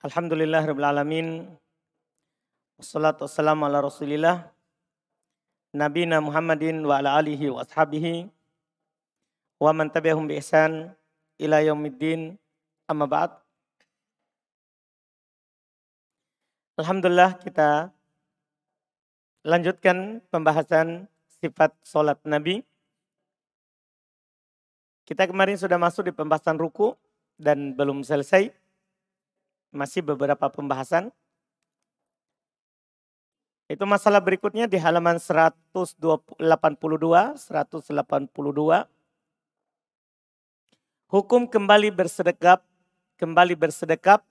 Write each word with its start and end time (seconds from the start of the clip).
Alhamdulillah 0.00 0.64
Rabbil 0.64 0.88
Alamin. 0.88 1.26
Wassalatu 2.80 3.28
wassalamu 3.28 3.68
ala 3.68 3.84
rasulillah. 3.84 4.48
Nabina 5.76 6.24
Muhammadin 6.24 6.80
wa 6.88 6.96
ala 6.96 7.20
alihi 7.20 7.52
wa 7.52 7.60
ashabihi. 7.60 8.24
Wa 9.60 9.76
man 9.76 9.92
tabi'ahum 9.92 10.24
bi 10.24 10.40
ihsan 10.40 10.96
ila 11.36 11.60
yaumiddin. 11.60 12.40
Amma 12.88 13.04
ba'd. 13.04 13.44
Alhamdulillah 16.80 17.36
kita 17.36 17.92
lanjutkan 19.44 20.24
pembahasan 20.32 21.12
sifat 21.44 21.76
solat 21.84 22.16
Nabi. 22.24 22.64
Kita 25.04 25.28
kemarin 25.28 25.60
sudah 25.60 25.76
masuk 25.76 26.08
di 26.08 26.12
pembahasan 26.16 26.56
ruku 26.56 26.96
dan 27.36 27.76
belum 27.76 28.00
selesai 28.00 28.59
masih 29.70 30.02
beberapa 30.02 30.50
pembahasan. 30.50 31.14
Itu 33.70 33.86
masalah 33.86 34.18
berikutnya 34.18 34.66
di 34.66 34.82
halaman 34.82 35.22
182, 35.22 36.42
182. 36.42 38.90
Hukum 41.10 41.42
kembali 41.46 41.94
bersedekap, 41.94 42.66
kembali 43.14 43.54
bersedekap 43.54 44.26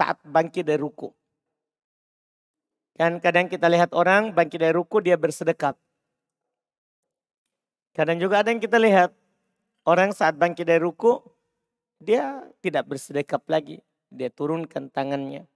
saat 0.00 0.16
bangkit 0.24 0.64
dari 0.64 0.80
ruku. 0.80 1.12
Kan 2.96 3.20
kadang 3.20 3.52
kita 3.52 3.68
lihat 3.68 3.92
orang 3.92 4.32
bangkit 4.32 4.64
dari 4.64 4.72
ruku 4.72 5.04
dia 5.04 5.20
bersedekap. 5.20 5.76
Kadang 7.92 8.16
juga 8.16 8.40
ada 8.40 8.48
yang 8.48 8.64
kita 8.64 8.80
lihat 8.80 9.12
orang 9.84 10.16
saat 10.16 10.40
bangkit 10.40 10.64
dari 10.64 10.80
ruku 10.80 11.20
dia 12.00 12.40
tidak 12.64 12.88
bersedekap 12.88 13.44
lagi 13.44 13.84
dia 14.12 14.28
turunkan 14.28 14.92
tangannya. 14.92 15.48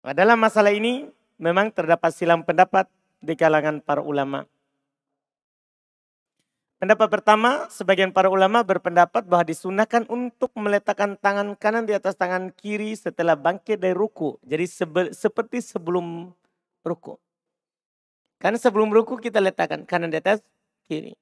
Nah, 0.00 0.14
dalam 0.16 0.38
masalah 0.40 0.72
ini 0.72 1.10
memang 1.36 1.74
terdapat 1.74 2.14
silam 2.14 2.46
pendapat 2.46 2.88
di 3.20 3.34
kalangan 3.36 3.82
para 3.84 4.00
ulama. 4.00 4.48
Pendapat 6.80 7.12
pertama, 7.12 7.68
sebagian 7.68 8.08
para 8.08 8.32
ulama 8.32 8.64
berpendapat 8.64 9.28
bahwa 9.28 9.44
disunahkan 9.44 10.08
untuk 10.08 10.48
meletakkan 10.56 11.12
tangan 11.20 11.52
kanan 11.52 11.84
di 11.84 11.92
atas 11.92 12.16
tangan 12.16 12.48
kiri 12.56 12.96
setelah 12.96 13.36
bangkit 13.36 13.76
dari 13.76 13.92
ruku. 13.92 14.40
Jadi 14.40 14.64
sebe 14.64 15.12
seperti 15.12 15.60
sebelum 15.60 16.32
ruku. 16.80 17.20
Karena 18.40 18.56
sebelum 18.56 18.88
ruku 18.88 19.20
kita 19.20 19.44
letakkan 19.44 19.84
kanan 19.84 20.08
di 20.08 20.24
atas 20.24 20.40
kiri. 20.88 21.12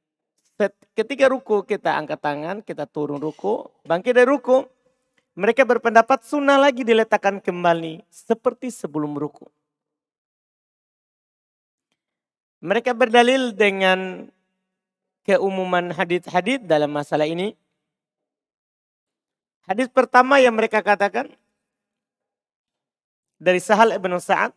Ketika 0.95 1.27
ruku 1.27 1.67
kita 1.67 1.99
angkat 1.99 2.23
tangan, 2.23 2.57
kita 2.63 2.87
turun 2.87 3.19
ruku, 3.19 3.67
bangkit 3.83 4.15
dari 4.15 4.31
ruku, 4.31 4.63
mereka 5.39 5.63
berpendapat 5.63 6.27
sunnah 6.27 6.59
lagi 6.59 6.83
diletakkan 6.83 7.39
kembali 7.39 8.03
seperti 8.11 8.75
sebelum 8.75 9.15
ruku. 9.15 9.47
Mereka 12.59 12.91
berdalil 12.91 13.55
dengan 13.55 14.27
keumuman 15.23 15.95
hadis-hadis 15.95 16.59
dalam 16.67 16.91
masalah 16.91 17.31
ini. 17.31 17.55
Hadis 19.71 19.87
pertama 19.87 20.43
yang 20.43 20.59
mereka 20.59 20.83
katakan 20.83 21.31
dari 23.39 23.63
Sahal 23.63 23.95
ibn 23.95 24.11
Sa'ad 24.19 24.51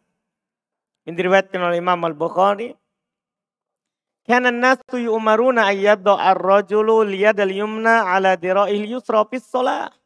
yang 1.05 1.13
diriwayatkan 1.13 1.61
oleh 1.61 1.77
Imam 1.77 2.01
Al-Bukhari 2.01 2.73
Kana 4.21 4.53
nasu 4.53 5.01
yu'maruna 5.01 5.69
ayyadda 5.69 6.13
ar-rajulu 6.13 7.05
liyadal 7.05 7.49
yumna 7.53 8.05
ala 8.05 8.37
fis 9.29 9.45
shalah 9.49 10.00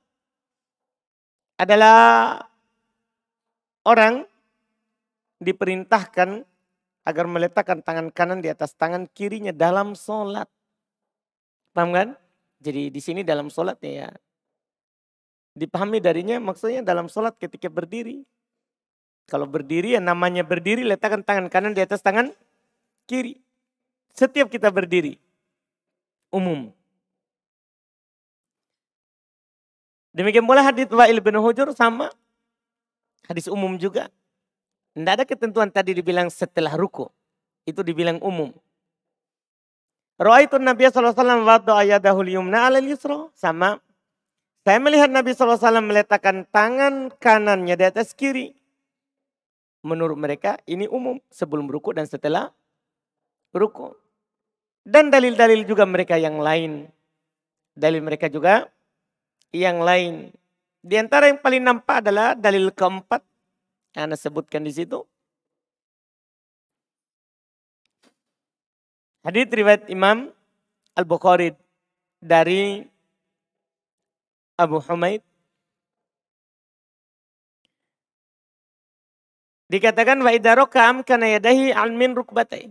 adalah 1.56 2.40
orang 3.88 4.28
diperintahkan 5.40 6.44
agar 7.06 7.26
meletakkan 7.30 7.80
tangan 7.86 8.10
kanan 8.10 8.42
di 8.42 8.50
atas 8.50 8.74
tangan 8.74 9.06
kirinya 9.12 9.54
dalam 9.54 9.94
sholat. 9.94 10.50
Paham 11.72 11.94
kan? 11.94 12.10
Jadi 12.60 12.90
di 12.90 13.02
sini 13.04 13.22
dalam 13.22 13.54
sholat 13.54 13.78
ya. 13.84 14.10
Dipahami 15.56 16.04
darinya 16.04 16.42
maksudnya 16.42 16.84
dalam 16.84 17.08
sholat 17.08 17.38
ketika 17.38 17.70
berdiri. 17.70 18.26
Kalau 19.30 19.50
berdiri 19.50 19.98
ya 19.98 20.02
namanya 20.02 20.46
berdiri 20.46 20.86
letakkan 20.86 21.22
tangan 21.22 21.48
kanan 21.48 21.74
di 21.78 21.82
atas 21.82 22.02
tangan 22.02 22.34
kiri. 23.06 23.40
Setiap 24.14 24.50
kita 24.50 24.74
berdiri. 24.74 25.18
Umum. 26.34 26.74
Demikian 30.16 30.48
pula 30.48 30.64
hadis 30.64 30.88
Wa'il 30.88 31.20
bin 31.20 31.36
Hujur 31.36 31.76
sama 31.76 32.08
hadis 33.28 33.52
umum 33.52 33.76
juga. 33.76 34.08
Tidak 34.96 35.12
ada 35.12 35.28
ketentuan 35.28 35.68
tadi 35.68 35.92
dibilang 35.92 36.32
setelah 36.32 36.72
ruku. 36.80 37.12
Itu 37.68 37.84
dibilang 37.84 38.24
umum. 38.24 38.56
Ra'aitun 40.16 40.64
Nabi 40.64 40.88
SAW 40.88 41.44
wadda 41.44 41.84
ayadahul 41.84 42.32
yumna 42.32 42.72
ala 42.72 42.80
yusra. 42.80 43.28
Sama. 43.36 43.84
Saya 44.64 44.80
melihat 44.80 45.12
Nabi 45.12 45.36
SAW 45.36 45.60
meletakkan 45.84 46.48
tangan 46.48 47.12
kanannya 47.20 47.76
di 47.76 47.84
atas 47.84 48.16
kiri. 48.16 48.56
Menurut 49.84 50.16
mereka 50.16 50.58
ini 50.66 50.88
umum 50.88 51.20
sebelum 51.28 51.68
ruku 51.68 51.92
dan 51.92 52.08
setelah 52.08 52.56
ruku. 53.52 53.92
Dan 54.88 55.12
dalil-dalil 55.12 55.68
juga 55.68 55.84
mereka 55.84 56.16
yang 56.16 56.40
lain. 56.40 56.88
Dalil 57.76 58.00
mereka 58.00 58.32
juga 58.32 58.72
yang 59.52 59.84
lain. 59.84 60.34
Di 60.86 60.96
antara 61.02 61.30
yang 61.30 61.42
paling 61.42 61.62
nampak 61.62 62.06
adalah 62.06 62.38
dalil 62.38 62.70
keempat 62.70 63.22
yang 63.98 64.10
Anda 64.10 64.18
sebutkan 64.18 64.62
di 64.62 64.74
situ. 64.74 65.02
Hadis 69.26 69.50
riwayat 69.50 69.90
Imam 69.90 70.30
Al-Bukhari 70.94 71.58
dari 72.22 72.86
Abu 74.56 74.78
Humaid 74.80 75.26
Dikatakan 79.66 80.22
wa 80.22 80.30
idaroka 80.30 80.78
amkana 80.86 81.26
yadahi 81.26 81.74
almin 81.74 82.14
rukbatai. 82.14 82.70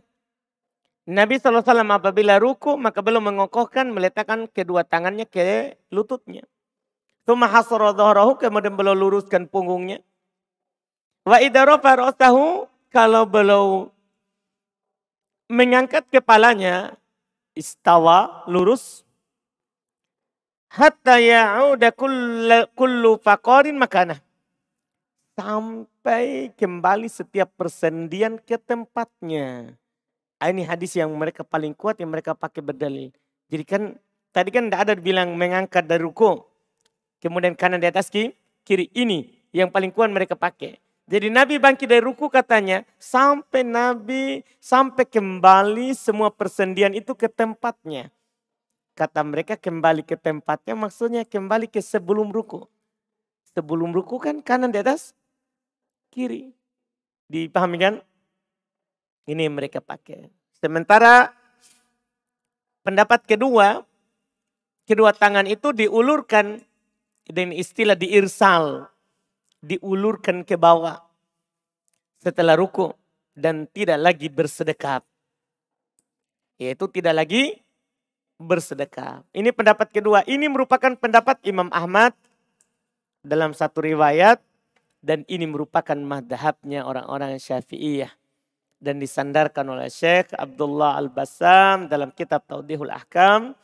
Nabi 1.11 1.37
SAW 1.37 1.67
apabila 1.91 2.39
ruku 2.39 2.79
maka 2.79 3.03
belum 3.03 3.35
mengokohkan 3.35 3.91
meletakkan 3.91 4.47
kedua 4.47 4.87
tangannya 4.87 5.27
ke 5.27 5.75
lututnya. 5.91 6.47
Tuma 7.25 7.49
hasara 7.49 7.97
dhahrahu 7.97 8.37
kemudian 8.37 8.77
beliau 8.77 8.93
luruskan 8.93 9.49
punggungnya. 9.49 10.05
Wa 11.25 11.41
idarafa 11.41 11.97
ra'sahu 12.05 12.69
kalau 12.93 13.25
beliau 13.25 13.89
mengangkat 15.49 16.05
kepalanya 16.13 17.01
istawa 17.57 18.45
lurus 18.45 19.05
hatta 20.69 21.17
ya'uda 21.17 21.97
kullu 22.77 23.17
faqarin 23.25 23.81
makanah 23.81 24.21
sampai 25.35 26.55
kembali 26.55 27.09
setiap 27.11 27.51
persendian 27.59 28.39
ke 28.39 28.61
tempatnya. 28.61 29.75
Ah, 30.39 30.51
ini 30.53 30.67
hadis 30.67 30.95
yang 30.95 31.11
mereka 31.15 31.41
paling 31.47 31.73
kuat 31.73 31.99
yang 31.99 32.11
mereka 32.13 32.37
pakai 32.37 32.61
berdalil. 32.61 33.11
Jadi 33.49 33.65
kan 33.65 33.83
tadi 34.35 34.51
kan 34.51 34.69
tidak 34.69 34.81
ada 34.87 34.95
bilang 34.99 35.35
mengangkat 35.35 35.87
dari 35.87 36.03
ruku. 36.03 36.43
Kemudian 37.25 37.57
kanan 37.57 37.81
di 37.81 37.89
atas 37.89 38.13
kiri. 38.13 38.93
Ini 38.93 39.49
yang 39.57 39.73
paling 39.73 39.89
kuat 39.89 40.13
mereka 40.13 40.37
pakai. 40.37 40.77
Jadi 41.09 41.33
Nabi 41.33 41.57
bangkit 41.57 41.89
dari 41.89 42.05
ruku 42.05 42.29
katanya 42.29 42.85
sampai 43.01 43.65
Nabi 43.65 44.45
sampai 44.61 45.09
kembali 45.09 45.97
semua 45.97 46.29
persendian 46.29 46.93
itu 46.93 47.17
ke 47.17 47.33
tempatnya. 47.33 48.13
Kata 48.93 49.25
mereka 49.25 49.57
kembali 49.57 50.05
ke 50.05 50.21
tempatnya 50.21 50.77
maksudnya 50.77 51.25
kembali 51.25 51.73
ke 51.73 51.81
sebelum 51.81 52.29
ruku. 52.29 52.69
Sebelum 53.57 53.93
ruku 53.97 54.21
kan 54.21 54.45
kanan 54.45 54.69
di 54.69 54.85
atas 54.85 55.17
kiri. 56.13 56.53
Dipahami 57.33 57.77
kan? 57.81 57.95
Ini 59.25 59.49
yang 59.49 59.57
mereka 59.57 59.81
pakai. 59.81 60.29
Sementara 60.61 61.33
pendapat 62.85 63.25
kedua, 63.25 63.81
kedua 64.85 65.17
tangan 65.17 65.49
itu 65.49 65.73
diulurkan 65.73 66.61
dengan 67.29 67.57
istilah 67.57 67.97
diirsal, 67.97 68.89
diulurkan 69.65 70.45
ke 70.45 70.61
bawah 70.61 71.01
setelah 72.21 72.57
ruku 72.57 72.93
dan 73.33 73.69
tidak 73.73 73.99
lagi 74.01 74.29
bersedekap. 74.29 75.03
Yaitu 76.61 76.87
tidak 76.93 77.25
lagi 77.25 77.65
bersedekap. 78.39 79.27
Ini 79.35 79.51
pendapat 79.51 79.91
kedua. 79.91 80.23
Ini 80.29 80.47
merupakan 80.47 80.95
pendapat 80.95 81.43
Imam 81.43 81.67
Ahmad 81.75 82.15
dalam 83.25 83.57
satu 83.57 83.83
riwayat 83.83 84.39
dan 85.05 85.25
ini 85.29 85.49
merupakan 85.49 85.97
madhabnya 85.97 86.85
orang-orang 86.85 87.37
syafi'iyah 87.41 88.13
dan 88.85 89.01
disandarkan 89.01 89.65
oleh 89.65 89.89
Syekh 89.89 90.37
Abdullah 90.37 91.01
Al-Bassam 91.01 91.89
dalam 91.89 92.13
kitab 92.13 92.45
Taudihul 92.45 92.93
Ahkam 92.93 93.57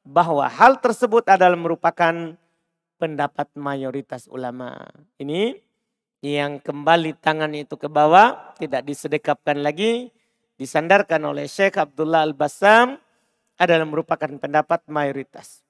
bahwa 0.00 0.48
hal 0.48 0.80
tersebut 0.80 1.28
adalah 1.28 1.58
merupakan 1.58 2.36
pendapat 2.96 3.52
mayoritas 3.56 4.28
ulama. 4.28 4.76
Ini 5.20 5.56
yang 6.24 6.58
kembali 6.58 7.16
tangan 7.20 7.52
itu 7.52 7.76
ke 7.76 7.86
bawah, 7.86 8.56
tidak 8.56 8.82
disedekapkan 8.88 9.60
lagi, 9.60 10.10
disandarkan 10.56 11.22
oleh 11.28 11.46
Syekh 11.46 11.76
Abdullah 11.76 12.24
Al-Bassam 12.24 12.96
adalah 13.56 13.86
merupakan 13.88 14.28
pendapat 14.36 14.84
mayoritas. 14.88 15.64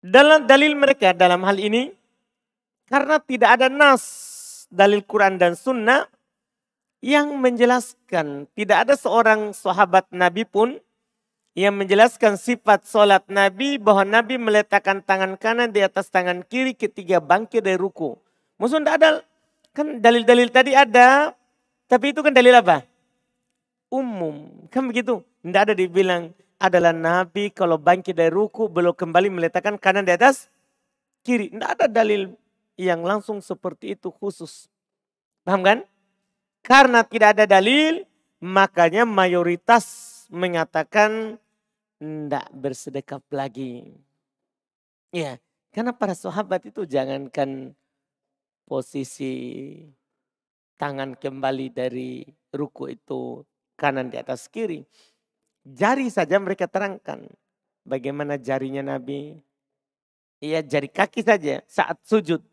Dalam 0.00 0.44
dalil 0.44 0.76
mereka 0.76 1.12
dalam 1.16 1.42
hal 1.44 1.58
ini, 1.58 1.90
karena 2.86 3.18
tidak 3.18 3.58
ada 3.58 3.66
nas 3.66 4.04
dalil 4.70 5.02
Quran 5.02 5.36
dan 5.40 5.58
Sunnah 5.58 6.06
yang 7.02 7.34
menjelaskan, 7.38 8.48
tidak 8.54 8.86
ada 8.86 8.94
seorang 8.94 9.50
sahabat 9.50 10.06
Nabi 10.14 10.46
pun 10.46 10.78
yang 11.56 11.72
menjelaskan 11.72 12.36
sifat 12.36 12.84
solat 12.84 13.24
Nabi 13.32 13.80
bahwa 13.80 14.04
Nabi 14.04 14.36
meletakkan 14.36 15.00
tangan 15.00 15.40
kanan 15.40 15.72
di 15.72 15.80
atas 15.80 16.12
tangan 16.12 16.44
kiri 16.44 16.76
ketika 16.76 17.16
bangkit 17.16 17.64
dari 17.64 17.80
ruku. 17.80 18.12
Maksudnya 18.60 19.00
ada, 19.00 19.24
kan 19.72 19.96
dalil-dalil 19.96 20.52
tadi 20.52 20.76
ada, 20.76 21.32
tapi 21.88 22.12
itu 22.12 22.20
kan 22.20 22.36
dalil 22.36 22.52
apa? 22.52 22.84
Umum, 23.88 24.68
kan 24.68 24.84
begitu. 24.84 25.24
Tidak 25.40 25.72
ada 25.72 25.72
dibilang 25.72 26.28
adalah 26.60 26.92
Nabi 26.92 27.48
kalau 27.48 27.80
bangkit 27.80 28.12
dari 28.12 28.28
ruku 28.28 28.68
belum 28.68 28.92
kembali 28.92 29.32
meletakkan 29.32 29.80
kanan 29.80 30.04
di 30.04 30.12
atas 30.12 30.52
kiri. 31.24 31.48
Tidak 31.56 31.70
ada 31.72 31.88
dalil 31.88 32.36
yang 32.76 33.00
langsung 33.00 33.40
seperti 33.40 33.96
itu 33.96 34.12
khusus. 34.12 34.68
Paham 35.40 35.64
kan? 35.64 35.78
Karena 36.60 37.00
tidak 37.00 37.32
ada 37.32 37.48
dalil, 37.48 38.04
makanya 38.44 39.08
mayoritas 39.08 40.12
mengatakan 40.28 41.40
tidak 41.96 42.46
bersedekap 42.52 43.22
lagi. 43.32 43.96
Ya, 45.14 45.40
karena 45.72 45.96
para 45.96 46.12
sahabat 46.12 46.68
itu 46.68 46.84
jangankan 46.84 47.72
posisi 48.68 49.32
tangan 50.76 51.16
kembali 51.16 51.72
dari 51.72 52.26
ruku 52.52 52.92
itu 52.92 53.44
kanan 53.78 54.12
di 54.12 54.20
atas 54.20 54.48
kiri. 54.48 54.84
Jari 55.66 56.08
saja 56.12 56.36
mereka 56.38 56.68
terangkan 56.68 57.26
bagaimana 57.82 58.36
jarinya 58.36 58.84
Nabi. 58.84 59.40
Iya 60.40 60.60
jari 60.60 60.92
kaki 60.92 61.24
saja 61.24 61.64
saat 61.64 61.96
sujud. 62.04 62.44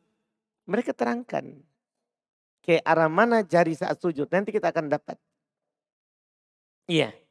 Mereka 0.64 0.96
terangkan 0.96 1.60
ke 2.64 2.80
arah 2.80 3.12
mana 3.12 3.44
jari 3.44 3.76
saat 3.76 4.00
sujud. 4.00 4.32
Nanti 4.32 4.56
kita 4.56 4.72
akan 4.72 4.88
dapat. 4.88 5.20
Iya. 6.88 7.23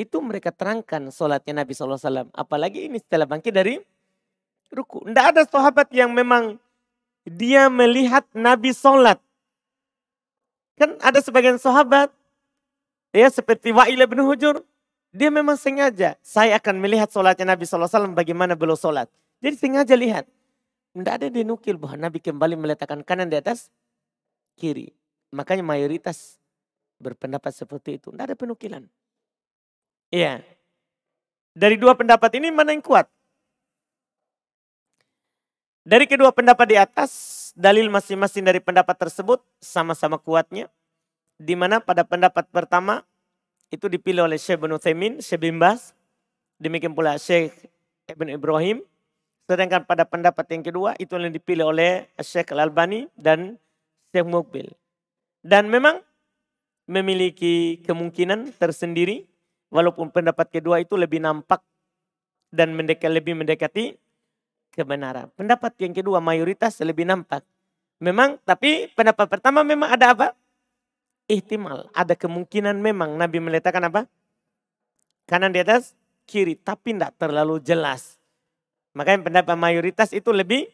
Itu 0.00 0.24
mereka 0.24 0.48
terangkan 0.48 1.12
sholatnya 1.12 1.60
Nabi 1.60 1.76
SAW. 1.76 2.32
Apalagi 2.32 2.88
ini 2.88 2.96
setelah 2.96 3.28
bangkit 3.28 3.52
dari 3.52 3.76
ruku. 4.72 5.04
Tidak 5.04 5.26
ada 5.36 5.44
sahabat 5.44 5.92
yang 5.92 6.08
memang 6.16 6.56
dia 7.28 7.68
melihat 7.68 8.24
Nabi 8.32 8.72
sholat. 8.72 9.20
Kan 10.80 10.96
ada 11.04 11.20
sebagian 11.20 11.60
sahabat. 11.60 12.08
Ya 13.12 13.28
seperti 13.28 13.76
Wa'il 13.76 14.00
bin 14.08 14.24
Hujur. 14.24 14.64
Dia 15.12 15.28
memang 15.28 15.60
sengaja. 15.60 16.16
Saya 16.24 16.56
akan 16.56 16.80
melihat 16.80 17.12
sholatnya 17.12 17.52
Nabi 17.52 17.68
SAW 17.68 18.16
bagaimana 18.16 18.56
beliau 18.56 18.80
sholat. 18.80 19.12
Jadi 19.44 19.54
sengaja 19.60 19.92
lihat. 20.00 20.24
Tidak 20.96 21.12
ada 21.12 21.28
dinukil 21.28 21.76
bahwa 21.76 22.08
Nabi 22.08 22.24
kembali 22.24 22.56
meletakkan 22.56 23.04
kanan 23.04 23.28
di 23.28 23.36
atas 23.36 23.68
kiri. 24.56 24.96
Makanya 25.28 25.60
mayoritas 25.60 26.40
berpendapat 26.96 27.52
seperti 27.52 28.00
itu. 28.00 28.08
Tidak 28.14 28.24
ada 28.32 28.36
penukilan. 28.38 28.88
Iya. 30.10 30.42
Dari 31.54 31.78
dua 31.78 31.94
pendapat 31.94 32.34
ini 32.38 32.50
mana 32.50 32.74
yang 32.74 32.82
kuat? 32.82 33.06
Dari 35.86 36.04
kedua 36.06 36.30
pendapat 36.30 36.66
di 36.70 36.76
atas, 36.76 37.10
dalil 37.56 37.88
masing-masing 37.90 38.44
dari 38.44 38.60
pendapat 38.60 38.94
tersebut 38.94 39.42
sama-sama 39.58 40.20
kuatnya. 40.20 40.70
Di 41.40 41.56
mana 41.56 41.80
pada 41.80 42.04
pendapat 42.04 42.46
pertama 42.52 43.02
itu 43.72 43.88
dipilih 43.88 44.26
oleh 44.26 44.36
Syekh 44.36 44.60
bin 44.60 44.76
Uthaymin, 44.76 45.12
Syekh 45.24 45.40
bin 45.40 45.56
Bas. 45.56 45.96
Demikian 46.60 46.92
pula 46.92 47.16
Syekh 47.16 47.54
Ibn 48.10 48.28
Ibrahim. 48.34 48.84
Sedangkan 49.48 49.82
pada 49.82 50.06
pendapat 50.06 50.46
yang 50.52 50.62
kedua 50.62 50.94
itu 51.00 51.16
yang 51.16 51.32
dipilih 51.32 51.74
oleh 51.74 52.06
Syekh 52.22 52.54
Al-Albani 52.54 53.08
dan 53.18 53.58
Syekh 54.12 54.26
Mukbil. 54.28 54.68
Dan 55.40 55.72
memang 55.72 56.04
memiliki 56.86 57.80
kemungkinan 57.86 58.52
tersendiri 58.60 59.24
Walaupun 59.70 60.10
pendapat 60.10 60.50
kedua 60.50 60.82
itu 60.82 60.98
lebih 60.98 61.22
nampak 61.22 61.62
dan 62.50 62.74
mendekat, 62.74 63.10
lebih 63.10 63.38
mendekati 63.38 63.94
kebenaran. 64.74 65.30
Pendapat 65.38 65.78
yang 65.78 65.94
kedua 65.94 66.18
mayoritas 66.18 66.78
lebih 66.82 67.06
nampak. 67.06 67.46
Memang, 68.02 68.40
tapi 68.42 68.90
pendapat 68.90 69.30
pertama 69.30 69.62
memang 69.62 69.94
ada 69.94 70.10
apa? 70.10 70.28
Ihtimal, 71.30 71.86
ada 71.94 72.18
kemungkinan 72.18 72.82
memang 72.82 73.14
Nabi 73.14 73.38
meletakkan 73.38 73.86
apa? 73.86 74.10
Kanan 75.30 75.54
di 75.54 75.62
atas, 75.62 75.94
kiri, 76.26 76.58
tapi 76.58 76.90
tidak 76.90 77.14
terlalu 77.20 77.62
jelas. 77.62 78.18
Makanya 78.98 79.30
pendapat 79.30 79.54
mayoritas 79.54 80.10
itu 80.10 80.34
lebih 80.34 80.66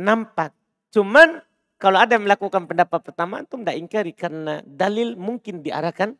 nampak. 0.00 0.56
Cuman 0.88 1.44
kalau 1.76 2.00
ada 2.00 2.16
yang 2.16 2.24
melakukan 2.24 2.64
pendapat 2.64 3.02
pertama 3.02 3.44
itu 3.44 3.58
tidak 3.60 3.76
ingkari 3.76 4.12
karena 4.16 4.64
dalil 4.64 5.18
mungkin 5.18 5.60
diarahkan 5.60 6.16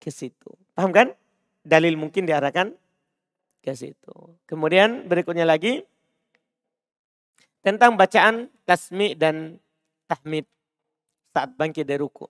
ke 0.00 0.10
situ. 0.10 0.63
Paham 0.74 0.90
kan? 0.90 1.08
Dalil 1.64 1.96
mungkin 1.96 2.28
diarahkan 2.28 2.74
ke 3.64 3.72
situ. 3.72 4.14
Kemudian 4.44 5.08
berikutnya 5.08 5.48
lagi 5.48 5.80
tentang 7.64 7.96
bacaan 7.96 8.52
tasmi 8.68 9.16
dan 9.16 9.56
tahmid 10.04 10.44
saat 11.32 11.56
bangkit 11.56 11.88
dari 11.88 11.98
ruku. 12.02 12.28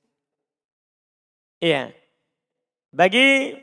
Iya. 1.59 1.91
Bagi 2.95 3.59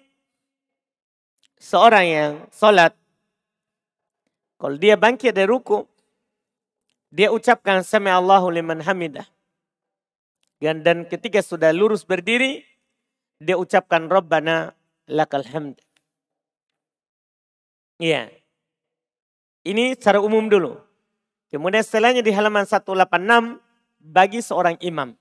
seorang 1.55 2.05
yang 2.05 2.31
sholat, 2.51 2.91
kalau 4.59 4.75
dia 4.75 4.99
bangkit 4.99 5.31
dari 5.31 5.47
ruku, 5.47 5.87
dia 7.07 7.31
ucapkan 7.31 7.85
sami 7.85 8.11
Allahu 8.11 8.51
liman 8.51 8.83
hamidah. 8.83 9.25
Dan, 10.61 10.85
dan 10.85 11.09
ketika 11.09 11.41
sudah 11.41 11.73
lurus 11.73 12.05
berdiri, 12.05 12.61
dia 13.41 13.57
ucapkan 13.57 14.05
Rabbana 14.05 14.77
lakal 15.09 15.41
hamd. 15.41 15.81
Iya. 17.97 18.29
Ini 19.65 19.97
secara 19.97 20.21
umum 20.21 20.45
dulu. 20.45 20.77
Kemudian 21.49 21.81
setelahnya 21.81 22.21
di 22.21 22.29
halaman 22.29 22.69
186 22.69 23.57
bagi 23.97 24.39
seorang 24.45 24.77
imam. 24.81 25.17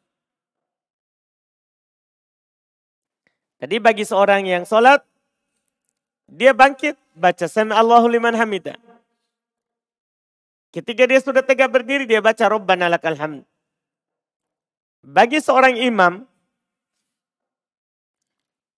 Jadi 3.61 3.77
bagi 3.77 4.05
seorang 4.09 4.49
yang 4.49 4.65
sholat, 4.65 5.05
dia 6.25 6.57
bangkit, 6.57 6.97
baca 7.13 7.45
Sami 7.45 7.77
Allahu 7.77 8.09
liman 8.09 8.33
hamidah. 8.33 8.77
Ketika 10.73 11.05
dia 11.05 11.21
sudah 11.21 11.45
tegak 11.45 11.69
berdiri, 11.69 12.09
dia 12.09 12.25
baca 12.25 12.47
Rabbana 12.47 12.89
lakal 12.89 13.19
hamd. 13.19 13.45
Bagi 15.05 15.43
seorang 15.43 15.77
imam, 15.77 16.30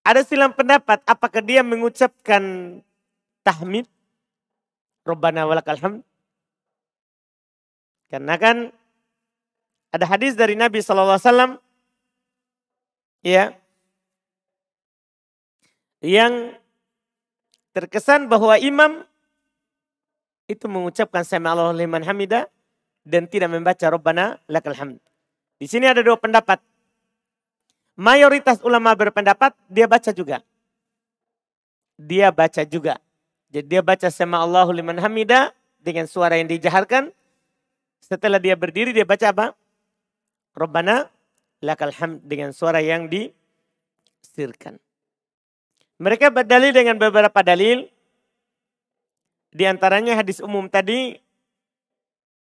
ada 0.02 0.21
silang 0.26 0.50
pendapat 0.54 0.99
apakah 1.06 1.42
dia 1.42 1.62
mengucapkan 1.62 2.42
tahmid 3.47 3.87
Rabbana 5.02 5.47
walakal 5.47 5.78
hamd. 5.78 6.02
Karena 8.11 8.35
kan 8.38 8.71
ada 9.90 10.04
hadis 10.06 10.38
dari 10.38 10.54
Nabi 10.54 10.82
SAW 10.85 11.59
ya 13.23 13.54
yang 16.02 16.54
terkesan 17.73 18.26
bahwa 18.26 18.59
imam 18.59 19.06
itu 20.50 20.66
mengucapkan 20.66 21.23
sami 21.23 21.47
Allah 21.47 21.73
liman 21.73 22.02
hamida 22.02 22.50
dan 23.06 23.26
tidak 23.30 23.54
membaca 23.54 23.87
Rabbana 23.87 24.38
lakal 24.50 24.75
hamd. 24.75 24.99
Di 25.59 25.71
sini 25.71 25.87
ada 25.87 26.02
dua 26.02 26.18
pendapat. 26.18 26.59
Mayoritas 27.92 28.64
ulama 28.64 28.96
berpendapat 28.96 29.52
dia 29.68 29.84
baca 29.84 30.11
juga. 30.16 30.40
Dia 32.00 32.32
baca 32.32 32.64
juga. 32.64 32.96
Jadi 33.52 33.68
dia 33.68 33.82
baca 33.84 34.08
sama 34.08 34.40
Allahu 34.40 34.72
liman 34.72 34.96
hamida 34.96 35.52
dengan 35.76 36.08
suara 36.08 36.40
yang 36.40 36.49
dijaharkan. 36.49 37.12
Setelah 38.00 38.40
dia 38.40 38.56
berdiri 38.56 38.96
dia 38.96 39.04
baca 39.04 39.28
apa? 39.28 39.46
Rabbana 40.56 41.12
lakal 41.61 41.92
hamd 41.92 42.25
dengan 42.25 42.56
suara 42.56 42.80
yang 42.80 43.12
disirkan. 43.12 44.80
Mereka 46.00 46.32
berdalil 46.32 46.72
dengan 46.72 46.96
beberapa 46.96 47.44
dalil. 47.44 47.92
Di 49.52 49.68
antaranya 49.68 50.16
hadis 50.16 50.40
umum 50.40 50.64
tadi 50.64 51.20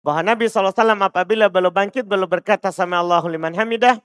bahwa 0.05 0.37
Nabi 0.37 0.45
SAW 0.53 0.77
apabila 0.77 1.49
belum 1.49 1.73
bangkit 1.73 2.05
belum 2.05 2.29
berkata 2.29 2.69
sama 2.69 3.01
Allahu 3.01 3.33
liman 3.33 3.57
hamidah 3.57 3.97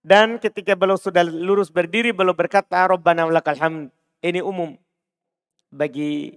dan 0.00 0.40
ketika 0.40 0.72
beliau 0.72 0.96
sudah 0.96 1.20
lurus 1.20 1.68
berdiri, 1.68 2.16
beliau 2.16 2.32
berkata, 2.32 2.88
Rabbana 2.88 3.28
lakal 3.28 3.56
hamd. 3.60 3.92
Ini 4.20 4.40
umum 4.44 4.76
bagi 5.72 6.36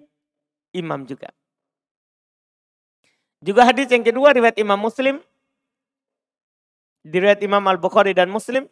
imam 0.75 1.03
juga. 1.07 1.31
Juga 3.43 3.67
hadis 3.67 3.91
yang 3.91 4.07
kedua 4.07 4.31
riwayat 4.31 4.55
Imam 4.55 4.79
Muslim. 4.79 5.19
Diriwayat 7.03 7.43
Imam 7.43 7.59
Al-Bukhari 7.67 8.15
dan 8.15 8.31
Muslim. 8.31 8.71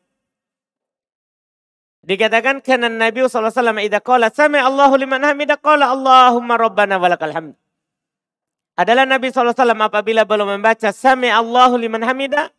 Dikatakan 2.01 2.63
karena 2.63 2.87
Nabi 2.87 3.27
SAW 3.27 3.51
idha 3.83 3.99
qala 3.99 4.31
sami 4.31 4.57
Allahu 4.57 4.95
liman 4.95 5.21
hamidah 5.21 5.59
qala 5.59 5.91
Allahumma 5.91 6.55
rabbana 6.55 6.95
walakal 6.95 7.35
hamd. 7.35 7.53
Adalah 8.79 9.03
Nabi 9.03 9.29
SAW 9.29 9.53
apabila 9.59 10.23
belum 10.23 10.55
membaca 10.55 10.89
sami 10.95 11.27
Allahu 11.27 11.75
liman 11.75 12.01
hamidah 12.01 12.49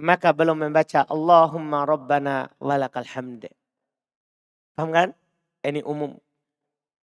maka 0.00 0.34
belum 0.34 0.68
membaca 0.68 1.06
Allahumma 1.06 1.86
rabbana 1.86 2.50
walakal 2.58 3.06
hamd. 3.06 3.46
Paham 4.74 4.90
kan? 4.90 5.08
Ini 5.62 5.80
umum. 5.86 6.18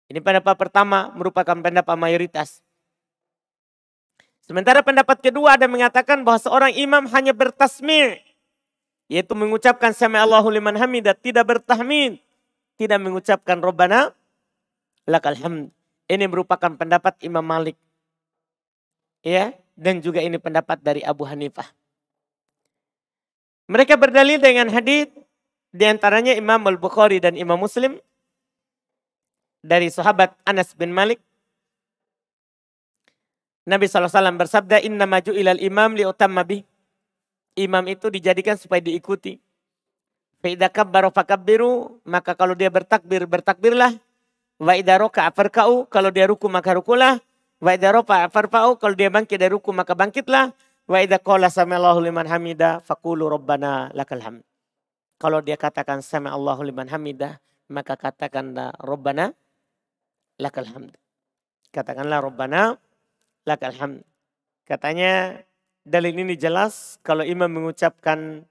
Ini 0.07 0.23
pendapat 0.23 0.55
pertama 0.55 1.11
merupakan 1.13 1.59
pendapat 1.59 1.97
mayoritas. 1.99 2.63
Sementara 4.47 4.79
pendapat 4.87 5.19
kedua 5.19 5.59
ada 5.59 5.67
mengatakan 5.67 6.23
bahwa 6.23 6.39
seorang 6.39 6.71
imam 6.79 7.11
hanya 7.11 7.35
bertasmi' 7.35 8.23
yaitu 9.07 9.35
mengucapkan 9.39 9.95
sami 9.95 10.19
Allahu 10.19 10.51
liman 10.51 10.75
hamidah 10.75 11.15
tidak 11.15 11.47
bertahmid, 11.47 12.19
tidak 12.79 12.99
mengucapkan 13.03 13.63
Rabbana 13.63 14.15
lakal 15.07 15.39
hamd. 15.39 15.71
Ini 16.07 16.31
merupakan 16.31 16.71
pendapat 16.79 17.19
Imam 17.27 17.43
Malik. 17.43 17.75
Ya, 19.27 19.59
dan 19.75 19.99
juga 19.99 20.23
ini 20.23 20.39
pendapat 20.39 20.79
dari 20.79 21.03
Abu 21.03 21.27
Hanifah. 21.27 21.67
Mereka 23.67 23.99
berdalil 23.99 24.39
dengan 24.39 24.71
hadis 24.71 25.11
di 25.75 25.85
antaranya 25.85 26.33
Imam 26.39 26.63
Al-Bukhari 26.63 27.19
dan 27.19 27.35
Imam 27.35 27.59
Muslim 27.59 27.99
dari 29.59 29.91
sahabat 29.91 30.39
Anas 30.47 30.71
bin 30.79 30.95
Malik. 30.95 31.19
Nabi 33.67 33.91
SAW 33.91 34.39
bersabda, 34.39 34.79
Inna 34.87 35.11
maju 35.11 35.35
ilal 35.35 35.59
imam 35.59 35.99
liutamma 35.99 36.47
bih. 36.47 36.63
Imam 37.59 37.83
itu 37.91 38.07
dijadikan 38.07 38.55
supaya 38.55 38.79
diikuti. 38.79 39.43
Fa'idha 40.39 40.71
kabbaru 40.71 41.11
fakabbiru, 41.11 41.99
maka 42.07 42.39
kalau 42.39 42.55
dia 42.55 42.71
bertakbir, 42.71 43.27
bertakbirlah. 43.27 43.99
Wa 44.63 44.79
idha 44.79 45.03
roka 45.03 45.27
farka'u, 45.35 45.91
kalau 45.91 46.15
dia 46.15 46.31
ruku 46.31 46.47
maka 46.47 46.79
rukulah. 46.79 47.19
Wa 47.59 47.75
idha 47.75 47.91
rofa 47.91 48.31
farfa'u, 48.31 48.79
kalau 48.79 48.95
dia 48.95 49.11
bangkit 49.11 49.35
dari 49.35 49.51
ruku 49.51 49.75
maka 49.75 49.99
bangkitlah. 49.99 50.55
Wa 50.87 51.03
idha 51.03 51.19
qala 51.19 51.51
sami'allahu 51.51 51.99
liman 51.99 52.31
hamida, 52.31 52.79
fakulu 52.79 53.27
rabbana 53.27 53.91
lakal 53.91 54.23
hamd. 54.23 54.47
Kalau 55.17 55.41
dia 55.41 55.57
katakan 55.57 56.05
sama 56.05 56.29
Allahu 56.29 56.61
liman 56.63 56.87
hamidah, 56.93 57.41
maka 57.73 57.97
katakanlah 57.97 58.77
Rabbana 58.79 59.33
lakal 60.37 60.69
hamd. 60.69 60.93
Katakanlah 61.73 62.21
Rabbana 62.21 62.77
lakal 63.49 63.73
hamd. 63.73 64.05
Katanya 64.69 65.41
dalil 65.89 66.13
ini 66.13 66.37
jelas 66.37 67.01
kalau 67.01 67.25
imam 67.25 67.49
mengucapkan 67.49 68.45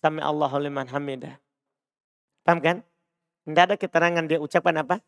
sama 0.00 0.24
Allahu 0.24 0.56
liman 0.64 0.88
hamidah. 0.88 1.36
Paham 2.40 2.60
kan? 2.64 2.76
Tidak 3.44 3.62
ada 3.68 3.76
keterangan 3.76 4.24
dia 4.24 4.40
ucapkan 4.40 4.80
apa? 4.80 5.04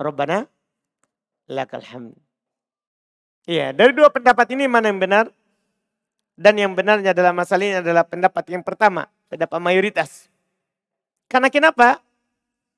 Rabbana 0.00 0.48
lakal 1.52 1.84
hamd. 1.84 2.16
Iya, 3.42 3.74
dari 3.74 3.90
dua 3.90 4.06
pendapat 4.06 4.54
ini 4.54 4.70
mana 4.70 4.86
yang 4.86 5.02
benar? 5.02 5.26
Dan 6.38 6.54
yang 6.56 6.72
benarnya 6.72 7.12
dalam 7.12 7.36
masalah 7.36 7.62
ini 7.62 7.76
adalah 7.82 8.06
pendapat 8.06 8.44
yang 8.48 8.62
pertama, 8.64 9.10
pendapat 9.28 9.58
mayoritas. 9.58 10.30
Karena 11.26 11.50
kenapa? 11.50 12.00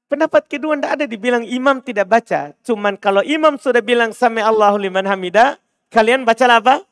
Pendapat 0.09 0.47
kedua 0.47 0.76
tidak 0.76 1.00
ada 1.00 1.04
dibilang 1.09 1.44
imam 1.44 1.80
tidak 1.80 2.06
baca. 2.06 2.52
Cuman 2.64 2.97
kalau 3.00 3.25
imam 3.25 3.56
sudah 3.56 3.80
bilang 3.80 4.12
sami 4.12 4.44
Allahu 4.44 4.78
liman 4.78 5.04
hamidah, 5.04 5.56
kalian 5.90 6.23
baca 6.23 6.44
apa? 6.49 6.85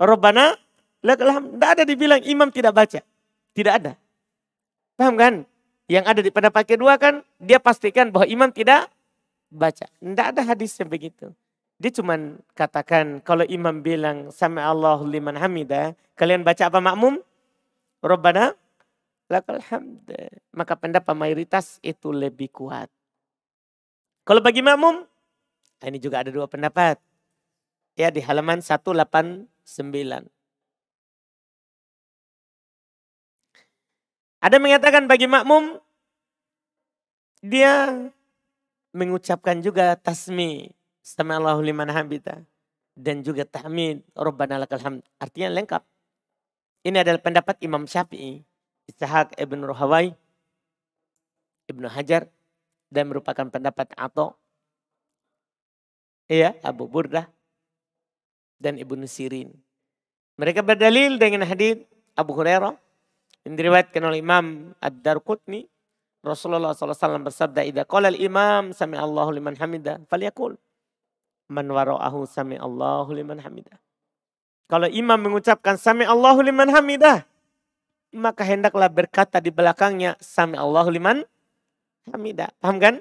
Robbana 0.00 0.56
Tidak 1.00 1.64
ada 1.64 1.84
dibilang 1.84 2.20
imam 2.24 2.52
tidak 2.52 2.76
baca. 2.76 3.00
Tidak 3.56 3.72
ada. 3.72 3.96
Paham 5.00 5.16
kan? 5.16 5.34
Yang 5.88 6.04
ada 6.06 6.20
di 6.20 6.30
pendapat 6.30 6.64
kedua 6.68 7.00
kan 7.00 7.24
dia 7.40 7.56
pastikan 7.56 8.12
bahwa 8.12 8.28
imam 8.28 8.52
tidak 8.52 8.92
baca. 9.48 9.88
Tidak 9.88 10.26
ada 10.36 10.40
hadis 10.44 10.76
begitu. 10.84 11.32
Dia 11.80 11.88
cuma 11.96 12.36
katakan 12.52 13.24
kalau 13.24 13.40
imam 13.48 13.80
bilang 13.80 14.28
sama 14.28 14.60
Allah 14.68 15.00
liman 15.00 15.32
hamidah, 15.32 15.96
kalian 16.12 16.44
baca 16.44 16.68
apa 16.68 16.76
makmum? 16.76 17.24
Rabbana 18.04 18.52
lakal 19.32 19.64
hamd. 19.64 20.12
Maka 20.52 20.76
pendapat 20.76 21.16
mayoritas 21.16 21.80
itu 21.80 22.12
lebih 22.12 22.52
kuat. 22.52 22.92
Kalau 24.28 24.44
bagi 24.44 24.60
makmum, 24.60 25.08
ah, 25.80 25.86
ini 25.88 25.96
juga 25.96 26.20
ada 26.20 26.28
dua 26.28 26.44
pendapat. 26.44 27.00
Ya 27.96 28.12
di 28.12 28.20
halaman 28.20 28.60
189. 28.60 29.48
Ada 34.44 34.56
mengatakan 34.60 35.08
bagi 35.08 35.24
makmum, 35.24 35.80
dia 37.40 37.88
mengucapkan 38.92 39.64
juga 39.64 39.96
tasmi 39.96 40.76
Sami 41.10 41.34
Allahu 41.34 41.58
liman 41.66 41.90
hamida. 41.90 42.38
Dan 42.94 43.26
juga 43.26 43.42
tahmid. 43.42 44.06
Rabbana 44.14 44.62
lakal 44.62 44.78
hamd. 44.78 45.02
Artinya 45.18 45.50
lengkap. 45.50 45.82
Ini 46.86 47.02
adalah 47.02 47.18
pendapat 47.18 47.58
Imam 47.66 47.82
Syafi'i. 47.82 48.46
Ishaq 48.86 49.34
ibn 49.42 49.66
Ruhawai. 49.66 50.14
Ibnu 51.66 51.90
Hajar. 51.90 52.30
Dan 52.94 53.10
merupakan 53.10 53.42
pendapat 53.50 53.90
Ato. 53.98 54.38
Iya, 56.30 56.54
Abu 56.62 56.86
Burdah. 56.86 57.26
Dan 58.62 58.78
Ibnu 58.78 59.02
Sirin. 59.10 59.50
Mereka 60.38 60.62
berdalil 60.62 61.18
dengan 61.18 61.42
hadis 61.42 61.82
Abu 62.14 62.38
Hurairah. 62.38 62.78
Yang 63.42 63.54
diriwayatkan 63.58 64.02
oleh 64.06 64.22
Imam 64.22 64.78
Ad-Darqutni. 64.78 65.66
Rasulullah 66.22 66.76
SAW 66.76 67.24
bersabda, 67.24 67.64
Ida 67.64 67.88
qala 67.88 68.12
al-imam 68.12 68.76
sami 68.76 69.00
Allahu 69.00 69.32
liman 69.32 69.56
hamidah, 69.56 70.04
faliyakul 70.04 70.60
man 71.50 71.66
wara'ahu 71.66 72.24
sami 72.30 72.54
Allahu 72.54 73.10
liman 73.10 73.42
hamidah. 73.42 73.74
Kalau 74.70 74.86
imam 74.86 75.18
mengucapkan 75.18 75.74
sami 75.74 76.06
Allahu 76.06 76.46
liman 76.46 76.70
hamidah, 76.70 77.26
maka 78.14 78.46
hendaklah 78.46 78.86
berkata 78.86 79.42
di 79.42 79.50
belakangnya 79.50 80.14
sami 80.22 80.54
Allahu 80.54 80.94
liman 80.94 81.26
hamidah. 82.14 82.54
Paham 82.62 82.78
kan? 82.78 82.94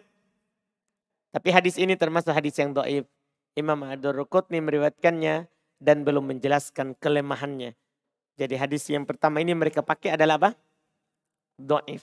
Tapi 1.30 1.50
hadis 1.54 1.78
ini 1.78 1.94
termasuk 1.94 2.34
hadis 2.34 2.58
yang 2.58 2.74
doib. 2.74 3.06
Imam 3.54 3.86
Ad-Durqutni 3.86 4.66
meriwayatkannya 4.66 5.46
dan 5.78 6.02
belum 6.02 6.34
menjelaskan 6.34 6.98
kelemahannya. 6.98 7.78
Jadi 8.34 8.56
hadis 8.58 8.90
yang 8.90 9.06
pertama 9.06 9.38
ini 9.38 9.54
mereka 9.54 9.86
pakai 9.86 10.18
adalah 10.18 10.42
apa? 10.42 10.52
Doif. 11.54 12.02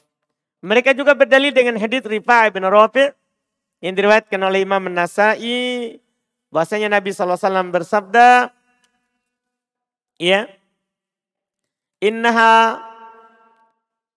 Mereka 0.63 0.95
juga 0.95 1.19
berdalil 1.19 1.51
dengan 1.51 1.75
hadis 1.75 2.07
Rifa'ah 2.07 2.55
bin 2.55 2.63
Rafi' 2.63 3.11
yang 3.83 3.99
diriwayatkan 3.99 4.41
oleh 4.41 4.63
Imam 4.63 4.83
Nasai 4.89 5.99
Bahasanya 6.51 6.89
Nabi 6.89 7.11
SAW 7.11 7.37
bersabda, 7.75 8.55
ya, 10.17 10.49
innaha 12.01 12.81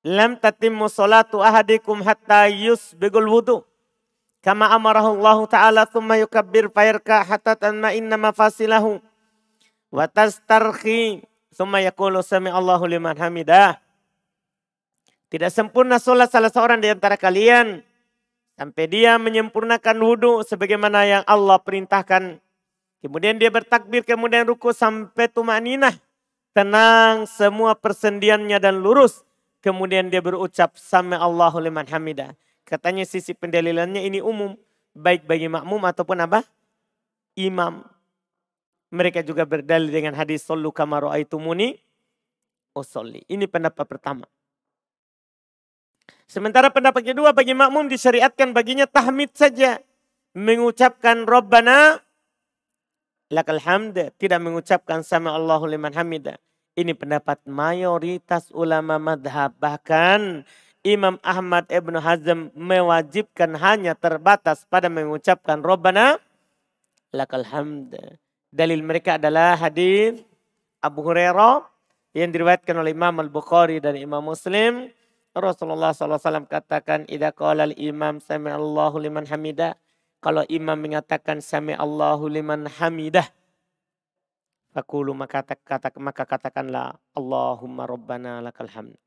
lam 0.05 0.39
tatimmu 0.39 0.87
salatu 0.87 1.43
ahadikum 1.43 1.99
hatta 2.05 2.47
yusbigul 2.47 3.27
wudu. 3.27 3.57
Kama 4.39 4.71
amarahu 4.71 5.19
Allah 5.19 5.39
Ta'ala 5.51 5.81
thumma 5.83 6.15
yukabbir 6.15 6.71
fayarka 6.71 7.27
hatta 7.27 7.59
tanma 7.59 7.91
inna 7.91 8.15
mafasilahu. 8.15 9.03
Wa 9.91 10.07
tastarhi 10.07 11.27
thumma 11.51 11.83
yakulu 11.83 12.23
sami 12.23 12.47
Allahu 12.47 12.87
liman 12.87 13.19
hamidah. 13.19 13.75
Tidak 15.29 15.51
sempurna 15.51 15.99
solat 15.99 16.31
salah 16.31 16.49
seorang 16.49 16.79
di 16.79 16.87
antara 16.87 17.19
kalian 17.19 17.83
Sampai 18.59 18.91
dia 18.91 19.15
menyempurnakan 19.15 20.03
wudhu 20.03 20.43
sebagaimana 20.43 21.07
yang 21.07 21.23
Allah 21.23 21.63
perintahkan. 21.63 22.43
Kemudian 22.99 23.39
dia 23.39 23.47
bertakbir, 23.47 24.03
kemudian 24.03 24.43
ruku 24.43 24.75
sampai 24.75 25.31
tumaninah. 25.31 25.95
Tenang 26.51 27.23
semua 27.23 27.71
persendiannya 27.71 28.59
dan 28.59 28.83
lurus. 28.83 29.23
Kemudian 29.63 30.11
dia 30.11 30.19
berucap 30.19 30.75
sama 30.75 31.15
Allahu 31.15 31.55
liman 31.63 31.87
hamidah. 31.87 32.35
Katanya 32.67 33.07
sisi 33.07 33.31
pendalilannya 33.31 34.03
ini 34.03 34.19
umum. 34.19 34.59
Baik 34.91 35.23
bagi 35.23 35.47
makmum 35.47 35.79
ataupun 35.87 36.19
apa? 36.19 36.43
Imam. 37.39 37.87
Mereka 38.91 39.23
juga 39.23 39.47
berdalil 39.47 39.87
dengan 39.87 40.19
hadis 40.19 40.43
Sallu 40.43 40.75
kamaru 40.75 41.07
aitumuni 41.07 41.79
usolli. 42.75 43.23
Ini 43.31 43.47
pendapat 43.47 43.87
pertama. 43.87 44.27
Sementara 46.29 46.69
pendapat 46.69 47.01
kedua 47.01 47.33
bagi 47.33 47.57
makmum 47.57 47.89
disyariatkan 47.89 48.53
baginya 48.53 48.85
tahmid 48.85 49.33
saja. 49.33 49.81
Mengucapkan 50.37 51.25
Rabbana 51.25 51.97
lakal 53.33 53.57
hamd. 53.57 54.13
Tidak 54.13 54.37
mengucapkan 54.37 55.01
sama 55.01 55.33
Allahu 55.33 55.65
liman 55.65 55.89
hamidah. 55.89 56.37
Ini 56.77 56.93
pendapat 56.93 57.41
mayoritas 57.49 58.53
ulama 58.53 59.01
madhab. 59.01 59.57
Bahkan 59.57 60.45
Imam 60.85 61.17
Ahmad 61.25 61.65
Ibn 61.65 61.97
Hazm 61.97 62.53
mewajibkan 62.53 63.57
hanya 63.57 63.97
terbatas 63.97 64.69
pada 64.69 64.85
mengucapkan 64.85 65.65
Rabbana 65.65 66.21
lakal 67.09 67.41
hamd. 67.41 67.97
Dalil 68.53 68.85
mereka 68.85 69.17
adalah 69.17 69.57
hadis 69.57 70.21
Abu 70.77 71.01
Hurairah 71.01 71.65
yang 72.13 72.29
diriwayatkan 72.29 72.77
oleh 72.77 72.93
Imam 72.93 73.17
Al-Bukhari 73.17 73.81
dan 73.81 73.97
Imam 73.97 74.21
Muslim. 74.21 74.93
Rasulullah 75.37 75.93
SAW 75.93 76.49
katakan, 76.49 77.05
Ida 77.05 77.29
qala 77.29 77.69
al-imam 77.69 78.17
sami 78.17 78.49
Allahu 78.49 78.97
liman 78.97 79.29
hamidah. 79.29 79.77
Kalau 80.19 80.43
imam 80.49 80.75
mengatakan 80.75 81.39
sami 81.39 81.77
Allahu 81.77 82.27
liman 82.27 82.65
hamidah. 82.65 83.29
Fakulu 84.73 85.13
maka, 85.13 85.45
kata, 85.45 85.93
maka 86.01 86.25
katakanlah 86.25 86.97
Allahumma 87.13 87.85
rabbana 87.85 88.41
lakal 88.41 88.69
hamd. 88.69 88.97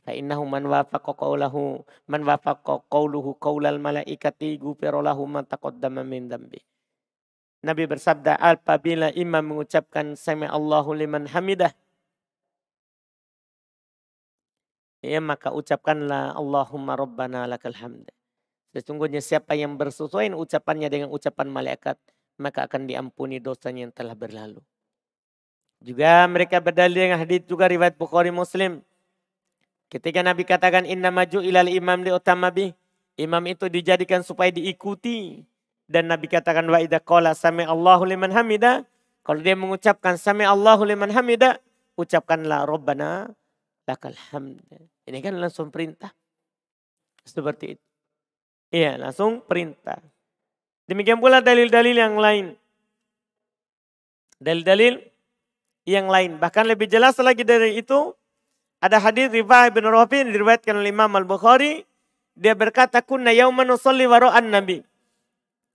Fa 0.00 0.16
innahu 0.16 0.48
man 0.48 0.64
wafaqa 0.64 1.12
qawlahu 1.12 1.84
man 2.08 2.24
wafaqa 2.24 2.88
qawluhu 2.88 3.36
qawlal 3.36 3.76
malaikati 3.76 4.56
ghufira 4.56 4.96
lahu 5.04 5.28
ma 5.28 5.44
taqaddama 5.44 6.00
min 6.04 6.28
dambi. 6.28 6.60
Nabi 7.60 7.84
bersabda 7.84 8.40
apabila 8.40 9.12
imam 9.12 9.44
mengucapkan 9.44 10.16
sami 10.16 10.48
Allahu 10.48 10.96
liman 10.96 11.28
hamidah 11.28 11.76
ya 15.00 15.20
maka 15.20 15.52
ucapkanlah 15.52 16.36
Allahumma 16.36 16.96
rabbana 16.96 17.44
lakal 17.44 17.76
hamd. 17.76 18.08
Sesungguhnya 18.70 19.18
siapa 19.18 19.58
yang 19.58 19.74
bersesuaian 19.74 20.36
ucapannya 20.36 20.88
dengan 20.88 21.08
ucapan 21.10 21.50
malaikat 21.50 21.98
maka 22.40 22.64
akan 22.64 22.88
diampuni 22.88 23.42
dosanya 23.42 23.88
yang 23.88 23.92
telah 23.92 24.16
berlalu. 24.16 24.62
Juga 25.80 26.24
mereka 26.28 26.60
berdalil 26.60 27.08
dengan 27.08 27.20
hadis 27.20 27.44
juga 27.48 27.68
riwayat 27.68 27.96
Bukhari 27.96 28.28
Muslim 28.32 28.84
Ketika 29.90 30.22
Nabi 30.22 30.46
katakan 30.46 30.86
inna 30.86 31.10
maju 31.10 31.42
ilal 31.42 31.66
imam 31.66 32.06
di 32.06 32.14
utamabi. 32.14 32.70
Imam 33.18 33.42
itu 33.50 33.66
dijadikan 33.66 34.22
supaya 34.22 34.54
diikuti. 34.54 35.42
Dan 35.90 36.06
Nabi 36.06 36.30
katakan 36.30 36.70
wa 36.70 36.78
idha 36.78 37.02
qala 37.02 37.34
sami 37.34 37.66
Allahu 37.66 38.06
liman 38.06 38.30
hamida. 38.30 38.86
Kalau 39.26 39.42
dia 39.42 39.58
mengucapkan 39.58 40.14
sami 40.14 40.46
Allahu 40.46 40.86
liman 40.86 41.10
hamida. 41.10 41.58
Ucapkanlah 41.98 42.70
Rabbana 42.70 43.34
lakal 43.90 44.14
hamd. 44.30 44.62
Ini 45.10 45.18
kan 45.18 45.34
langsung 45.42 45.74
perintah. 45.74 46.14
Seperti 47.26 47.74
itu. 47.74 47.84
Iya 48.70 48.94
langsung 48.94 49.42
perintah. 49.42 49.98
Demikian 50.86 51.18
pula 51.18 51.42
dalil-dalil 51.42 51.96
yang 51.98 52.14
lain. 52.14 52.54
Dalil-dalil 54.38 55.02
yang 55.90 56.06
lain. 56.06 56.38
Bahkan 56.38 56.64
lebih 56.70 56.86
jelas 56.86 57.18
lagi 57.18 57.42
dari 57.42 57.78
itu. 57.78 58.14
Ada 58.80 58.96
hadis 58.96 59.28
Rifai 59.28 59.68
bin 59.74 59.84
Rafi 59.84 60.24
diriwayatkan 60.24 60.72
oleh 60.72 60.88
Imam 60.88 61.12
Al-Bukhari. 61.12 61.84
Dia 62.32 62.56
berkata, 62.56 63.04
kunna 63.04 63.34
yauman 63.36 63.68
usalli 63.68 64.08
waro'an 64.08 64.48
Nabi. 64.48 64.80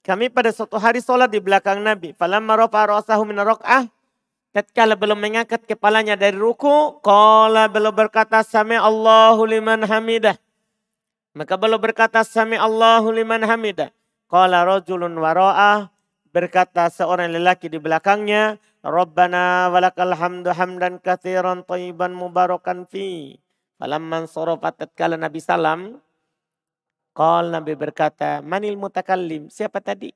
Kami 0.02 0.34
pada 0.34 0.50
suatu 0.50 0.82
hari 0.82 1.06
sholat 1.06 1.30
di 1.30 1.38
belakang 1.38 1.86
Nabi. 1.86 2.18
Falamma 2.18 2.58
rafa 2.58 2.90
ra'sahu 2.90 3.22
min. 3.30 3.38
Tatkala 4.56 4.96
belum 4.96 5.20
mengangkat 5.20 5.68
kepalanya 5.68 6.16
dari 6.16 6.40
ruku. 6.40 7.04
Qala 7.04 7.68
belum 7.68 7.92
berkata 7.92 8.40
sami 8.40 8.80
Allahu 8.80 9.44
liman 9.44 9.84
hamidah. 9.84 10.40
Maka 11.36 11.60
belum 11.60 11.76
berkata 11.76 12.24
sami 12.24 12.56
Allahu 12.56 13.12
liman 13.12 13.44
hamidah. 13.44 13.92
Qala 14.32 14.64
rajulun 14.64 15.12
waro'ah. 15.20 15.92
Berkata 16.32 16.88
seorang 16.88 17.36
lelaki 17.36 17.68
di 17.68 17.84
belakangnya. 17.84 18.56
Rabbana 18.80 19.68
walakal 19.76 20.16
hamdu 20.16 20.56
hamdan 20.56 21.04
kathiran 21.04 21.68
tayyiban 21.68 22.16
mubarakan 22.16 22.88
fi. 22.88 23.36
Falamman 23.76 24.24
sorofat 24.24 24.88
tatkala 24.88 25.20
Nabi 25.20 25.44
salam. 25.44 26.00
Qal 27.12 27.52
Nabi 27.52 27.76
berkata, 27.76 28.40
manil 28.40 28.80
mutakallim? 28.80 29.52
Siapa 29.52 29.84
tadi 29.84 30.16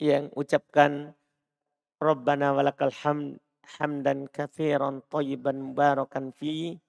yang 0.00 0.32
ucapkan 0.32 1.12
Rabbana 2.00 2.56
walakal 2.56 2.88
hamd 3.04 3.36
hamdan 3.76 4.24
kathiran 4.32 5.04
tayyiban 5.12 5.60
mubarakan 5.60 6.32
fi. 6.32 6.80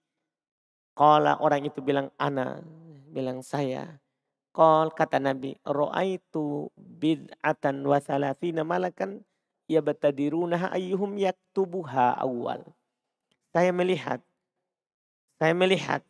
Qala 0.96 1.40
orang 1.44 1.68
itu 1.68 1.84
bilang 1.84 2.12
ana, 2.16 2.64
bilang 3.12 3.44
saya. 3.44 4.00
Qal 4.56 4.92
kata 4.92 5.20
Nabi, 5.22 5.56
ro'aitu 5.64 6.68
bid'atan 6.76 7.86
wa 7.86 8.00
thalathina 8.02 8.68
malakan 8.68 9.24
ya 9.70 9.80
batadirunaha 9.80 10.74
ayyuhum 10.74 11.16
yaktubuha 11.16 12.18
awal. 12.18 12.66
Saya 13.54 13.70
melihat, 13.72 14.20
saya 15.38 15.54
melihat 15.54 16.02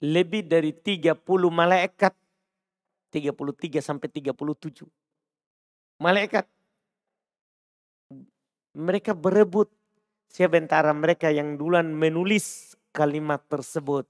lebih 0.00 0.44
dari 0.44 0.72
30 0.72 1.16
malaikat, 1.52 2.12
33 3.12 3.80
sampai 3.84 4.08
37. 4.08 4.88
Malaikat. 6.00 6.44
Mereka 8.76 9.16
berebut 9.16 9.72
siapa 10.28 10.60
antara 10.60 10.92
mereka 10.92 11.32
yang 11.32 11.56
duluan 11.56 11.96
menulis 11.96 12.76
kalimat 12.92 13.40
tersebut. 13.48 14.04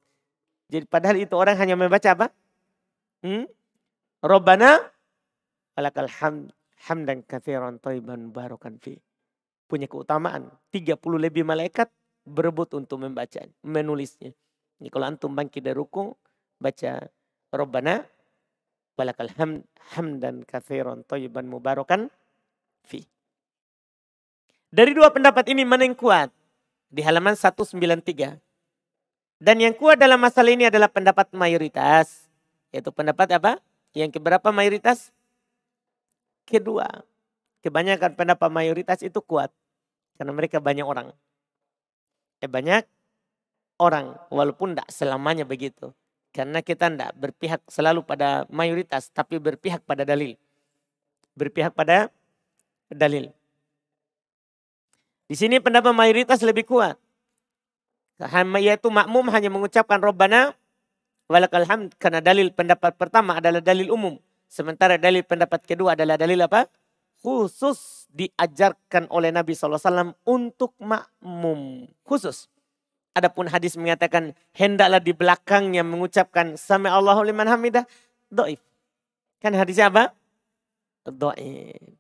Jadi 0.67 0.85
padahal 0.91 1.23
itu 1.23 1.35
orang 1.39 1.55
hanya 1.63 1.79
membaca 1.79 2.11
apa? 2.11 2.27
Hmm? 3.23 3.47
Robbana 4.27 4.83
alakal 5.79 6.11
hamd 6.11 6.51
hamdan 6.91 7.23
kathiran 7.23 7.79
taiban 7.79 8.35
barokan 8.35 8.83
fi. 8.83 8.99
Punya 9.71 9.87
keutamaan. 9.87 10.51
30 10.75 10.99
lebih 11.19 11.43
malaikat 11.43 11.91
berebut 12.27 12.75
untuk 12.75 13.03
membaca, 13.03 13.43
menulisnya. 13.63 14.35
Ini 14.83 14.89
kalau 14.91 15.07
antum 15.07 15.33
bangkit 15.35 15.63
dari 15.63 15.79
ruku, 15.79 16.11
baca 16.59 17.07
Rabbana 17.55 18.03
walakal 18.99 19.31
hamd 19.39 19.63
hamdan 19.95 20.43
kathiran 20.43 21.07
taiban 21.07 21.47
mubarakan 21.47 22.11
fi. 22.83 23.03
Dari 24.75 24.93
dua 24.93 25.15
pendapat 25.15 25.47
ini 25.53 25.63
mana 25.63 25.87
yang 25.87 25.95
kuat? 25.95 26.35
Di 26.91 27.03
halaman 27.03 27.39
193. 27.39 28.43
Dan 29.37 29.57
yang 29.61 29.77
kuat 29.77 30.01
dalam 30.01 30.19
masalah 30.19 30.51
ini 30.51 30.67
adalah 30.67 30.89
pendapat 30.89 31.31
mayoritas. 31.37 32.27
Yaitu 32.75 32.91
pendapat 32.91 33.31
apa? 33.37 33.53
Yang 33.95 34.19
keberapa 34.19 34.49
mayoritas? 34.51 35.13
Kedua, 36.49 36.89
kebanyakan 37.61 38.17
pendapat 38.17 38.49
mayoritas 38.51 39.05
itu 39.05 39.23
kuat. 39.23 39.53
Karena 40.17 40.33
mereka 40.33 40.59
banyak 40.59 40.87
orang. 40.89 41.13
Eh 42.41 42.49
banyak 42.49 42.89
orang, 43.77 44.17
walaupun 44.33 44.73
tidak 44.73 44.89
selamanya 44.89 45.45
begitu. 45.45 45.93
Karena 46.33 46.65
kita 46.65 46.89
tidak 46.89 47.13
berpihak 47.17 47.61
selalu 47.69 48.05
pada 48.05 48.49
mayoritas, 48.49 49.13
tapi 49.13 49.37
berpihak 49.37 49.85
pada 49.85 50.05
dalil. 50.09 50.37
Berpihak 51.37 51.77
pada 51.77 52.09
dalil. 52.89 53.36
Di 55.27 55.35
sini 55.35 55.59
pendapat 55.59 55.91
mayoritas 55.91 56.39
lebih 56.47 56.67
kuat. 56.67 56.95
Yaitu 58.57 58.89
makmum 58.89 59.29
hanya 59.35 59.51
mengucapkan 59.51 59.99
Rabbana 59.99 60.55
walakal 61.27 61.67
hamd. 61.67 61.99
Karena 61.99 62.23
dalil 62.23 62.55
pendapat 62.55 62.95
pertama 62.95 63.43
adalah 63.43 63.59
dalil 63.59 63.91
umum. 63.91 64.15
Sementara 64.47 64.95
dalil 64.97 65.27
pendapat 65.27 65.67
kedua 65.67 65.99
adalah 65.99 66.15
dalil 66.15 66.39
apa? 66.47 66.71
Khusus 67.21 68.07
diajarkan 68.15 69.11
oleh 69.11 69.35
Nabi 69.35 69.59
SAW 69.59 70.15
untuk 70.23 70.79
makmum. 70.79 71.91
Khusus. 72.07 72.47
Adapun 73.17 73.49
hadis 73.51 73.75
mengatakan 73.75 74.37
hendaklah 74.55 75.01
di 75.01 75.11
belakangnya 75.17 75.83
mengucapkan 75.83 76.55
sami 76.55 76.87
Allahu 76.87 77.27
liman 77.27 77.49
hamidah. 77.51 77.83
Doif. 78.31 78.63
Kan 79.43 79.57
hadisnya 79.57 79.91
apa? 79.91 80.15
Doif. 81.09 81.97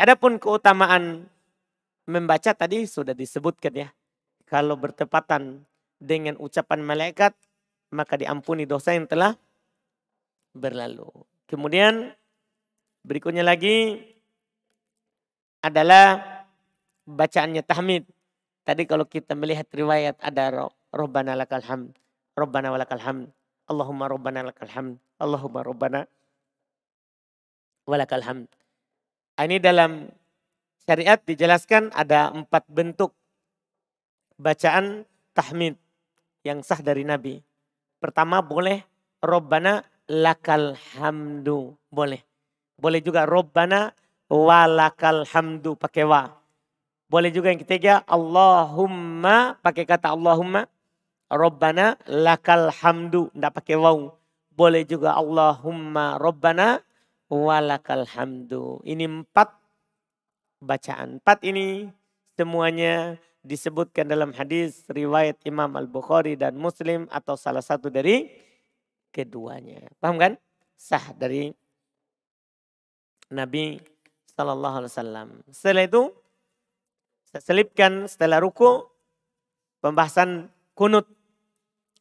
Adapun 0.00 0.42
keutamaan 0.42 1.30
membaca 2.04 2.52
tadi 2.52 2.84
sudah 2.84 3.16
disebutkan 3.16 3.72
ya. 3.72 3.88
Kalau 4.44 4.76
bertepatan 4.76 5.64
dengan 5.96 6.36
ucapan 6.36 6.84
malaikat 6.84 7.32
maka 7.94 8.18
diampuni 8.18 8.66
dosa 8.66 8.92
yang 8.92 9.06
telah 9.06 9.38
berlalu. 10.52 11.08
Kemudian 11.46 12.12
berikutnya 13.06 13.46
lagi 13.46 14.02
adalah 15.62 16.20
bacaannya 17.06 17.62
tahmid. 17.62 18.04
Tadi 18.64 18.88
kalau 18.88 19.04
kita 19.04 19.36
melihat 19.36 19.68
riwayat 19.70 20.16
ada 20.24 20.72
Rabbana 20.90 21.36
lakal 21.36 21.60
hamd, 21.60 21.92
Rabbana 22.32 22.72
walakal 22.72 23.00
hamd, 23.00 23.28
Allahumma 23.68 24.08
Rabbana 24.08 24.40
lakal 24.44 24.72
hamd, 24.72 24.96
Allahumma 25.20 25.60
Rabbana 25.60 26.00
walakal 27.84 28.24
hamd. 28.24 28.48
Ini 29.36 29.60
dalam 29.60 30.08
syariat 30.84 31.20
dijelaskan 31.20 31.90
ada 31.96 32.28
empat 32.30 32.68
bentuk 32.68 33.16
bacaan 34.36 35.08
tahmid 35.32 35.80
yang 36.44 36.60
sah 36.60 36.78
dari 36.80 37.02
Nabi. 37.02 37.40
Pertama 37.98 38.44
boleh 38.44 38.84
Rabbana 39.24 39.80
lakal 40.12 40.76
hamdu. 40.96 41.72
Boleh. 41.88 42.20
Boleh 42.76 43.00
juga 43.00 43.24
Robbana 43.24 43.96
walakal 44.28 45.24
hamdu 45.24 45.72
pakai 45.80 46.04
wa. 46.04 46.28
Boleh 47.08 47.32
juga 47.32 47.48
yang 47.48 47.62
ketiga 47.64 48.04
Allahumma 48.04 49.56
pakai 49.64 49.88
kata 49.88 50.12
Allahumma. 50.12 50.68
Robbana 51.32 51.96
lakal 52.04 52.68
hamdu. 52.68 53.32
Tidak 53.32 53.52
pakai 53.56 53.80
waw. 53.80 54.12
Boleh 54.52 54.84
juga 54.84 55.16
Allahumma 55.16 56.20
Robbana 56.20 56.84
walakal 57.32 58.04
hamdu. 58.04 58.84
Ini 58.84 59.08
empat 59.08 59.63
bacaan. 60.64 61.20
Empat 61.20 61.44
ini 61.44 61.92
semuanya 62.34 63.20
disebutkan 63.44 64.08
dalam 64.08 64.32
hadis 64.32 64.88
riwayat 64.88 65.36
Imam 65.44 65.68
Al-Bukhari 65.76 66.34
dan 66.34 66.56
Muslim 66.56 67.04
atau 67.12 67.36
salah 67.36 67.60
satu 67.60 67.92
dari 67.92 68.32
keduanya. 69.12 69.84
Paham 70.00 70.16
kan? 70.16 70.32
Sah 70.74 71.12
dari 71.14 71.52
Nabi 73.30 73.78
Sallallahu 74.34 74.76
Alaihi 74.82 74.92
Wasallam. 74.96 75.28
Setelah 75.52 75.84
itu 75.86 76.02
saya 77.28 77.42
selipkan 77.44 78.10
setelah 78.10 78.40
ruku 78.42 78.88
pembahasan 79.84 80.50
kunut. 80.74 81.06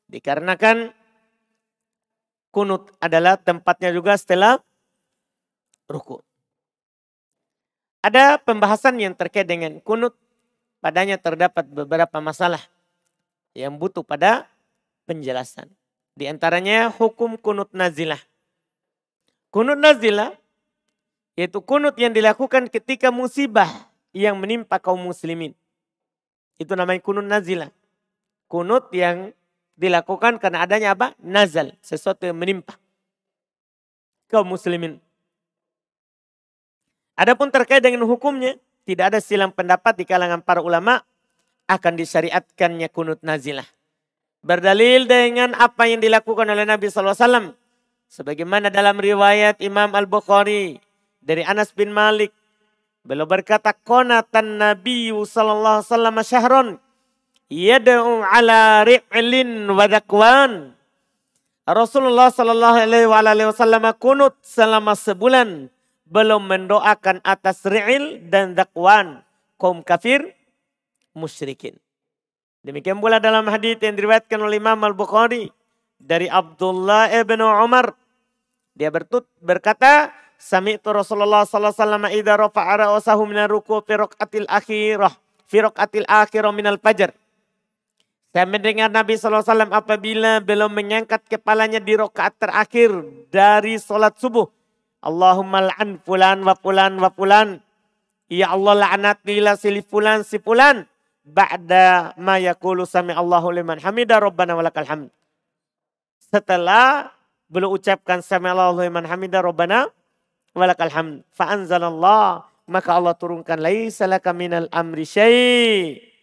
Dikarenakan 0.10 0.94
kunut 2.54 2.94
adalah 3.02 3.38
tempatnya 3.38 3.94
juga 3.94 4.18
setelah 4.18 4.62
ruku. 5.90 6.22
Ada 8.04 8.36
pembahasan 8.36 9.00
yang 9.00 9.16
terkait 9.16 9.48
dengan 9.48 9.80
kunut. 9.80 10.14
Padanya 10.84 11.16
terdapat 11.16 11.64
beberapa 11.72 12.20
masalah 12.20 12.60
yang 13.56 13.80
butuh 13.80 14.04
pada 14.04 14.52
penjelasan. 15.08 15.72
Di 16.12 16.28
antaranya 16.28 16.92
hukum 16.92 17.40
kunut 17.40 17.72
nazilah. 17.72 18.20
Kunut 19.48 19.80
nazilah 19.80 20.36
yaitu 21.40 21.64
kunut 21.64 21.96
yang 21.96 22.12
dilakukan 22.12 22.68
ketika 22.68 23.10
musibah 23.10 23.72
yang 24.12 24.36
menimpa 24.38 24.78
kaum 24.78 25.00
muslimin. 25.00 25.56
Itu 26.60 26.76
namanya 26.76 27.00
kunut 27.00 27.26
nazilah. 27.26 27.72
Kunut 28.52 28.92
yang 28.92 29.32
dilakukan 29.80 30.38
karena 30.38 30.68
adanya 30.68 30.94
apa? 30.94 31.18
Nazal, 31.24 31.74
sesuatu 31.80 32.28
yang 32.28 32.38
menimpa 32.38 32.78
kaum 34.34 34.50
muslimin. 34.50 34.98
Adapun 37.14 37.54
terkait 37.54 37.82
dengan 37.82 38.06
hukumnya, 38.10 38.58
tidak 38.84 39.14
ada 39.14 39.20
silang 39.22 39.54
pendapat 39.54 39.96
di 39.96 40.04
kalangan 40.04 40.42
para 40.42 40.60
ulama 40.60 41.06
akan 41.70 41.94
disyariatkannya 41.96 42.90
kunut 42.90 43.22
nazilah. 43.22 43.66
Berdalil 44.44 45.08
dengan 45.08 45.56
apa 45.56 45.88
yang 45.88 46.04
dilakukan 46.04 46.44
oleh 46.50 46.68
Nabi 46.68 46.92
SAW. 46.92 47.56
Sebagaimana 48.12 48.68
dalam 48.68 49.00
riwayat 49.00 49.64
Imam 49.64 49.90
Al-Bukhari 49.96 50.78
dari 51.24 51.42
Anas 51.48 51.72
bin 51.72 51.96
Malik. 51.96 52.36
Beliau 53.04 53.28
berkata, 53.28 53.72
Konatan 53.72 54.60
Nabi 54.60 55.12
wasallam 55.16 56.20
syahron 56.24 56.80
yad'u 57.48 58.24
ala 58.24 58.84
ri'lin 58.84 59.68
wa 59.72 59.86
dakwan. 59.88 60.76
Rasulullah 61.64 62.28
sallallahu 62.28 62.84
alaihi 62.84 63.48
wasallam 63.48 63.88
kunut 63.96 64.36
selama 64.44 65.00
sebulan 65.00 65.72
belum 66.08 66.48
mendoakan 66.48 67.24
atas 67.24 67.64
ri'il 67.64 68.28
dan 68.28 68.54
dakwan 68.54 69.24
kaum 69.56 69.80
kafir 69.82 70.36
musyrikin. 71.16 71.80
Demikian 72.64 73.00
pula 73.04 73.20
dalam 73.20 73.44
hadis 73.52 73.76
yang 73.84 73.96
diriwayatkan 73.96 74.40
oleh 74.40 74.60
Imam 74.60 74.80
Al-Bukhari 74.84 75.52
dari 76.00 76.32
Abdullah 76.32 77.12
ibn 77.12 77.44
Umar. 77.44 77.96
Dia 78.74 78.90
bertut, 78.90 79.28
berkata, 79.44 80.16
Sami'tu 80.40 80.92
Rasulullah 80.92 81.48
sallallahu 81.48 81.72
alaihi 81.72 81.84
wasallam 81.88 82.06
idza 82.12 82.34
rafa'a 82.36 82.74
ra'sahu 82.84 83.22
min 83.24 83.40
ruku 83.48 83.80
fi 83.86 83.94
raqatil 83.96 84.48
akhirah 84.52 85.14
fi 85.48 85.58
raqatil 85.64 86.08
akhirah 86.10 86.52
minal 86.52 86.82
fajr. 86.82 87.16
Saya 88.34 88.50
mendengar 88.50 88.90
Nabi 88.90 89.14
SAW 89.14 89.46
apabila 89.70 90.42
belum 90.42 90.74
mengangkat 90.74 91.22
kepalanya 91.30 91.78
di 91.78 91.94
rakaat 91.94 92.34
terakhir 92.42 92.90
dari 93.30 93.78
solat 93.78 94.18
subuh. 94.18 94.50
Allahumma 95.04 95.68
la'an 95.68 96.00
fulan 96.00 96.40
wa 96.48 96.56
fulan 96.56 96.96
wa 96.96 97.12
fulan. 97.12 97.60
Ya 98.32 98.56
Allah 98.56 98.88
la'anatilah 98.88 99.60
si 99.60 99.70
fulan 99.84 100.24
si 100.24 100.40
fulan. 100.40 100.88
Ba'da 101.24 102.16
ma 102.20 102.40
yakulu 102.40 102.88
sami 102.88 103.12
Allahu 103.12 103.52
liman 103.52 103.80
hamida 103.84 104.20
rabbana 104.20 104.56
walakal 104.56 104.88
hamd. 104.88 105.12
Setelah 106.20 107.12
belum 107.52 107.76
ucapkan 107.76 108.24
sami 108.24 108.48
Allahu 108.48 108.80
liman 108.80 109.04
hamida 109.04 109.44
rabbana 109.44 109.92
walakal 110.56 110.90
hamd. 110.90 111.28
Fa'anzalallah. 111.36 112.48
Maka 112.64 112.96
Allah 112.96 113.12
turunkan 113.20 113.60
laisa 113.60 114.08
laka 114.08 114.32
minal 114.32 114.72
amri 114.72 115.04
syai' 115.04 116.14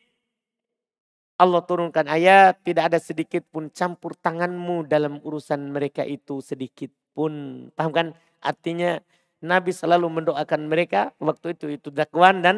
Allah 1.41 1.65
turunkan 1.65 2.05
ayat, 2.05 2.61
tidak 2.61 2.93
ada 2.93 2.99
sedikit 3.01 3.41
pun 3.49 3.73
campur 3.73 4.13
tanganmu 4.13 4.85
dalam 4.85 5.25
urusan 5.25 5.73
mereka 5.73 6.05
itu 6.05 6.45
sedikit 6.45 6.93
pun. 7.17 7.65
Paham 7.73 7.93
kan? 7.97 8.07
Artinya 8.41 9.01
Nabi 9.41 9.73
selalu 9.73 10.09
mendoakan 10.21 10.69
mereka 10.69 11.17
waktu 11.17 11.57
itu 11.57 11.73
itu 11.73 11.89
dakwan 11.89 12.45
dan 12.45 12.57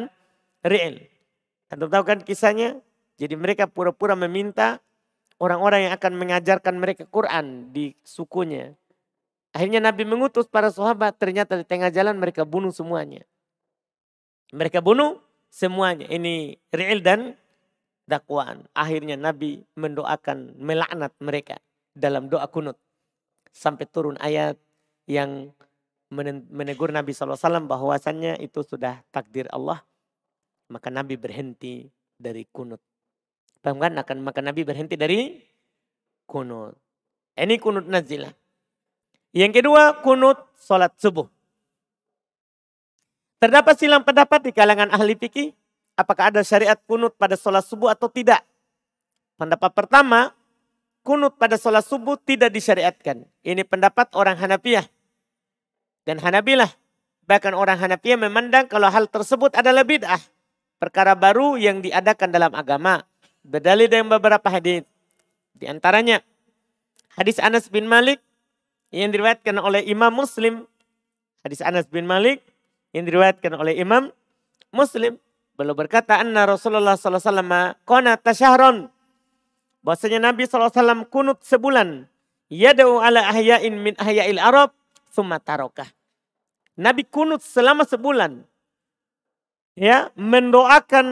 real. 0.63 0.99
Anda 1.71 1.87
tahu 1.87 2.03
kan 2.03 2.19
kisahnya? 2.23 2.79
Jadi 3.15 3.39
mereka 3.39 3.69
pura-pura 3.69 4.17
meminta 4.17 4.83
orang-orang 5.39 5.89
yang 5.89 5.93
akan 5.95 6.13
mengajarkan 6.17 6.75
mereka 6.79 7.03
Quran 7.07 7.71
di 7.71 7.95
sukunya. 8.03 8.75
Akhirnya 9.53 9.79
Nabi 9.79 10.03
mengutus 10.03 10.49
para 10.49 10.73
sahabat, 10.73 11.13
ternyata 11.21 11.53
di 11.53 11.65
tengah 11.65 11.93
jalan 11.93 12.17
mereka 12.17 12.41
bunuh 12.41 12.73
semuanya. 12.73 13.21
Mereka 14.49 14.81
bunuh 14.81 15.21
semuanya. 15.53 16.09
Ini 16.09 16.57
real 16.73 17.05
dan 17.05 17.37
dakwaan. 18.09 18.65
Akhirnya 18.73 19.13
Nabi 19.13 19.61
mendoakan 19.77 20.57
melaknat 20.57 21.13
mereka 21.21 21.61
dalam 21.93 22.33
doa 22.33 22.49
kunut. 22.49 22.81
Sampai 23.53 23.85
turun 23.85 24.17
ayat 24.17 24.57
yang 25.05 25.53
menegur 26.49 26.93
Nabi 26.93 27.11
SAW 27.11 27.65
bahwasannya 27.65 28.37
itu 28.39 28.61
sudah 28.61 29.01
takdir 29.09 29.49
Allah. 29.49 29.81
Maka 30.69 30.93
Nabi 30.93 31.17
berhenti 31.17 31.89
dari 32.15 32.45
kunut. 32.49 32.79
Paham 33.59 33.81
kan? 33.81 33.97
Akan, 33.97 34.21
maka 34.21 34.39
Nabi 34.39 34.61
berhenti 34.63 34.95
dari 34.95 35.41
kunut. 36.29 36.77
Ini 37.33 37.57
kunut 37.57 37.89
nazilah. 37.89 38.31
Yang 39.33 39.61
kedua 39.61 40.05
kunut 40.05 40.37
sholat 40.61 40.93
subuh. 41.01 41.25
Terdapat 43.41 43.75
silang 43.75 44.05
pendapat 44.05 44.39
di 44.45 44.51
kalangan 44.55 44.93
ahli 44.93 45.17
fikih 45.19 45.51
apakah 45.97 46.31
ada 46.31 46.41
syariat 46.45 46.77
kunut 46.85 47.17
pada 47.17 47.33
sholat 47.35 47.65
subuh 47.65 47.91
atau 47.91 48.07
tidak. 48.07 48.39
Pendapat 49.35 49.73
pertama, 49.73 50.31
kunut 51.01 51.35
pada 51.35 51.57
sholat 51.57 51.83
subuh 51.83 52.15
tidak 52.21 52.53
disyariatkan. 52.53 53.25
Ini 53.41 53.65
pendapat 53.65 54.13
orang 54.13 54.37
Hanafiyah. 54.37 54.85
Dan 56.03 56.19
Hanabilah. 56.19 56.69
Bahkan 57.23 57.55
orang 57.55 57.79
Hanafiyah 57.79 58.19
memandang 58.19 58.67
kalau 58.67 58.91
hal 58.91 59.07
tersebut 59.07 59.55
adalah 59.55 59.87
bid'ah. 59.87 60.19
Perkara 60.79 61.15
baru 61.15 61.55
yang 61.55 61.79
diadakan 61.79 62.29
dalam 62.31 62.51
agama. 62.51 63.03
Berdalil 63.43 63.87
dengan 63.87 64.11
beberapa 64.11 64.47
hadis. 64.51 64.83
Di 65.55 65.71
antaranya 65.71 66.19
hadis 67.15 67.39
Anas 67.39 67.71
bin 67.71 67.87
Malik 67.87 68.19
yang 68.91 69.11
diriwayatkan 69.15 69.55
oleh 69.59 69.87
Imam 69.87 70.11
Muslim. 70.11 70.67
Hadis 71.43 71.63
Anas 71.63 71.87
bin 71.87 72.03
Malik 72.03 72.43
yang 72.91 73.07
diriwayatkan 73.07 73.55
oleh 73.55 73.79
Imam 73.79 74.11
Muslim 74.75 75.15
Beliau 75.53 75.77
berkata 75.77 76.17
anna 76.17 76.49
Rasulullah 76.49 76.97
SAW 76.97 77.77
kona 77.85 78.17
tasyahron. 78.17 78.89
Bahasanya 79.85 80.33
Nabi 80.33 80.49
SAW 80.49 81.05
kunut 81.13 81.45
sebulan. 81.45 82.09
Yada'u 82.49 82.97
ala 82.97 83.21
ahya'in 83.29 83.77
min 83.77 83.93
ahya'il 84.01 84.41
Arab. 84.41 84.73
Summa 85.13 85.37
tarokah. 85.37 85.85
Nabi 86.73 87.05
kunut 87.05 87.45
selama 87.45 87.85
sebulan. 87.85 88.41
Ya, 89.77 90.09
mendoakan 90.17 91.05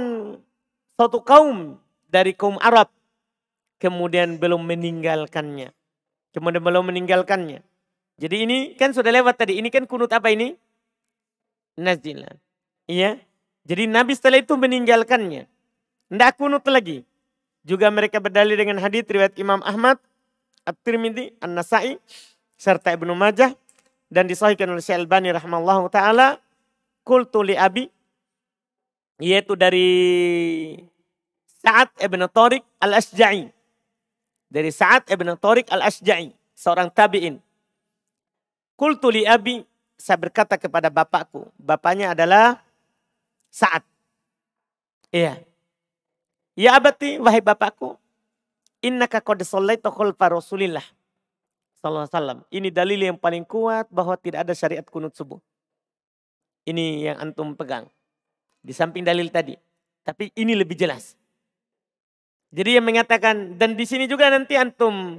suatu 0.97 1.21
kaum 1.21 1.77
dari 2.09 2.33
kaum 2.33 2.57
Arab. 2.57 2.89
Kemudian 3.77 4.41
belum 4.41 4.65
meninggalkannya. 4.65 5.69
Kemudian 6.33 6.65
belum 6.65 6.89
meninggalkannya. 6.89 7.61
Jadi 8.17 8.35
ini 8.41 8.57
kan 8.73 8.89
sudah 8.89 9.13
lewat 9.13 9.37
tadi. 9.37 9.61
Ini 9.61 9.69
kan 9.69 9.85
kunut 9.85 10.09
apa 10.09 10.33
ini? 10.33 10.57
Nazilah. 11.77 12.33
Iya. 12.89 13.21
Jadi 13.65 13.85
Nabi 13.85 14.17
setelah 14.17 14.41
itu 14.41 14.57
meninggalkannya. 14.57 15.45
Tidak 16.09 16.31
kunut 16.41 16.65
lagi. 16.65 17.05
Juga 17.61 17.93
mereka 17.93 18.17
berdalil 18.17 18.57
dengan 18.57 18.81
hadis 18.81 19.05
riwayat 19.05 19.37
Imam 19.37 19.61
Ahmad, 19.61 20.01
At-Tirmidzi, 20.65 21.37
An-Nasai, 21.37 22.01
serta 22.57 22.93
Ibnu 22.97 23.13
Majah 23.13 23.53
dan 24.11 24.27
disahihkan 24.27 24.67
oleh 24.67 24.83
Syekh 24.83 25.07
Albani 25.07 25.31
rahimallahu 25.31 25.87
taala 25.87 26.35
qultu 27.07 27.39
li 27.41 27.55
abi 27.55 27.87
yaitu 29.21 29.55
dari 29.55 29.87
Sa'ad 31.61 31.93
ibn 32.01 32.25
Tariq 32.25 32.65
al-Asja'i. 32.81 33.53
Dari 34.49 34.73
Sa'ad 34.73 35.05
ibn 35.13 35.29
Tariq 35.37 35.69
al-Asja'i, 35.69 36.33
seorang 36.57 36.89
tabi'in. 36.89 37.37
Qultu 38.73 39.13
li 39.13 39.29
abi, 39.29 39.61
saya 39.93 40.17
berkata 40.17 40.57
kepada 40.57 40.89
bapakku. 40.89 41.53
Bapaknya 41.61 42.17
adalah 42.17 42.65
saat. 43.53 43.85
Iya. 45.13 45.37
Ya 46.57 46.73
abati, 46.73 47.21
wahai 47.21 47.45
bapakku. 47.45 47.93
Innaka 48.81 49.21
qad 49.21 49.45
sallaita 49.45 49.93
khalfa 49.93 50.33
Rasulillah. 50.33 50.83
Sallallahu 51.81 52.05
alaihi 52.05 52.13
wasallam. 52.13 52.39
Ini 52.53 52.69
dalil 52.69 52.99
yang 53.01 53.17
paling 53.17 53.41
kuat 53.41 53.89
bahwa 53.89 54.13
tidak 54.13 54.45
ada 54.45 54.53
syariat 54.53 54.85
kunut 54.85 55.17
subuh. 55.17 55.41
Ini 56.69 57.09
yang 57.09 57.17
antum 57.17 57.57
pegang. 57.57 57.89
Di 58.61 58.69
samping 58.69 59.01
dalil 59.01 59.33
tadi. 59.33 59.57
Tapi 60.05 60.29
ini 60.37 60.53
lebih 60.53 60.77
jelas. 60.77 61.17
Jadi 62.53 62.77
yang 62.77 62.85
mengatakan, 62.85 63.57
dan 63.57 63.73
di 63.73 63.89
sini 63.89 64.05
juga 64.05 64.29
nanti 64.29 64.53
antum 64.53 65.17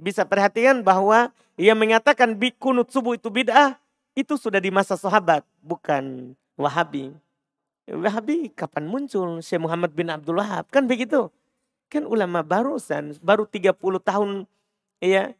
bisa 0.00 0.24
perhatikan 0.24 0.80
bahwa 0.80 1.28
yang 1.60 1.76
mengatakan 1.76 2.32
kunut 2.56 2.88
subuh 2.88 3.18
itu 3.18 3.28
bid'ah, 3.28 3.76
itu 4.16 4.38
sudah 4.40 4.62
di 4.62 4.72
masa 4.72 4.96
sahabat, 4.96 5.44
bukan 5.60 6.32
wahabi. 6.56 7.12
Wahabi 7.84 8.48
kapan 8.56 8.88
muncul? 8.88 9.44
Syekh 9.44 9.60
Muhammad 9.60 9.92
bin 9.92 10.08
Abdul 10.08 10.40
Wahab, 10.40 10.70
kan 10.72 10.88
begitu? 10.88 11.28
Kan 11.92 12.08
ulama 12.08 12.40
barusan, 12.40 13.16
baru 13.20 13.44
30 13.44 13.74
tahun 14.00 14.46
ya 15.02 15.34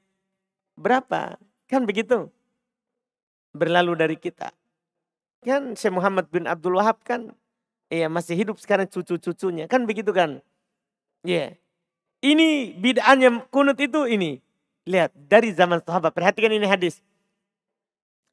berapa? 0.79 1.37
Kan 1.67 1.85
begitu? 1.85 2.31
Berlalu 3.53 3.93
dari 3.99 4.17
kita. 4.17 4.55
Kan 5.43 5.75
Syekh 5.75 5.95
Muhammad 5.95 6.31
bin 6.31 6.47
Abdul 6.47 6.79
Wahab 6.79 7.03
kan 7.03 7.35
ya 7.91 8.07
masih 8.07 8.39
hidup 8.39 8.57
sekarang 8.63 8.87
cucu-cucunya. 8.87 9.67
Kan 9.67 9.85
begitu 9.85 10.15
kan? 10.15 10.41
Ya. 11.27 11.35
Yeah. 11.35 11.51
Ini 12.19 12.75
bid'ahnya 12.79 13.47
kunut 13.51 13.79
itu 13.79 14.07
ini. 14.11 14.43
Lihat 14.89 15.15
dari 15.15 15.55
zaman 15.55 15.79
sahabat. 15.85 16.11
Perhatikan 16.11 16.51
ini 16.51 16.67
hadis. 16.67 16.99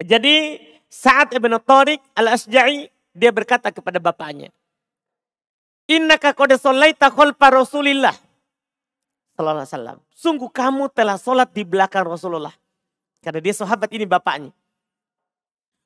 Jadi 0.02 0.58
saat 0.90 1.30
Ibn 1.36 1.62
Tariq 1.62 2.02
al-Asja'i 2.18 2.90
dia 3.14 3.30
berkata 3.30 3.70
kepada 3.70 4.02
bapaknya. 4.02 4.50
Innaka 5.86 6.34
qad 6.34 6.58
shallaita 6.58 7.14
khalfa 7.14 7.48
Rasulillah 7.54 8.25
sallallahu 9.36 9.62
alaihi 9.62 9.72
wasallam. 9.76 9.98
Sungguh 10.16 10.50
kamu 10.50 10.88
telah 10.96 11.20
sholat 11.20 11.52
di 11.52 11.68
belakang 11.68 12.08
Rasulullah. 12.08 12.56
Karena 13.20 13.40
dia 13.44 13.52
sahabat 13.52 13.92
ini 13.92 14.08
bapaknya. 14.08 14.56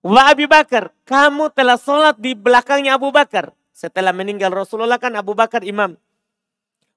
Wa 0.05 0.31
Abi 0.31 0.45
Bakar, 0.45 0.93
kamu 1.03 1.51
telah 1.51 1.75
sholat 1.75 2.15
di 2.21 2.37
belakangnya 2.37 2.95
Abu 2.95 3.09
Bakar. 3.09 3.51
Setelah 3.73 4.13
meninggal 4.13 4.53
Rasulullah 4.53 5.01
kan 5.01 5.11
Abu 5.17 5.33
Bakar 5.35 5.65
imam. 5.65 5.97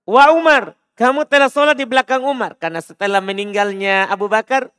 Wa 0.06 0.30
Umar, 0.36 0.78
kamu 0.94 1.26
telah 1.26 1.48
sholat 1.48 1.74
di 1.74 1.88
belakang 1.88 2.22
Umar. 2.22 2.54
Karena 2.60 2.78
setelah 2.78 3.18
meninggalnya 3.18 4.06
Abu 4.06 4.28
Bakar, 4.30 4.70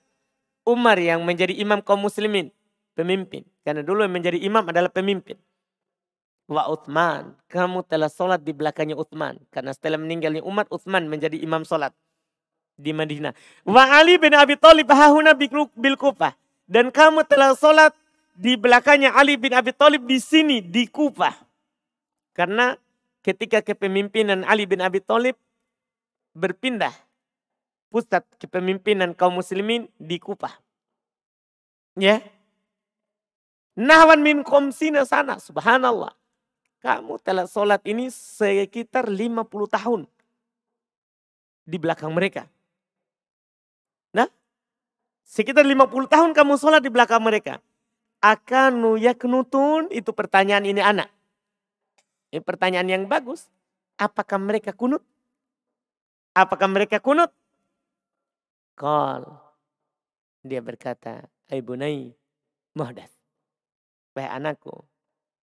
Umar 0.64 0.96
yang 1.02 1.26
menjadi 1.28 1.52
imam 1.58 1.84
kaum 1.84 2.00
muslimin. 2.00 2.54
Pemimpin. 2.94 3.44
Karena 3.66 3.82
dulu 3.82 4.06
yang 4.06 4.14
menjadi 4.14 4.40
imam 4.40 4.64
adalah 4.70 4.94
pemimpin 4.94 5.36
wa 6.48 6.68
Uthman. 6.70 7.36
Kamu 7.48 7.86
telah 7.88 8.12
sholat 8.12 8.44
di 8.44 8.52
belakangnya 8.52 9.00
Uthman. 9.00 9.40
Karena 9.50 9.72
setelah 9.72 10.00
meninggalnya 10.00 10.44
umat, 10.44 10.68
Uthman 10.70 11.08
menjadi 11.08 11.40
imam 11.40 11.64
sholat 11.64 11.96
di 12.76 12.92
Madinah. 12.92 13.34
Wa 13.64 14.02
Ali 14.02 14.18
bin 14.18 14.34
Abi 14.34 14.58
Thalib 14.58 14.90
hahuna 14.90 15.38
bil 15.38 15.98
Kufah. 15.98 16.34
Dan 16.66 16.90
kamu 16.90 17.28
telah 17.28 17.54
sholat 17.54 17.94
di 18.34 18.58
belakangnya 18.58 19.14
Ali 19.14 19.38
bin 19.38 19.54
Abi 19.54 19.76
Thalib 19.76 20.08
di 20.10 20.18
sini, 20.18 20.58
di 20.64 20.90
Kufah. 20.90 21.34
Karena 22.34 22.74
ketika 23.22 23.62
kepemimpinan 23.62 24.42
Ali 24.44 24.66
bin 24.66 24.82
Abi 24.82 25.00
Thalib 25.00 25.38
berpindah 26.34 26.92
pusat 27.94 28.26
kepemimpinan 28.42 29.14
kaum 29.14 29.38
muslimin 29.38 29.86
di 30.02 30.18
Kufah. 30.18 30.58
Ya. 31.94 32.26
Nahwan 33.78 34.26
min 34.26 34.42
sana, 35.06 35.38
subhanallah. 35.38 36.14
Kamu 36.84 37.16
telah 37.24 37.48
sholat 37.48 37.80
ini 37.88 38.12
sekitar 38.12 39.08
50 39.08 39.48
tahun 39.72 40.04
di 41.64 41.80
belakang 41.80 42.12
mereka. 42.12 42.52
Nah, 44.12 44.28
sekitar 45.24 45.64
50 45.64 46.12
tahun 46.12 46.36
kamu 46.36 46.60
sholat 46.60 46.84
di 46.84 46.92
belakang 46.92 47.24
mereka. 47.24 47.64
Akanu 48.20 49.00
yaknutun, 49.00 49.96
itu 49.96 50.12
pertanyaan 50.12 50.68
ini 50.68 50.84
anak. 50.84 51.08
Ini 52.36 52.44
pertanyaan 52.44 52.92
yang 52.92 53.04
bagus. 53.08 53.48
Apakah 53.96 54.36
mereka 54.36 54.76
kunut? 54.76 55.08
Apakah 56.36 56.68
mereka 56.68 57.00
kunut? 57.00 57.32
Kal. 58.76 59.40
Dia 60.44 60.60
berkata, 60.60 61.32
Aibunai 61.48 62.12
muhdas. 62.76 63.12
Wahai 64.12 64.36
anakku, 64.36 64.84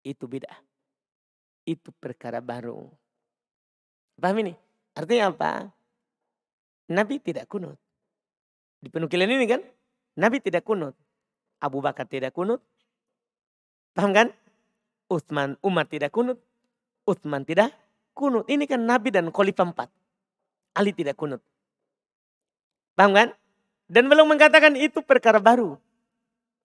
itu 0.05 0.29
bid'ah 0.29 0.70
itu 1.64 1.92
perkara 2.01 2.40
baru. 2.40 2.88
Paham 4.20 4.37
ini? 4.44 4.53
Artinya 4.92 5.33
apa? 5.33 5.73
Nabi 6.90 7.23
tidak 7.23 7.46
kunut. 7.49 7.79
Di 8.81 8.88
penukilan 8.92 9.29
ini 9.29 9.46
kan, 9.46 9.62
Nabi 10.18 10.42
tidak 10.42 10.66
kunut. 10.66 10.92
Abu 11.61 11.81
Bakar 11.81 12.09
tidak 12.09 12.37
kunut. 12.37 12.61
Paham 13.92 14.12
kan? 14.12 14.29
Utsman, 15.11 15.57
Umar 15.61 15.87
tidak 15.88 16.12
kunut. 16.12 16.40
Utsman 17.05 17.44
tidak 17.44 17.73
kunut. 18.16 18.44
Ini 18.49 18.64
kan 18.68 18.85
Nabi 18.85 19.12
dan 19.12 19.29
Khalifah 19.33 19.68
empat. 19.73 19.88
Ali 20.77 20.92
tidak 20.94 21.16
kunut. 21.16 21.40
Paham 22.94 23.16
kan? 23.16 23.29
Dan 23.90 24.07
belum 24.07 24.31
mengatakan 24.31 24.79
itu 24.79 25.03
perkara 25.03 25.42
baru. 25.42 25.75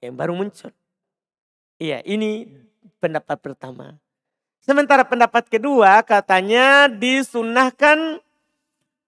Yang 0.03 0.15
baru 0.15 0.33
muncul. 0.37 0.71
Iya, 1.81 2.05
ini 2.05 2.47
pendapat 3.01 3.41
pertama. 3.41 3.97
Sementara 4.65 5.05
pendapat 5.05 5.45
kedua 5.45 6.01
katanya 6.01 6.89
disunahkan 6.89 8.17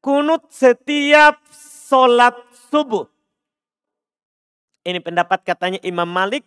kunut 0.05 0.45
setiap 0.53 1.41
sholat 1.89 2.37
subuh. 2.69 3.09
Ini 4.85 5.01
pendapat 5.01 5.41
katanya 5.41 5.81
Imam 5.81 6.05
Malik 6.05 6.45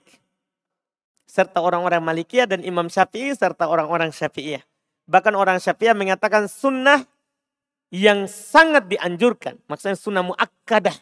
serta 1.27 1.59
orang-orang 1.59 1.99
Malikiyah 2.07 2.47
dan 2.47 2.63
Imam 2.63 2.87
Syafi'i 2.87 3.35
serta 3.35 3.67
orang-orang 3.67 4.15
Syafi'iyah. 4.15 4.63
Bahkan 5.11 5.35
orang 5.35 5.59
Syafi'iyah 5.59 5.99
mengatakan 5.99 6.47
sunnah 6.47 7.03
yang 7.91 8.31
sangat 8.31 8.87
dianjurkan. 8.87 9.59
Maksudnya 9.67 9.99
sunnah 9.99 10.23
muakkadah. 10.23 10.95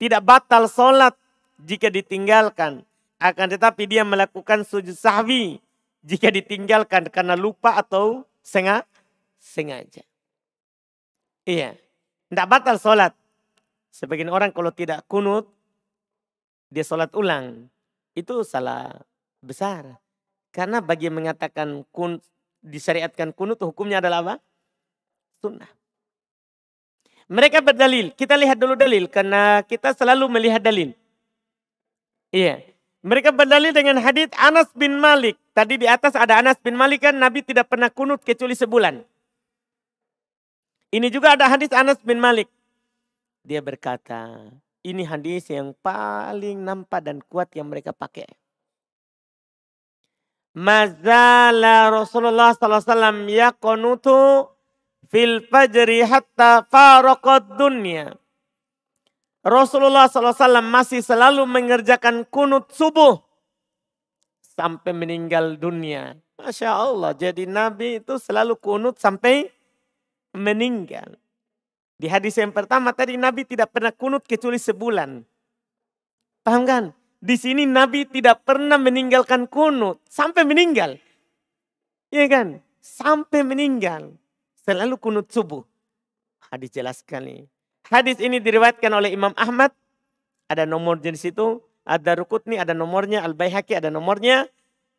Tidak 0.00 0.22
batal 0.24 0.64
sholat 0.64 1.12
jika 1.60 1.92
ditinggalkan. 1.92 2.88
Akan 3.20 3.52
tetapi 3.52 3.84
dia 3.84 4.00
melakukan 4.00 4.64
sujud 4.64 4.96
sahwi 4.96 5.60
jika 6.00 6.32
ditinggalkan 6.32 7.12
karena 7.12 7.36
lupa 7.36 7.76
atau 7.76 8.24
sengaja. 8.40 8.84
sengaja. 9.40 10.04
Iya. 11.48 11.76
Tidak 12.28 12.46
batal 12.46 12.76
sholat. 12.76 13.16
Sebagian 13.90 14.30
orang 14.30 14.54
kalau 14.54 14.70
tidak 14.70 15.02
kunut, 15.10 15.50
dia 16.70 16.86
sholat 16.86 17.10
ulang. 17.16 17.66
Itu 18.14 18.46
salah 18.46 18.94
besar. 19.42 19.98
Karena 20.54 20.78
bagi 20.78 21.10
mengatakan 21.10 21.82
kun, 21.90 22.22
disyariatkan 22.62 23.34
kunut 23.34 23.58
hukumnya 23.64 23.98
adalah 23.98 24.22
apa? 24.22 24.34
Sunnah. 25.42 25.68
Mereka 27.30 27.62
berdalil. 27.62 28.14
Kita 28.14 28.34
lihat 28.34 28.58
dulu 28.58 28.74
dalil. 28.74 29.06
Karena 29.06 29.62
kita 29.66 29.94
selalu 29.94 30.26
melihat 30.30 30.62
dalil. 30.62 30.94
Iya. 32.30 32.69
Mereka 33.00 33.32
berdalil 33.32 33.72
dengan 33.72 33.96
hadis 33.96 34.28
Anas 34.36 34.68
bin 34.76 35.00
Malik. 35.00 35.40
Tadi 35.56 35.80
di 35.80 35.88
atas 35.88 36.12
ada 36.12 36.36
Anas 36.36 36.60
bin 36.60 36.76
Malik 36.76 37.08
kan 37.08 37.16
Nabi 37.16 37.40
tidak 37.40 37.72
pernah 37.72 37.88
kunut 37.88 38.20
kecuali 38.20 38.52
sebulan. 38.52 39.00
Ini 40.92 41.08
juga 41.08 41.32
ada 41.32 41.48
hadis 41.48 41.72
Anas 41.72 41.96
bin 42.04 42.20
Malik. 42.20 42.52
Dia 43.40 43.64
berkata, 43.64 44.52
ini 44.84 45.00
hadis 45.08 45.48
yang 45.48 45.72
paling 45.80 46.60
nampak 46.60 47.00
dan 47.00 47.24
kuat 47.24 47.48
yang 47.56 47.72
mereka 47.72 47.96
pakai. 47.96 48.28
Mazala 50.52 51.88
Rasulullah 51.88 52.52
SAW 52.52 53.24
yakonutu 53.32 54.50
fil 55.08 55.40
fajri 55.48 56.04
hatta 56.04 56.68
faraqad 56.68 57.56
dunya. 57.56 58.19
Rasulullah 59.40 60.04
SAW 60.04 60.60
masih 60.60 61.00
selalu 61.00 61.48
mengerjakan 61.48 62.28
kunut 62.28 62.68
subuh 62.76 63.24
sampai 64.44 64.92
meninggal 64.92 65.56
dunia. 65.56 66.20
Masya 66.36 66.72
Allah, 66.72 67.12
jadi 67.16 67.48
Nabi 67.48 68.04
itu 68.04 68.20
selalu 68.20 68.56
kunut 68.60 69.00
sampai 69.00 69.48
meninggal. 70.36 71.16
Di 72.00 72.08
hadis 72.08 72.36
yang 72.40 72.52
pertama 72.52 72.96
tadi 72.96 73.20
Nabi 73.20 73.44
tidak 73.44 73.76
pernah 73.76 73.92
kunut 73.92 74.24
kecuali 74.24 74.56
sebulan. 74.56 75.20
Paham 76.40 76.64
kan? 76.64 76.84
Di 77.20 77.36
sini 77.36 77.68
Nabi 77.68 78.08
tidak 78.08 78.48
pernah 78.48 78.80
meninggalkan 78.80 79.44
kunut 79.44 80.00
sampai 80.08 80.48
meninggal. 80.48 80.96
Iya 82.08 82.26
kan? 82.32 82.48
Sampai 82.80 83.44
meninggal. 83.44 84.16
Selalu 84.64 84.96
kunut 84.96 85.28
subuh. 85.28 85.60
Hadis 86.48 86.72
jelas 86.72 87.04
sekali. 87.04 87.44
Hadis 87.90 88.22
ini 88.22 88.38
diriwayatkan 88.38 88.86
oleh 88.94 89.10
Imam 89.10 89.34
Ahmad. 89.34 89.74
Ada 90.46 90.62
nomor 90.62 91.02
jenis 91.02 91.26
itu. 91.26 91.58
Ada 91.82 92.14
Rukutni, 92.14 92.54
ada 92.54 92.70
nomornya. 92.70 93.26
Al-Bayhaqi 93.26 93.74
ada 93.74 93.90
nomornya. 93.90 94.46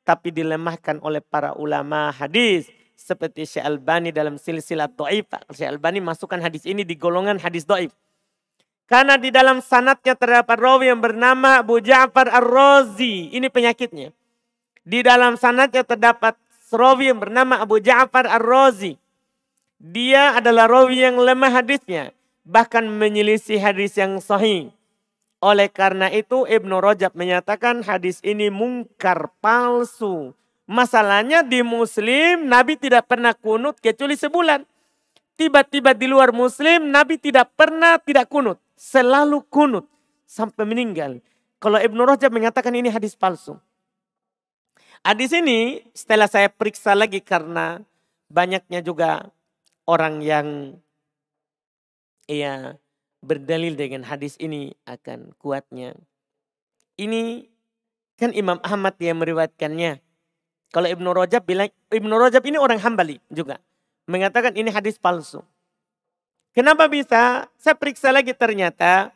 Tapi 0.03 0.35
dilemahkan 0.35 0.99
oleh 0.99 1.23
para 1.23 1.55
ulama 1.55 2.11
hadis. 2.11 2.67
Seperti 2.99 3.47
Syekh 3.47 3.63
Albani 3.63 4.11
dalam 4.11 4.35
silsilah 4.35 4.91
do'if. 4.91 5.23
Syekh 5.55 5.71
Albani 5.71 6.03
masukkan 6.03 6.43
hadis 6.43 6.67
ini 6.67 6.83
di 6.83 6.99
golongan 6.99 7.39
hadis 7.39 7.63
do'if. 7.63 7.95
Karena 8.91 9.15
di 9.15 9.31
dalam 9.31 9.63
sanatnya 9.63 10.19
terdapat 10.19 10.59
rawi 10.59 10.91
yang 10.91 10.99
bernama 10.99 11.63
Abu 11.63 11.79
Ja'far 11.79 12.27
Ar-Razi. 12.27 13.31
Ini 13.31 13.47
penyakitnya. 13.47 14.11
Di 14.83 14.99
dalam 14.99 15.39
sanatnya 15.39 15.87
terdapat 15.87 16.35
rawi 16.67 17.07
yang 17.07 17.23
bernama 17.23 17.63
Abu 17.63 17.79
Ja'far 17.79 18.27
Ar-Razi. 18.27 18.99
Dia 19.79 20.35
adalah 20.35 20.67
rawi 20.67 21.07
yang 21.07 21.15
lemah 21.15 21.55
hadisnya. 21.55 22.11
Bahkan 22.51 22.83
menyelisih 22.83 23.63
hadis 23.63 23.95
yang 23.95 24.19
sahih. 24.19 24.75
Oleh 25.39 25.71
karena 25.71 26.11
itu 26.11 26.43
Ibnu 26.43 26.83
Rajab 26.83 27.15
menyatakan 27.15 27.79
hadis 27.87 28.19
ini 28.27 28.51
mungkar 28.51 29.31
palsu. 29.39 30.35
Masalahnya 30.67 31.47
di 31.47 31.63
muslim 31.63 32.51
Nabi 32.51 32.75
tidak 32.75 33.07
pernah 33.07 33.31
kunut 33.31 33.79
kecuali 33.79 34.19
sebulan. 34.19 34.67
Tiba-tiba 35.39 35.95
di 35.95 36.11
luar 36.11 36.35
muslim 36.35 36.91
Nabi 36.91 37.15
tidak 37.15 37.55
pernah 37.55 37.95
tidak 38.03 38.27
kunut. 38.27 38.59
Selalu 38.75 39.47
kunut 39.47 39.87
sampai 40.27 40.67
meninggal. 40.67 41.23
Kalau 41.63 41.79
Ibnu 41.79 42.03
Rajab 42.03 42.35
mengatakan 42.35 42.75
ini 42.75 42.91
hadis 42.91 43.15
palsu. 43.15 43.55
Hadis 45.01 45.31
ini 45.33 45.87
setelah 45.95 46.27
saya 46.27 46.51
periksa 46.51 46.93
lagi 46.93 47.23
karena 47.23 47.79
banyaknya 48.29 48.83
juga 48.85 49.31
orang 49.89 50.21
yang 50.21 50.77
ya 52.25 52.77
berdalil 53.21 53.77
dengan 53.77 54.05
hadis 54.05 54.37
ini 54.41 54.73
akan 54.89 55.33
kuatnya. 55.37 55.93
Ini 56.97 57.47
kan 58.17 58.33
Imam 58.33 58.57
Ahmad 58.61 58.97
yang 59.01 59.21
meriwayatkannya. 59.21 60.01
Kalau 60.71 60.87
Ibnu 60.87 61.09
Rajab 61.11 61.43
bilang 61.45 61.69
Ibnu 61.91 62.13
Rajab 62.15 62.43
ini 62.47 62.57
orang 62.57 62.79
Hambali 62.79 63.19
juga 63.29 63.59
mengatakan 64.09 64.55
ini 64.57 64.69
hadis 64.73 64.97
palsu. 64.97 65.43
Kenapa 66.51 66.91
bisa? 66.91 67.47
Saya 67.55 67.75
periksa 67.79 68.11
lagi 68.11 68.35
ternyata 68.35 69.15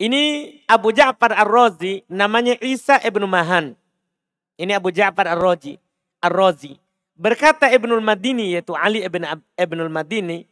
ini 0.00 0.56
Abu 0.64 0.90
Ja'far 0.90 1.36
Ar-Razi 1.36 2.04
namanya 2.08 2.56
Isa 2.64 2.96
Ibnu 3.00 3.28
Mahan. 3.28 3.76
Ini 4.56 4.72
Abu 4.76 4.88
Ja'far 4.88 5.28
Ar-Razi. 5.28 5.76
Ar-Razi. 6.22 6.82
Berkata 7.12 7.68
Ibnul 7.68 8.00
Madini 8.00 8.56
yaitu 8.56 8.72
Ali 8.72 9.04
ibn 9.04 9.22
Ibnul 9.54 9.92
Madini 9.92 10.48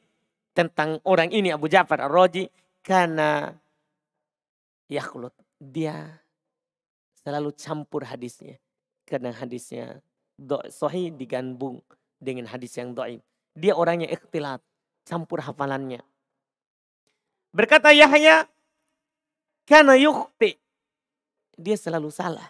tentang 0.56 0.98
orang 1.06 1.30
ini 1.30 1.54
Abu 1.54 1.70
Ja'far 1.70 2.02
Ar-Razi 2.02 2.50
karena 2.82 3.54
yakhlut 4.90 5.32
dia 5.60 6.20
selalu 7.20 7.52
campur 7.54 8.08
hadisnya. 8.08 8.56
Kadang 9.04 9.36
hadisnya 9.36 10.00
sahih 10.72 11.12
digandung 11.12 11.84
dengan 12.16 12.48
hadis 12.48 12.74
yang 12.78 12.96
doib. 12.96 13.20
Dia 13.52 13.74
orangnya 13.74 14.08
ikhtilat, 14.08 14.62
campur 15.04 15.42
hafalannya. 15.42 16.00
Berkata 17.50 17.90
Yahya, 17.90 18.46
karena 19.66 19.98
yukti. 19.98 20.56
Dia 21.60 21.76
selalu 21.76 22.08
salah. 22.08 22.46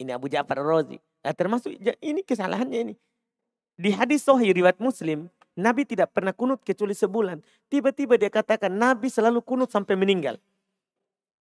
Ini 0.00 0.16
Abu 0.16 0.26
Ja'far 0.26 0.58
Razi. 0.58 0.98
Nah, 1.20 1.36
termasuk 1.36 1.76
ini 2.00 2.24
kesalahannya 2.24 2.78
ini. 2.90 2.94
Di 3.76 3.92
hadis 3.92 4.24
sahih 4.24 4.50
riwayat 4.50 4.80
Muslim, 4.80 5.28
Nabi 5.60 5.84
tidak 5.84 6.16
pernah 6.16 6.32
kunut 6.32 6.64
kecuali 6.64 6.96
sebulan. 6.96 7.44
Tiba-tiba 7.68 8.16
dia 8.16 8.32
katakan 8.32 8.72
Nabi 8.72 9.12
selalu 9.12 9.44
kunut 9.44 9.68
sampai 9.68 9.94
meninggal. 9.94 10.40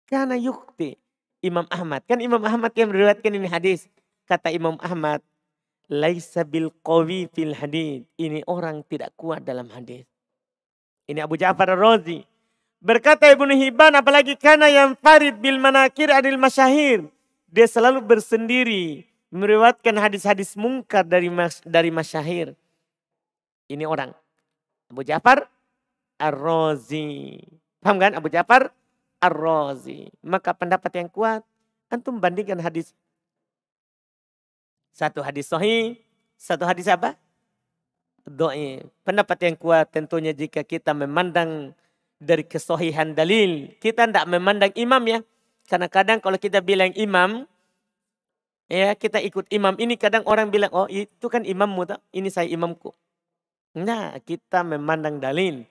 Karena 0.05 0.37
yukti 0.37 1.01
Imam 1.41 1.65
Ahmad. 1.73 2.05
Kan 2.05 2.21
Imam 2.21 2.41
Ahmad 2.45 2.71
yang 2.77 2.93
meriwayatkan 2.93 3.33
ini 3.33 3.49
hadis. 3.49 3.91
Kata 4.29 4.55
Imam 4.55 4.79
Ahmad, 4.79 5.25
laisa 5.91 6.47
bil 6.47 6.71
qawi 6.85 7.27
fil 7.33 7.57
hadis. 7.57 8.07
Ini 8.21 8.47
orang 8.47 8.87
tidak 8.87 9.17
kuat 9.19 9.43
dalam 9.43 9.67
hadis. 9.73 10.07
Ini 11.11 11.27
Abu 11.27 11.35
Ja'far 11.35 11.75
Razi. 11.75 12.23
Berkata 12.83 13.31
Ibnu 13.31 13.55
Hibban 13.55 13.95
apalagi 13.95 14.35
karena 14.35 14.67
yang 14.67 14.99
farid 14.99 15.39
bil 15.39 15.59
manakir 15.59 16.11
adil 16.11 16.39
masyahir. 16.39 17.07
Dia 17.53 17.69
selalu 17.69 18.01
bersendiri 18.01 19.07
meriwayatkan 19.33 19.97
hadis-hadis 19.97 20.53
mungkar 20.59 21.05
dari 21.05 21.33
mas, 21.33 21.61
dari 21.65 21.89
masyahir. 21.89 22.53
Ini 23.73 23.89
orang. 23.89 24.13
Abu 24.93 25.01
Ja'far 25.09 25.49
Ar-Razi. 26.21 27.41
Paham 27.81 27.97
kan 27.97 28.13
Abu 28.13 28.29
Ja'far 28.29 28.69
Ar-Razi. 29.25 30.13
Maka 30.21 30.53
pendapat 30.53 30.93
yang 31.01 31.09
kuat 31.09 31.41
antum 31.89 32.21
bandingkan 32.21 32.61
hadis. 32.61 32.93
Satu 34.93 35.25
hadis 35.25 35.49
sahih, 35.49 35.97
satu 36.37 36.69
hadis 36.69 36.85
apa? 36.93 37.17
Doi. 38.29 38.85
Pendapat 39.03 39.39
yang 39.49 39.57
kuat 39.57 39.89
tentunya 39.89 40.37
jika 40.37 40.61
kita 40.63 40.93
memandang 40.93 41.73
dari 42.23 42.45
kesohihan 42.47 43.17
dalil. 43.17 43.73
Kita 43.81 44.07
tidak 44.07 44.29
memandang 44.29 44.71
imam 44.77 45.03
ya. 45.09 45.19
Karena 45.67 45.89
kadang 45.89 46.21
kalau 46.21 46.37
kita 46.37 46.61
bilang 46.61 46.93
imam, 46.95 47.49
ya 48.71 48.95
kita 48.95 49.19
ikut 49.25 49.51
imam. 49.51 49.75
Ini 49.81 49.99
kadang 49.99 50.23
orang 50.29 50.53
bilang, 50.53 50.71
oh 50.71 50.87
itu 50.87 51.27
kan 51.27 51.43
imammu, 51.43 51.89
tak? 51.89 52.01
ini 52.15 52.29
saya 52.31 52.47
imamku. 52.47 52.95
Nah, 53.73 54.21
kita 54.21 54.61
memandang 54.65 55.17
dalil. 55.17 55.65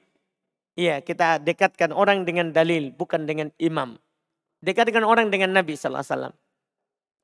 Iya, 0.73 1.05
kita 1.05 1.37
dekatkan 1.37 1.93
orang 1.93 2.25
dengan 2.25 2.49
dalil, 2.49 2.89
bukan 2.95 3.29
dengan 3.29 3.53
imam. 3.61 4.01
Dekatkan 4.65 5.05
orang 5.05 5.29
dengan 5.29 5.53
Nabi 5.53 5.77
SAW. 5.77 6.33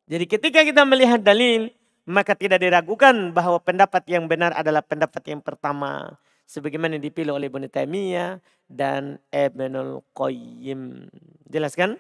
Jadi 0.08 0.26
ketika 0.30 0.62
kita 0.62 0.86
melihat 0.86 1.24
dalil, 1.26 1.74
maka 2.08 2.38
tidak 2.38 2.62
diragukan 2.64 3.34
bahwa 3.34 3.60
pendapat 3.60 4.06
yang 4.08 4.30
benar 4.30 4.56
adalah 4.56 4.86
pendapat 4.86 5.22
yang 5.28 5.42
pertama. 5.42 6.16
Sebagaimana 6.48 6.96
dipilih 6.96 7.36
oleh 7.36 7.52
Ibn 7.52 7.68
Taimiyah 7.68 8.40
dan 8.72 9.20
Ibnul 9.36 10.00
Qayyim. 10.16 11.12
Jelaskan? 11.52 12.00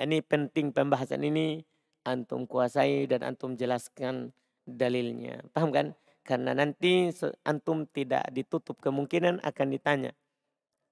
Ini 0.00 0.24
penting 0.24 0.72
pembahasan 0.72 1.20
ini 1.20 1.60
antum 2.08 2.48
kuasai 2.48 3.04
dan 3.04 3.20
antum 3.20 3.60
jelaskan 3.60 4.32
dalilnya. 4.64 5.44
Paham 5.52 5.76
kan? 5.76 5.92
Karena 6.30 6.54
nanti 6.54 7.10
antum 7.42 7.90
tidak 7.90 8.30
ditutup 8.30 8.78
kemungkinan 8.78 9.42
akan 9.42 9.66
ditanya 9.74 10.14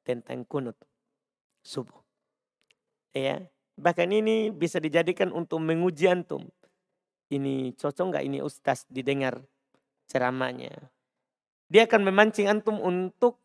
tentang 0.02 0.42
kunut 0.42 0.74
subuh. 1.62 1.94
Ya, 3.14 3.46
bahkan 3.78 4.10
ini 4.10 4.50
bisa 4.50 4.82
dijadikan 4.82 5.30
untuk 5.30 5.62
menguji 5.62 6.10
antum. 6.10 6.50
Ini 7.30 7.70
cocok 7.78 8.04
nggak 8.10 8.24
ini 8.26 8.42
ustaz 8.42 8.82
didengar 8.90 9.38
ceramahnya. 10.10 10.74
Dia 11.70 11.86
akan 11.86 12.10
memancing 12.10 12.50
antum 12.50 12.82
untuk 12.82 13.38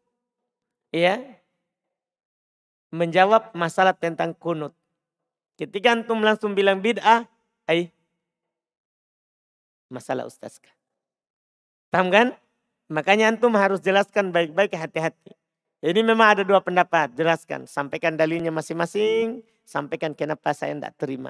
ya 0.89 1.21
menjawab 2.89 3.53
masalah 3.53 3.93
tentang 3.93 4.33
kunut. 4.33 4.73
Ketika 5.61 5.93
antum 5.93 6.25
langsung 6.25 6.57
bilang 6.57 6.81
bid'ah, 6.81 7.29
ay 7.69 7.93
masalah 9.93 10.25
ustaz. 10.25 10.57
Paham 11.93 12.09
kan? 12.09 12.33
Makanya 12.89 13.29
antum 13.29 13.53
harus 13.53 13.77
jelaskan 13.77 14.33
baik-baik 14.33 14.73
hati-hati. 14.73 15.37
Ini 15.85 16.01
memang 16.01 16.33
ada 16.33 16.41
dua 16.41 16.57
pendapat, 16.57 17.13
jelaskan. 17.13 17.69
Sampaikan 17.69 18.17
dalilnya 18.17 18.49
masing-masing, 18.49 19.45
sampaikan 19.61 20.17
kenapa 20.17 20.57
saya 20.57 20.73
tidak 20.73 20.97
terima. 20.97 21.29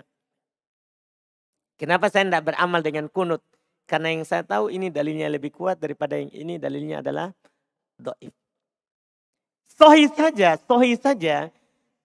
Kenapa 1.75 2.07
saya 2.07 2.23
tidak 2.31 2.47
beramal 2.47 2.79
dengan 2.79 3.11
kunut? 3.11 3.43
Karena 3.83 4.15
yang 4.15 4.23
saya 4.23 4.47
tahu 4.47 4.71
ini 4.71 4.87
dalilnya 4.87 5.27
lebih 5.27 5.51
kuat 5.51 5.83
daripada 5.83 6.15
yang 6.15 6.31
ini 6.31 6.55
dalilnya 6.55 7.03
adalah 7.03 7.35
doif. 7.99 8.31
Sohi 9.67 10.07
saja, 10.15 10.55
sohi 10.63 10.95
saja 10.95 11.51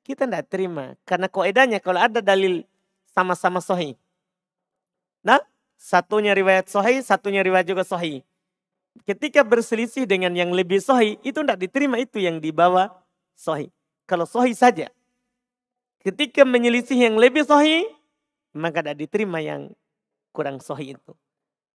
kita 0.02 0.26
tidak 0.26 0.50
terima. 0.50 0.98
Karena 1.06 1.30
koedanya 1.30 1.78
kalau 1.78 2.02
ada 2.02 2.18
dalil 2.18 2.66
sama-sama 3.14 3.62
sohi. 3.62 3.94
Nah, 5.22 5.38
satunya 5.78 6.34
riwayat 6.34 6.66
sohi, 6.66 7.04
satunya 7.06 7.44
riwayat 7.46 7.68
juga 7.68 7.86
sohi. 7.86 8.26
Ketika 9.04 9.44
berselisih 9.44 10.08
dengan 10.08 10.32
yang 10.34 10.50
lebih 10.50 10.80
sohi, 10.80 11.20
itu 11.22 11.44
tidak 11.44 11.60
diterima 11.60 12.00
itu 12.00 12.18
yang 12.18 12.40
dibawa 12.40 12.90
sohi. 13.36 13.70
Kalau 14.08 14.24
sohi 14.24 14.56
saja. 14.56 14.88
Ketika 16.00 16.46
menyelisih 16.46 16.96
yang 16.96 17.20
lebih 17.20 17.44
sohi, 17.44 17.84
maka 18.56 18.80
tidak 18.80 19.04
diterima 19.04 19.44
yang 19.44 19.74
kurang 20.32 20.62
sohi 20.62 20.96
itu. 20.96 21.12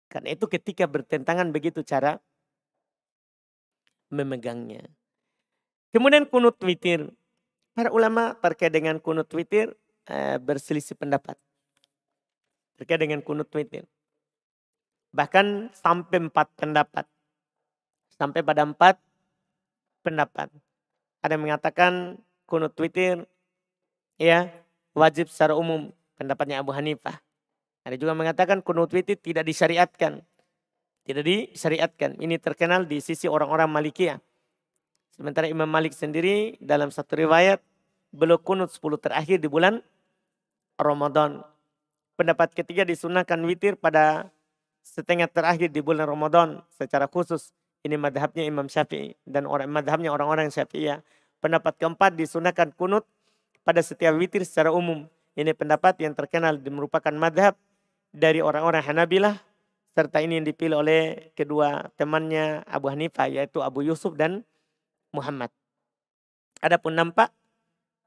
Karena 0.07 0.31
itu 0.31 0.47
ketika 0.47 0.87
bertentangan 0.87 1.51
begitu 1.51 1.83
cara 1.83 2.19
memegangnya. 4.11 4.87
Kemudian 5.91 6.27
kunut 6.27 6.59
witir. 6.63 7.11
Para 7.71 7.87
ulama 7.91 8.35
terkait 8.39 8.71
dengan 8.71 8.99
kunut 8.99 9.31
witir 9.31 9.75
eh, 10.07 10.35
berselisih 10.39 10.99
pendapat. 10.99 11.39
Terkait 12.75 12.99
dengan 12.99 13.23
kunut 13.23 13.47
witir. 13.55 13.87
Bahkan 15.11 15.75
sampai 15.75 16.17
empat 16.27 16.47
pendapat. 16.55 17.05
Sampai 18.15 18.43
pada 18.43 18.63
empat 18.63 18.99
pendapat. 20.03 20.47
Ada 21.21 21.37
yang 21.37 21.43
mengatakan 21.45 22.17
kunut 22.47 22.73
witir 22.79 23.27
ya 24.17 24.49
wajib 24.95 25.27
secara 25.27 25.53
umum. 25.55 25.91
Pendapatnya 26.15 26.61
Abu 26.61 26.71
Hanifah. 26.71 27.17
Ada 27.81 27.97
juga 27.97 28.13
mengatakan 28.13 28.61
kunut 28.61 28.93
witir 28.93 29.17
tidak 29.17 29.43
disyariatkan. 29.43 30.21
Tidak 31.01 31.23
disyariatkan. 31.25 32.21
Ini 32.21 32.37
terkenal 32.37 32.85
di 32.85 33.01
sisi 33.01 33.25
orang-orang 33.25 33.67
Malikiyah. 33.67 34.21
Sementara 35.11 35.49
Imam 35.49 35.67
Malik 35.67 35.91
sendiri 35.91 36.55
dalam 36.61 36.93
satu 36.93 37.17
riwayat 37.17 37.59
beliau 38.11 38.39
kunut 38.39 38.69
10 38.69 38.99
terakhir 38.99 39.37
di 39.39 39.47
bulan 39.47 39.79
Ramadan. 40.75 41.43
pendapat 42.19 42.53
ketiga 42.53 42.85
disunahkan 42.85 43.41
witir 43.41 43.73
pada 43.73 44.29
setengah 44.81 45.29
terakhir 45.29 45.69
di 45.69 45.79
bulan 45.79 46.09
Ramadan 46.09 46.61
secara 46.73 47.05
khusus. 47.07 47.53
Ini 47.81 47.97
madhabnya 47.97 48.45
Imam 48.45 48.69
Syafi'i 48.69 49.17
dan 49.25 49.49
orang 49.49 49.69
madhabnya 49.69 50.13
orang-orang 50.13 50.53
Syafi'iyah. 50.53 51.01
Pendapat 51.41 51.73
keempat 51.81 52.13
disunahkan 52.13 52.69
kunut 52.77 53.09
pada 53.65 53.81
setiap 53.81 54.13
witir 54.13 54.45
secara 54.45 54.69
umum. 54.69 55.09
Ini 55.33 55.57
pendapat 55.57 55.97
yang 55.97 56.13
terkenal 56.13 56.61
merupakan 56.69 57.09
madhab 57.17 57.57
dari 58.13 58.43
orang-orang 58.43 58.85
Hanabilah 58.85 59.41
serta 59.91 60.23
ini 60.23 60.39
yang 60.39 60.45
dipilih 60.47 60.79
oleh 60.79 61.01
kedua 61.35 61.91
temannya 61.99 62.63
Abu 62.67 62.87
Hanifah 62.91 63.27
yaitu 63.27 63.59
Abu 63.59 63.83
Yusuf 63.83 64.15
dan 64.15 64.45
Muhammad. 65.11 65.51
Adapun 66.63 66.95
nampak 66.95 67.33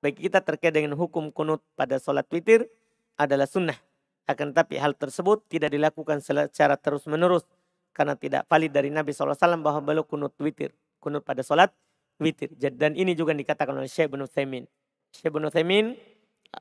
bagi 0.00 0.28
kita 0.28 0.40
terkait 0.44 0.72
dengan 0.72 0.96
hukum 0.96 1.32
kunut 1.32 1.60
pada 1.76 2.00
sholat 2.00 2.28
witir 2.28 2.68
adalah 3.16 3.48
sunnah. 3.48 3.76
Akan 4.24 4.56
tetapi 4.56 4.80
hal 4.80 4.96
tersebut 4.96 5.44
tidak 5.52 5.72
dilakukan 5.72 6.24
secara 6.24 6.80
terus 6.80 7.04
menerus 7.04 7.44
karena 7.92 8.16
tidak 8.16 8.48
valid 8.48 8.72
dari 8.72 8.88
Nabi 8.88 9.12
SAW 9.12 9.36
bahwa 9.60 9.80
beliau 9.84 10.04
kunut 10.04 10.32
witir. 10.40 10.72
Kunut 10.98 11.22
pada 11.22 11.44
sholat 11.44 11.70
witir. 12.16 12.50
Dan 12.56 12.96
ini 12.96 13.12
juga 13.12 13.36
dikatakan 13.36 13.76
oleh 13.76 13.90
Syekh 13.90 14.10
bin 14.10 14.24
Uthaymin. 14.24 14.64
Syekh 15.12 15.30
bin 15.30 15.44
Uthaymin 15.44 15.94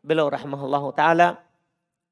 beliau 0.03 0.27
rahmahullah 0.27 0.83
ta'ala 0.93 1.27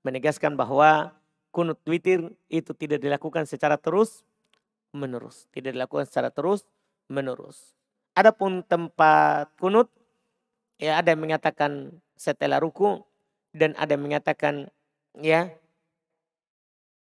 menegaskan 0.01 0.57
bahwa 0.57 1.13
kunut 1.51 1.77
witir 1.85 2.31
itu 2.47 2.71
tidak 2.73 3.03
dilakukan 3.03 3.43
secara 3.45 3.75
terus 3.75 4.23
menerus. 4.95 5.45
Tidak 5.51 5.75
dilakukan 5.75 6.07
secara 6.07 6.31
terus 6.31 6.63
menerus. 7.11 7.75
Adapun 8.15 8.63
tempat 8.63 9.51
kunut, 9.59 9.87
ya 10.79 10.99
ada 10.99 11.15
yang 11.15 11.23
mengatakan 11.23 11.95
setelah 12.15 12.59
ruku 12.59 13.03
dan 13.55 13.75
ada 13.79 13.95
yang 13.95 14.03
mengatakan 14.03 14.67
ya 15.19 15.51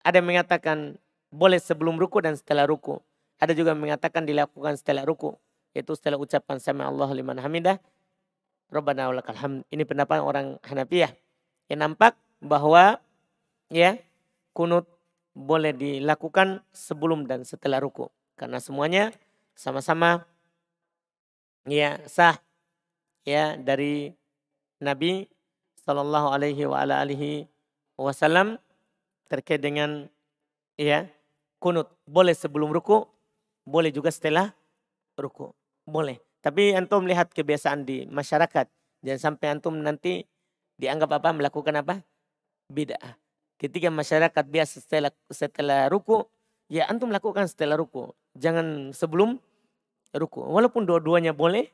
ada 0.04 0.16
yang 0.24 0.28
mengatakan 0.28 0.96
boleh 1.30 1.62
sebelum 1.62 2.00
ruku 2.00 2.24
dan 2.24 2.34
setelah 2.34 2.66
ruku. 2.66 2.98
Ada 3.40 3.56
juga 3.56 3.78
mengatakan 3.78 4.26
dilakukan 4.26 4.76
setelah 4.80 5.06
ruku. 5.06 5.38
Yaitu 5.78 5.94
setelah 5.96 6.18
ucapan 6.18 6.58
sama 6.58 6.90
Allah 6.90 7.10
liman 7.14 7.38
hamidah. 7.38 7.78
Rabbana 8.74 9.10
walakal 9.14 9.38
hamd. 9.38 9.66
Ini 9.70 9.86
pendapat 9.86 10.20
orang 10.22 10.58
Hanafiyah. 10.66 11.14
Yang 11.70 11.80
nampak 11.80 12.14
bahwa 12.42 12.98
ya 13.70 14.02
kunut 14.58 14.90
boleh 15.38 15.72
dilakukan 15.72 16.66
sebelum 16.74 17.30
dan 17.30 17.46
setelah 17.46 17.78
ruku. 17.78 18.10
Karena 18.34 18.58
semuanya 18.58 19.14
sama-sama 19.54 20.26
ya 21.68 22.02
sah 22.08 22.40
ya 23.28 23.60
dari 23.60 24.16
Nabi 24.82 25.28
Shallallahu 25.84 26.32
Alaihi 26.34 26.66
Wasallam 28.00 28.56
terkait 29.28 29.60
dengan 29.60 30.08
ya 30.80 31.12
kunut. 31.60 31.92
Boleh 32.08 32.32
sebelum 32.32 32.72
ruku, 32.72 33.04
boleh 33.68 33.92
juga 33.92 34.10
setelah 34.10 34.56
ruku. 35.20 35.52
Boleh. 35.84 36.24
Tapi 36.40 36.72
antum 36.72 37.04
melihat 37.04 37.28
kebiasaan 37.28 37.84
di 37.84 38.08
masyarakat. 38.08 38.72
Jangan 39.04 39.20
sampai 39.20 39.60
antum 39.60 39.76
nanti 39.76 40.24
dianggap 40.80 41.20
apa 41.20 41.36
melakukan 41.36 41.76
apa? 41.84 42.00
Bid'ah. 42.72 43.20
Ketika 43.60 43.92
masyarakat 43.92 44.46
biasa 44.48 44.80
setelah 44.80 45.12
setelah 45.28 45.92
ruku, 45.92 46.24
ya 46.72 46.88
antum 46.88 47.12
lakukan 47.12 47.44
setelah 47.52 47.76
ruku. 47.76 48.16
Jangan 48.40 48.96
sebelum 48.96 49.36
ruku. 50.16 50.40
Walaupun 50.40 50.88
dua-duanya 50.88 51.36
boleh, 51.36 51.68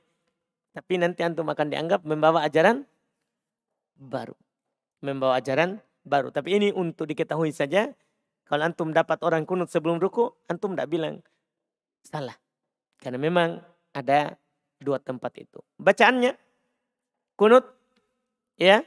tapi 0.73 0.97
nanti 0.97 1.21
antum 1.21 1.45
akan 1.45 1.69
dianggap 1.69 2.01
membawa 2.01 2.41
ajaran 2.41 2.89
baru. 4.01 4.33
Membawa 5.05 5.37
ajaran 5.37 5.77
baru. 6.05 6.29
Tapi 6.29 6.55
ini 6.55 6.69
untuk 6.71 7.09
diketahui 7.09 7.51
saja 7.51 7.91
kalau 8.45 8.61
antum 8.61 8.93
dapat 8.93 9.17
orang 9.25 9.43
kunut 9.43 9.73
sebelum 9.73 9.97
ruku, 9.97 10.29
antum 10.45 10.77
tidak 10.77 10.87
bilang 10.93 11.15
salah. 12.05 12.37
Karena 13.01 13.17
memang 13.17 13.57
ada 13.91 14.37
dua 14.77 15.01
tempat 15.01 15.33
itu. 15.41 15.59
Bacaannya 15.81 16.37
kunut 17.33 17.65
ya. 18.61 18.85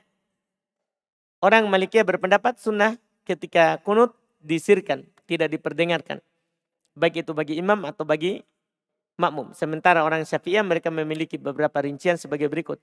Orang 1.39 1.71
Malikiyah 1.71 2.03
berpendapat 2.03 2.59
sunnah 2.59 2.99
ketika 3.23 3.79
kunut 3.87 4.11
disirkan, 4.43 5.07
tidak 5.31 5.55
diperdengarkan. 5.55 6.19
Baik 6.99 7.23
itu 7.23 7.31
bagi 7.31 7.55
imam 7.62 7.87
atau 7.87 8.03
bagi 8.03 8.43
makmum. 9.23 9.55
Sementara 9.55 10.03
orang 10.03 10.27
Syafi'iyah 10.27 10.66
mereka 10.66 10.91
memiliki 10.91 11.39
beberapa 11.39 11.79
rincian 11.79 12.19
sebagai 12.19 12.51
berikut. 12.51 12.83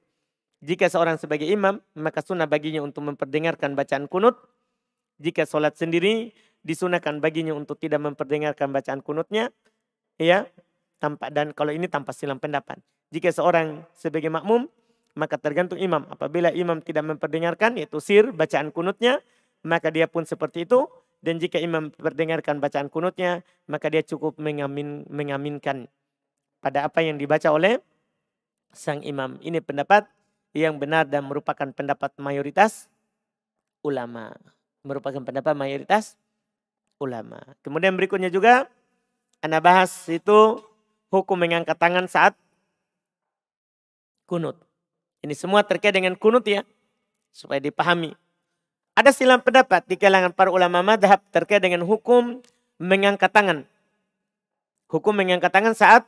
Jika 0.63 0.87
seorang 0.87 1.19
sebagai 1.19 1.47
imam, 1.47 1.83
maka 1.97 2.23
sunnah 2.23 2.47
baginya 2.47 2.79
untuk 2.79 3.03
memperdengarkan 3.03 3.75
bacaan 3.75 4.07
kunut. 4.07 4.39
Jika 5.19 5.43
sholat 5.47 5.75
sendiri, 5.75 6.35
disunahkan 6.65 7.21
baginya 7.21 7.53
untuk 7.53 7.77
tidak 7.77 8.01
memperdengarkan 8.01 8.73
bacaan 8.73 8.99
kunutnya. 9.03 9.53
Ya 10.15 10.47
tanpa 10.97 11.27
dan 11.29 11.51
kalau 11.51 11.75
ini 11.75 11.85
tanpa 11.91 12.15
silang 12.15 12.39
pendapat. 12.39 12.79
Jika 13.11 13.29
seorang 13.29 13.83
sebagai 13.93 14.31
makmum 14.31 14.65
maka 15.15 15.37
tergantung 15.39 15.79
imam. 15.79 16.03
Apabila 16.09 16.51
imam 16.51 16.81
tidak 16.83 17.05
memperdengarkan 17.05 17.79
yaitu 17.79 18.01
sir 18.01 18.31
bacaan 18.33 18.73
kunutnya 18.73 19.21
maka 19.63 19.93
dia 19.93 20.09
pun 20.09 20.25
seperti 20.25 20.65
itu. 20.65 20.87
Dan 21.25 21.41
jika 21.41 21.57
imam 21.57 21.89
memperdengarkan 21.89 22.61
bacaan 22.61 22.87
kunutnya 22.89 23.41
maka 23.65 23.89
dia 23.89 24.05
cukup 24.05 24.37
mengamin, 24.37 25.09
mengaminkan 25.09 25.89
pada 26.61 26.85
apa 26.85 27.01
yang 27.01 27.17
dibaca 27.17 27.49
oleh 27.49 27.81
sang 28.73 29.01
imam. 29.01 29.37
Ini 29.41 29.61
pendapat 29.61 30.05
yang 30.55 30.79
benar 30.79 31.03
dan 31.03 31.27
merupakan 31.27 31.67
pendapat 31.75 32.15
mayoritas 32.15 32.87
ulama 33.83 34.31
merupakan 34.85 35.19
pendapat 35.25 35.57
mayoritas 35.57 36.13
ulama. 37.01 37.41
Kemudian 37.65 37.97
berikutnya 37.97 38.29
juga 38.29 38.69
Anda 39.41 39.57
bahas 39.59 39.91
itu 40.07 40.61
hukum 41.09 41.35
mengangkat 41.35 41.75
tangan 41.75 42.05
saat 42.05 42.37
kunut. 44.29 44.55
Ini 45.25 45.33
semua 45.33 45.65
terkait 45.65 45.91
dengan 45.91 46.13
kunut 46.13 46.45
ya. 46.45 46.61
Supaya 47.35 47.59
dipahami. 47.59 48.15
Ada 48.95 49.11
silam 49.11 49.43
pendapat 49.43 49.83
di 49.91 49.99
kalangan 49.99 50.31
para 50.31 50.47
ulama 50.47 50.79
madhab 50.79 51.19
terkait 51.33 51.59
dengan 51.59 51.83
hukum 51.83 52.39
mengangkat 52.79 53.27
tangan. 53.27 53.67
Hukum 54.87 55.11
mengangkat 55.11 55.51
tangan 55.51 55.75
saat 55.75 56.07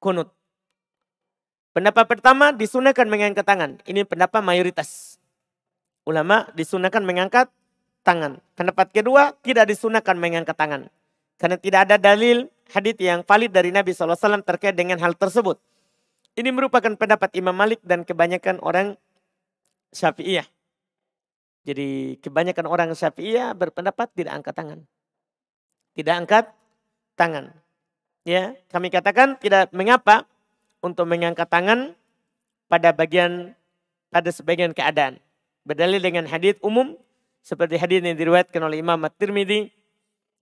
kunut. 0.00 0.32
Pendapat 1.72 2.04
pertama 2.04 2.52
disunahkan 2.52 3.08
mengangkat 3.08 3.48
tangan. 3.48 3.80
Ini 3.88 4.04
pendapat 4.04 4.44
mayoritas. 4.44 5.16
Ulama 6.04 6.44
disunahkan 6.52 7.00
mengangkat 7.00 7.48
tangan. 8.04 8.44
Pendapat 8.52 8.92
kedua, 8.92 9.32
tidak 9.40 9.72
disunahkan 9.72 10.12
mengangkat 10.20 10.52
tangan. 10.52 10.92
Karena 11.40 11.56
tidak 11.56 11.88
ada 11.88 11.96
dalil 11.96 12.52
hadith 12.76 13.00
yang 13.00 13.24
valid 13.24 13.50
dari 13.50 13.72
Nabi 13.72 13.96
SAW 13.96 14.44
terkait 14.44 14.76
dengan 14.76 15.00
hal 15.00 15.16
tersebut. 15.16 15.56
Ini 16.36 16.52
merupakan 16.52 16.92
pendapat 16.92 17.32
Imam 17.36 17.56
Malik 17.56 17.80
dan 17.84 18.04
kebanyakan 18.04 18.60
orang 18.60 18.96
Syafi'iyah. 19.96 20.48
Jadi 21.64 22.18
kebanyakan 22.20 22.66
orang 22.68 22.88
Syafi'iyah 22.92 23.56
berpendapat 23.56 24.12
tidak 24.12 24.32
angkat 24.40 24.54
tangan. 24.56 24.80
Tidak 25.92 26.14
angkat 26.14 26.44
tangan. 27.16 27.52
Ya, 28.24 28.56
kami 28.72 28.88
katakan 28.88 29.36
tidak 29.40 29.68
mengapa 29.76 30.24
untuk 30.82 31.06
mengangkat 31.08 31.48
tangan 31.48 31.94
pada 32.66 32.92
bagian 32.92 33.54
pada 34.12 34.28
sebagian 34.28 34.76
keadaan. 34.76 35.16
Berdalil 35.62 36.02
dengan 36.02 36.26
hadith 36.26 36.58
umum 36.60 36.98
seperti 37.40 37.78
hadis 37.78 38.02
yang 38.02 38.18
diriwayatkan 38.18 38.60
oleh 38.60 38.82
Imam 38.82 38.98
At-Tirmidzi 39.06 39.70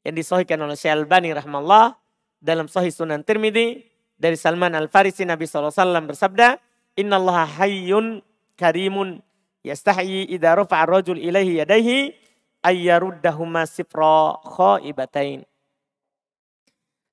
yang 0.03 0.15
disahihkan 0.17 0.57
oleh 0.61 0.75
Syekh 0.75 0.97
Al-Bani 0.97 1.37
rahmallah 1.37 1.97
dalam 2.41 2.67
Sahih 2.67 2.91
Sunan 2.91 3.21
Tirmidzi 3.21 3.85
dari 4.17 4.37
Salman 4.37 4.73
Al-Farisi 4.73 5.29
Nabi 5.29 5.45
SAW 5.45 5.73
bersabda, 6.09 6.57
Inna 6.97 7.21
Allah 7.21 7.49
hayyun 7.61 8.25
karimun 8.57 9.21
yastahyi 9.65 10.29
idha 10.33 10.57
rafa'a 10.57 10.89
rajul 10.89 11.21
ilaihi 11.21 11.61
yadaihi 11.65 12.17
ayyaruddahuma 12.65 13.69
sifra 13.69 14.41
khaibatain. 14.45 15.45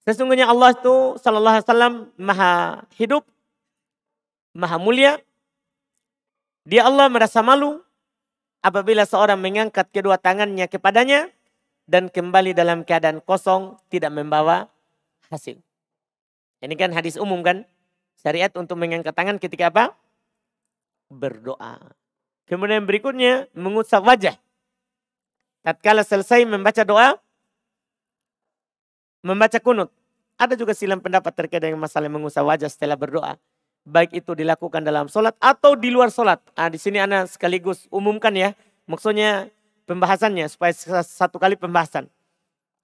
Sesungguhnya 0.07 0.47
Allah 0.47 0.71
itu 0.71 1.19
sallallahu 1.19 1.59
alaihi 1.59 1.67
wasallam 1.67 1.93
maha 2.15 2.79
hidup, 2.95 3.27
maha 4.55 4.79
mulia. 4.79 5.19
Dia 6.63 6.87
Allah 6.87 7.11
merasa 7.11 7.43
malu 7.43 7.83
apabila 8.63 9.03
seorang 9.03 9.35
mengangkat 9.35 9.91
kedua 9.91 10.15
tangannya 10.15 10.71
kepadanya 10.71 11.27
dan 11.91 12.07
kembali 12.07 12.55
dalam 12.55 12.87
keadaan 12.87 13.19
kosong 13.19 13.75
tidak 13.91 14.15
membawa 14.15 14.71
hasil. 15.27 15.59
Ini 16.63 16.75
kan 16.79 16.95
hadis 16.95 17.19
umum 17.19 17.43
kan? 17.43 17.67
Syariat 18.15 18.55
untuk 18.55 18.79
mengangkat 18.79 19.11
tangan 19.11 19.43
ketika 19.43 19.67
apa? 19.67 19.91
Berdoa. 21.11 21.83
Kemudian 22.47 22.87
berikutnya 22.87 23.51
mengusap 23.51 24.07
wajah. 24.07 24.39
Tatkala 25.67 26.07
selesai 26.07 26.47
membaca 26.47 26.87
doa, 26.87 27.19
membaca 29.27 29.59
kunut. 29.59 29.91
Ada 30.39 30.55
juga 30.55 30.71
silam 30.71 31.03
pendapat 31.03 31.35
terkait 31.35 31.59
dengan 31.59 31.83
masalah 31.83 32.07
mengusap 32.07 32.47
wajah 32.47 32.71
setelah 32.71 32.95
berdoa 32.95 33.35
baik 33.87 34.11
itu 34.11 34.35
dilakukan 34.35 34.83
dalam 34.83 35.07
sholat 35.07 35.33
atau 35.39 35.79
di 35.79 35.87
luar 35.87 36.11
sholat. 36.11 36.43
Nah, 36.59 36.67
di 36.67 36.75
sini 36.75 36.99
anak 36.99 37.31
sekaligus 37.31 37.87
umumkan 37.87 38.35
ya. 38.35 38.51
Maksudnya 38.83 39.47
pembahasannya 39.87 40.43
supaya 40.51 40.75
satu 41.01 41.39
kali 41.39 41.55
pembahasan. 41.55 42.11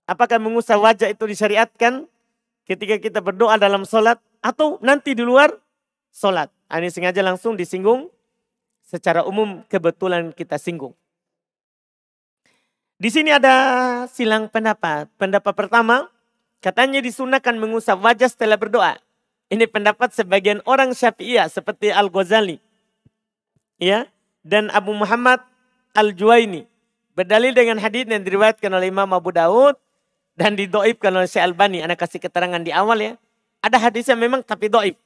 Apakah 0.07 0.39
mengusap 0.39 0.79
wajah 0.79 1.11
itu 1.11 1.23
disyariatkan 1.27 2.07
ketika 2.63 2.95
kita 2.99 3.19
berdoa 3.19 3.59
dalam 3.59 3.83
sholat 3.83 4.19
atau 4.39 4.79
nanti 4.79 5.11
di 5.11 5.23
luar 5.23 5.51
sholat. 6.15 6.47
Ah, 6.71 6.79
ini 6.79 6.89
sengaja 6.89 7.19
langsung 7.19 7.59
disinggung 7.59 8.07
secara 8.83 9.27
umum 9.27 9.61
kebetulan 9.67 10.31
kita 10.31 10.55
singgung. 10.55 10.95
Di 12.99 13.11
sini 13.11 13.35
ada 13.35 13.55
silang 14.07 14.47
pendapat. 14.47 15.11
Pendapat 15.19 15.51
pertama, 15.51 16.07
katanya 16.63 17.03
disunahkan 17.03 17.59
mengusap 17.59 17.99
wajah 17.99 18.31
setelah 18.31 18.55
berdoa. 18.55 18.95
Ini 19.51 19.67
pendapat 19.67 20.15
sebagian 20.15 20.63
orang 20.63 20.95
Syafi'iyah 20.95 21.51
seperti 21.51 21.91
Al-Ghazali. 21.91 22.63
Ya, 23.77 24.07
dan 24.47 24.71
Abu 24.71 24.95
Muhammad 24.95 25.43
Al-Juwaini. 25.91 26.63
Berdalil 27.13 27.53
dengan 27.53 27.77
hadis 27.77 28.07
yang 28.07 28.23
diriwayatkan 28.25 28.71
oleh 28.73 28.89
Imam 28.89 29.05
Abu 29.11 29.29
Daud 29.29 29.77
dan 30.33 30.57
didoibkan 30.57 31.13
oleh 31.13 31.29
Syekh 31.29 31.45
Albani. 31.45 31.85
Anda 31.85 31.93
kasih 31.93 32.17
keterangan 32.17 32.63
di 32.63 32.73
awal 32.73 32.97
ya. 32.97 33.13
Ada 33.61 33.77
hadisnya 33.77 34.17
memang 34.17 34.41
tapi 34.41 34.71
doib. 34.71 34.97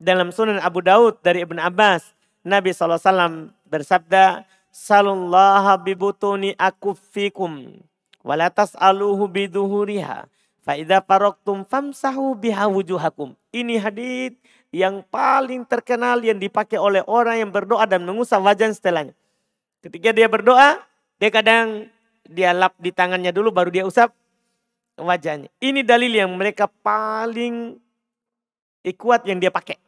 Dalam 0.00 0.32
sunan 0.32 0.62
Abu 0.62 0.80
Daud 0.80 1.20
dari 1.20 1.44
Ibn 1.44 1.58
Abbas. 1.60 2.16
Nabi 2.46 2.72
SAW 2.72 3.52
bersabda. 3.68 4.46
Salullaha 4.72 5.74
bibutuni 5.76 6.54
akufikum. 6.54 7.82
Walatas 8.22 8.72
aluhu 8.78 9.26
biduhuriha. 9.28 10.28
Fa'idha 10.68 11.00
paroktum 11.00 11.64
famsahu 11.64 12.36
biha 12.36 12.68
wujuhakum. 12.68 13.32
Ini 13.56 13.80
hadis 13.80 14.36
yang 14.68 15.00
paling 15.08 15.64
terkenal 15.64 16.20
yang 16.20 16.36
dipakai 16.36 16.76
oleh 16.76 17.00
orang 17.08 17.40
yang 17.40 17.48
berdoa 17.48 17.88
dan 17.88 18.04
mengusap 18.04 18.36
wajah 18.44 18.68
setelahnya. 18.76 19.16
Ketika 19.80 20.12
dia 20.12 20.28
berdoa, 20.28 20.84
dia 21.16 21.32
kadang 21.32 21.88
dia 22.28 22.52
lap 22.52 22.76
di 22.76 22.92
tangannya 22.92 23.32
dulu 23.32 23.48
baru 23.48 23.72
dia 23.72 23.88
usap 23.88 24.12
wajahnya. 25.00 25.48
Ini 25.56 25.80
dalil 25.88 26.12
yang 26.12 26.28
mereka 26.36 26.68
paling 26.68 27.80
kuat 28.92 29.24
yang 29.24 29.40
dia 29.40 29.48
pakai. 29.48 29.80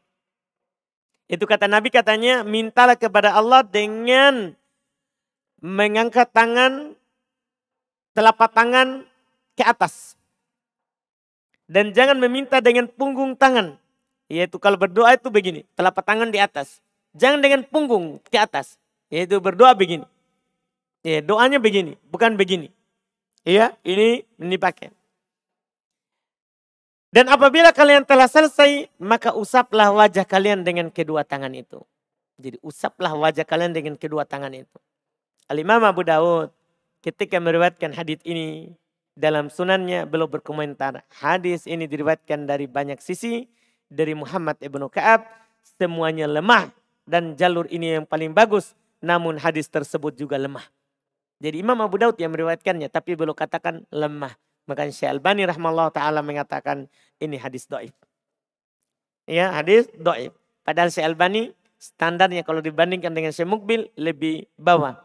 Itu 1.29 1.45
kata 1.45 1.69
Nabi 1.69 1.93
katanya, 1.93 2.41
mintalah 2.41 2.97
kepada 2.97 3.37
Allah 3.37 3.61
dengan 3.61 4.57
mengangkat 5.61 6.33
tangan, 6.33 6.97
telapak 8.17 8.49
tangan 8.57 9.05
ke 9.53 9.61
atas. 9.61 10.20
Dan 11.71 11.95
jangan 11.95 12.19
meminta 12.19 12.59
dengan 12.59 12.91
punggung 12.91 13.39
tangan. 13.39 13.79
Yaitu 14.27 14.59
kalau 14.59 14.75
berdoa 14.75 15.15
itu 15.15 15.31
begini, 15.31 15.63
telapak 15.79 16.03
tangan 16.03 16.35
di 16.35 16.43
atas. 16.43 16.83
Jangan 17.15 17.39
dengan 17.39 17.63
punggung 17.63 18.19
ke 18.27 18.43
atas. 18.43 18.75
Yaitu 19.07 19.39
berdoa 19.39 19.71
begini. 19.79 20.03
Ya, 21.07 21.23
doanya 21.23 21.63
begini, 21.63 21.95
bukan 22.11 22.35
begini. 22.35 22.75
Iya, 23.47 23.79
ini 23.87 24.27
ini 24.43 24.57
pakai. 24.59 24.91
Dan 27.11 27.31
apabila 27.31 27.71
kalian 27.71 28.03
telah 28.07 28.27
selesai, 28.27 28.91
maka 28.99 29.35
usaplah 29.35 29.91
wajah 29.95 30.27
kalian 30.27 30.67
dengan 30.67 30.91
kedua 30.91 31.23
tangan 31.23 31.55
itu. 31.55 31.83
Jadi 32.39 32.59
usaplah 32.67 33.15
wajah 33.15 33.47
kalian 33.47 33.75
dengan 33.75 33.95
kedua 33.95 34.27
tangan 34.27 34.55
itu. 34.55 34.79
Al-Imam 35.51 35.83
Abu 35.83 36.07
Dawud 36.07 36.51
ketika 37.03 37.39
meriwayatkan 37.43 37.95
hadis 37.95 38.23
ini 38.23 38.75
dalam 39.21 39.53
sunannya 39.53 40.09
belum 40.09 40.41
berkomentar. 40.41 41.05
Hadis 41.21 41.69
ini 41.69 41.85
diriwayatkan 41.85 42.49
dari 42.49 42.65
banyak 42.65 42.97
sisi. 43.05 43.45
Dari 43.93 44.17
Muhammad 44.17 44.57
ibnu 44.65 44.89
Ka'ab. 44.89 45.29
Semuanya 45.77 46.25
lemah. 46.25 46.73
Dan 47.05 47.37
jalur 47.37 47.69
ini 47.69 48.01
yang 48.01 48.09
paling 48.09 48.33
bagus. 48.33 48.73
Namun 49.05 49.37
hadis 49.37 49.69
tersebut 49.69 50.17
juga 50.17 50.41
lemah. 50.41 50.65
Jadi 51.37 51.61
Imam 51.61 51.77
Abu 51.85 52.01
Daud 52.01 52.17
yang 52.17 52.33
meriwayatkannya. 52.33 52.89
Tapi 52.89 53.13
belum 53.13 53.37
katakan 53.37 53.85
lemah. 53.93 54.33
Maka 54.65 54.89
Syekh 54.89 55.13
Albani 55.13 55.45
rahmallahu 55.45 55.93
taala 55.93 56.25
mengatakan 56.25 56.89
ini 57.21 57.37
hadis 57.37 57.69
doif. 57.69 57.93
Ya, 59.29 59.53
hadis 59.53 59.91
doif. 60.01 60.33
Padahal 60.65 60.89
Syekh 60.89 61.05
Albani 61.05 61.53
standarnya 61.77 62.47
kalau 62.47 62.63
dibandingkan 62.63 63.11
dengan 63.11 63.35
Syekh 63.35 63.51
Mukbil 63.51 63.91
lebih 63.99 64.47
bawah 64.55 65.01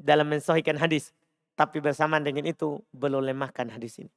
dalam 0.00 0.30
mensohikan 0.32 0.80
hadis. 0.80 1.12
Tapi 1.54 1.78
bersamaan 1.78 2.26
dengan 2.26 2.50
itu 2.50 2.82
belum 2.90 3.22
lemahkan 3.30 3.70
hadis 3.70 4.02
ini. 4.02 4.10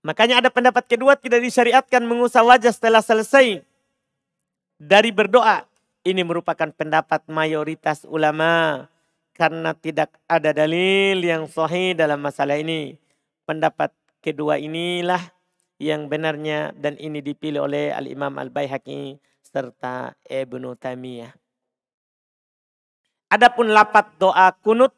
Makanya 0.00 0.40
ada 0.40 0.48
pendapat 0.48 0.88
kedua 0.88 1.12
tidak 1.20 1.44
disyariatkan 1.44 2.00
mengusap 2.08 2.40
wajah 2.48 2.72
setelah 2.72 3.04
selesai 3.04 3.60
dari 4.80 5.12
berdoa. 5.12 5.68
Ini 6.00 6.24
merupakan 6.24 6.72
pendapat 6.72 7.28
mayoritas 7.28 8.08
ulama 8.08 8.88
karena 9.36 9.76
tidak 9.76 10.16
ada 10.24 10.56
dalil 10.56 11.20
yang 11.20 11.44
sahih 11.44 11.92
dalam 11.92 12.24
masalah 12.24 12.56
ini. 12.56 12.96
Pendapat 13.44 13.92
kedua 14.24 14.56
inilah 14.56 15.20
yang 15.76 16.08
benarnya 16.08 16.72
dan 16.76 16.96
ini 16.96 17.20
dipilih 17.20 17.68
oleh 17.68 17.92
Al-Imam 17.92 18.36
Al-Baihaqi 18.40 19.20
serta 19.44 20.16
Ibnu 20.24 20.76
Taimiyah. 20.80 21.32
Adapun 23.32 23.72
lafat 23.72 24.16
doa 24.16 24.52
kunut 24.64 24.96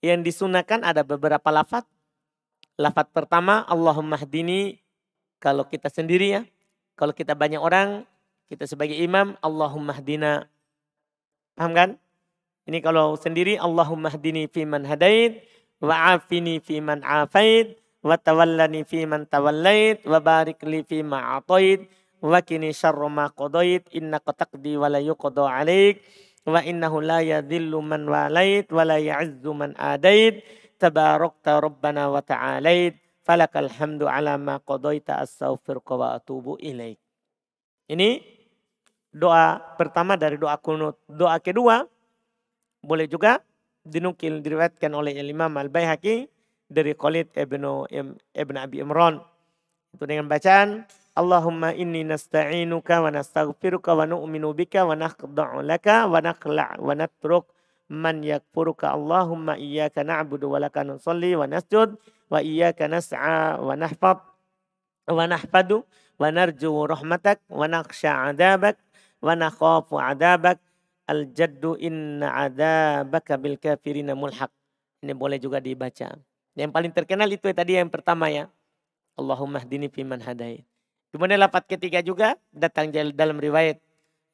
yang 0.00 0.24
disunahkan 0.24 0.84
ada 0.84 1.04
beberapa 1.04 1.48
lafat. 1.48 1.84
Lafat 2.80 3.12
pertama 3.12 3.64
Allahumma 3.68 4.16
hdini 4.16 4.80
kalau 5.40 5.68
kita 5.68 5.92
sendiri 5.92 6.40
ya. 6.40 6.42
Kalau 6.96 7.16
kita 7.16 7.32
banyak 7.32 7.60
orang, 7.60 8.04
kita 8.52 8.68
sebagai 8.68 8.96
imam 8.96 9.36
Allahumma 9.40 9.96
hdina. 9.96 10.48
Paham 11.56 11.72
kan? 11.72 11.90
Ini 12.68 12.84
kalau 12.84 13.16
sendiri 13.16 13.56
Allahumma 13.56 14.12
hdini 14.12 14.48
fi 14.48 14.68
man 14.68 14.84
hadait 14.84 15.44
wa 15.80 16.12
afini 16.12 16.60
fi 16.60 16.84
man 16.84 17.00
afait 17.00 17.80
wa 18.04 18.16
tawallani 18.16 18.84
fi 18.84 19.08
man 19.08 19.24
tawallait 19.28 20.04
wa 20.04 20.20
barik 20.20 20.60
li 20.64 20.84
fi 20.84 21.00
ma 21.00 21.40
atait 21.40 21.88
wa 22.20 22.40
kini 22.44 22.72
syarra 22.72 23.08
ma 23.08 23.32
qadait 23.32 23.84
innaka 23.96 24.44
taqdi 24.44 24.76
wa 24.76 24.92
la 24.92 25.00
yuqda 25.00 25.48
alaik 25.48 26.04
wa 26.50 26.60
innahu 26.60 26.98
la 27.00 27.22
yadhillu 27.22 27.78
man 27.80 28.06
walait 28.10 28.66
wa 28.70 28.82
la 28.82 28.98
ya'izzu 28.98 29.50
man 29.54 29.72
adait 29.78 30.42
tabarakta 30.80 31.60
rabbana 31.62 32.10
wa 32.10 32.18
ta'alait 32.24 32.98
falakal 33.22 33.70
hamdu 33.70 34.10
ala 34.10 34.34
ma 34.40 34.58
qadaita 34.58 35.20
astaghfiruka 35.22 35.94
wa 35.94 36.06
atubu 36.18 36.58
ilaik. 36.58 36.98
Ini 37.90 38.22
doa 39.14 39.58
pertama 39.78 40.14
dari 40.18 40.38
doa 40.38 40.58
kunut. 40.58 40.98
Doa 41.06 41.38
kedua 41.38 41.86
boleh 42.80 43.06
juga 43.06 43.42
dinukil 43.84 44.40
diriwayatkan 44.40 44.90
oleh 44.94 45.14
Imam 45.20 45.52
Al-Baihaqi 45.52 46.28
dari 46.70 46.94
Khalid 46.94 47.34
ibnu 47.34 47.90
ibn 48.34 48.54
Abi 48.56 48.78
Imran. 48.80 49.18
Itu 49.90 50.06
dengan 50.06 50.30
bacaan 50.30 50.86
Allahumma 51.20 51.76
inni 51.76 52.00
nasta'inuka 52.00 53.04
wa 53.04 53.12
nastaghfiruka 53.12 53.92
wa 53.92 54.08
nu'minu 54.08 54.56
bika 54.56 54.88
wa 54.88 54.96
nakhda'u 54.96 55.60
laka 55.60 56.08
wa 56.08 56.16
naqla' 56.24 56.80
wa 56.80 56.96
natruk 56.96 57.44
man 57.92 58.24
yakfuruka 58.24 58.96
Allahumma 58.96 59.60
iyyaka 59.60 60.00
na'budu 60.00 60.48
wa 60.48 60.56
laka 60.56 60.80
nusalli 60.80 61.36
wa 61.36 61.44
nasjud 61.44 62.00
wa 62.32 62.40
iyyaka 62.40 62.88
nas'a 62.88 63.60
wa 63.60 63.76
nahfad 63.76 64.24
wa 65.12 65.24
nahfadu 65.28 65.84
wa 66.16 66.32
narju 66.32 66.88
rahmatak 66.88 67.44
wa 67.52 67.68
nakhsha 67.68 68.32
'adabak 68.32 68.80
wa 69.20 69.36
nakhafu 69.36 70.00
'adabak 70.00 70.56
al 71.04 71.28
jaddu 71.36 71.76
inna 71.76 72.32
adabaka 72.48 73.34
bil 73.36 73.58
kafirina 73.58 74.14
mulhaq. 74.16 74.48
Ini 75.04 75.12
boleh 75.12 75.42
juga 75.42 75.58
dibaca. 75.58 76.14
Yang 76.54 76.70
paling 76.70 76.92
terkenal 76.94 77.26
itu 77.26 77.50
tadi 77.50 77.74
yang 77.76 77.90
pertama 77.90 78.30
ya. 78.30 78.46
Allahumma 79.18 79.58
hdini 79.58 79.90
fiman 79.90 80.22
hadait. 80.22 80.69
Kemudian 81.10 81.42
lapat 81.42 81.66
ketiga 81.66 82.00
juga 82.00 82.38
datang 82.54 82.94
dalam 82.94 83.42
riwayat 83.42 83.82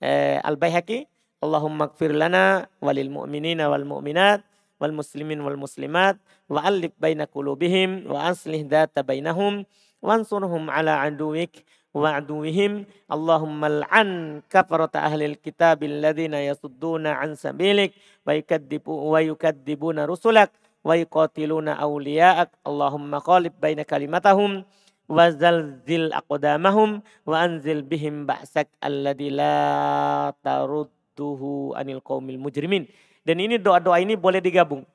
eh, 0.04 0.38
Al 0.44 0.60
Baihaqi, 0.60 1.08
Allahumma 1.40 1.92
kfir 1.92 2.12
lana 2.12 2.68
walil 2.80 3.12
mu'minina 3.12 3.68
wal 3.68 3.84
mu'minat 3.84 4.44
wal 4.76 4.92
muslimin 4.92 5.40
wal 5.40 5.56
muslimat 5.56 6.20
wa 6.52 6.60
alif 6.64 6.92
baina 7.00 7.24
qulubihim 7.24 8.04
wa 8.08 8.28
aslih 8.28 8.64
data 8.68 9.00
bainahum 9.00 9.64
wansurhum 10.04 10.68
ala 10.68 11.00
aduwik 11.04 11.64
wa 11.96 12.20
aduwihim. 12.20 12.84
Allahumma 13.08 13.72
al'an 13.72 14.40
kafarata 14.52 15.00
ahlil 15.00 15.40
kitab 15.40 15.80
alladhina 15.80 16.44
yasudduna 16.44 17.16
an 17.24 17.40
sabilik 17.40 17.96
wa 18.28 18.36
yukaddibu 18.36 18.92
wa 18.92 19.20
yukaddibuna 19.24 20.04
rusulak 20.04 20.52
wa 20.84 20.92
yuqatiluna 20.92 21.80
awliya'ak. 21.80 22.52
Allahumma 22.68 23.24
qalib 23.24 23.56
baina 23.56 23.88
kalimatahum 23.88 24.68
wazalzil 25.06 26.10
aqdamahum 26.10 27.02
wa 27.26 27.36
anzil 27.38 27.82
bihim 27.86 28.26
ba'sak 28.26 28.70
alladzi 28.82 29.30
la 29.30 30.30
tarudduhu 30.42 31.74
anil 31.78 32.02
qaumil 32.02 32.38
mujrimin. 32.38 32.86
Dan 33.26 33.42
ini 33.42 33.58
doa-doa 33.58 33.98
ini 33.98 34.14
boleh 34.14 34.38
digabung. 34.38 34.86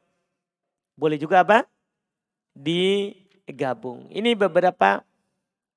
Boleh 0.95 1.19
juga 1.19 1.43
apa? 1.43 1.67
Digabung. 2.55 4.07
Ini 4.11 4.35
beberapa 4.39 5.03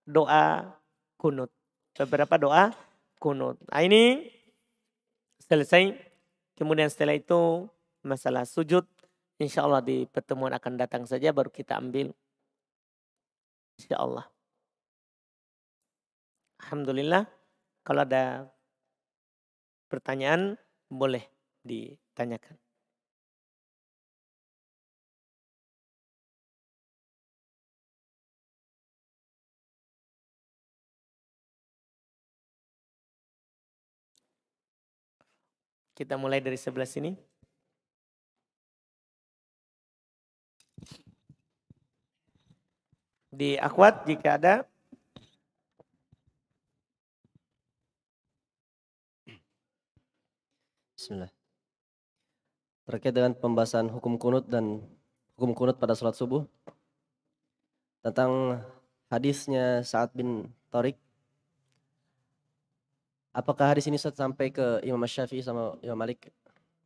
doa 0.06 0.74
kunut. 1.18 1.50
Beberapa 1.98 2.38
doa 2.38 2.70
kunut. 3.18 3.58
Nah, 3.70 3.82
ini 3.82 4.30
selesai. 5.42 5.98
Kemudian 6.54 6.86
setelah 6.86 7.18
itu 7.18 7.66
masalah 8.06 8.46
sujud. 8.46 8.86
insyaallah 9.34 9.82
di 9.82 10.06
pertemuan 10.06 10.54
akan 10.54 10.78
datang 10.78 11.02
saja 11.10 11.34
baru 11.34 11.50
kita 11.50 11.74
ambil 11.74 12.14
Insya 13.78 13.96
Allah. 13.98 14.26
Alhamdulillah. 16.62 17.26
Kalau 17.84 18.00
ada 18.06 18.48
pertanyaan 19.92 20.56
boleh 20.88 21.22
ditanyakan. 21.62 22.56
Kita 35.94 36.18
mulai 36.18 36.42
dari 36.42 36.58
sebelah 36.58 36.90
sini. 36.90 37.33
Di 43.34 43.58
akwat 43.58 44.06
jika 44.06 44.38
ada. 44.38 44.54
Bismillah. 50.94 51.30
Terkait 52.86 53.10
dengan 53.10 53.34
pembahasan 53.34 53.90
hukum 53.90 54.14
kunut 54.22 54.46
dan 54.46 54.86
hukum 55.34 55.50
kunut 55.50 55.76
pada 55.82 55.98
sholat 55.98 56.14
subuh. 56.14 56.46
Tentang 58.06 58.62
hadisnya 59.10 59.82
Sa'ad 59.82 60.14
bin 60.14 60.46
Tariq 60.70 60.94
Apakah 63.34 63.74
hadis 63.74 63.90
ini 63.90 63.98
sampai 63.98 64.54
ke 64.54 64.78
Imam 64.86 65.02
Syafi'i 65.02 65.42
sama 65.42 65.74
Imam 65.82 65.98
Malik? 65.98 66.30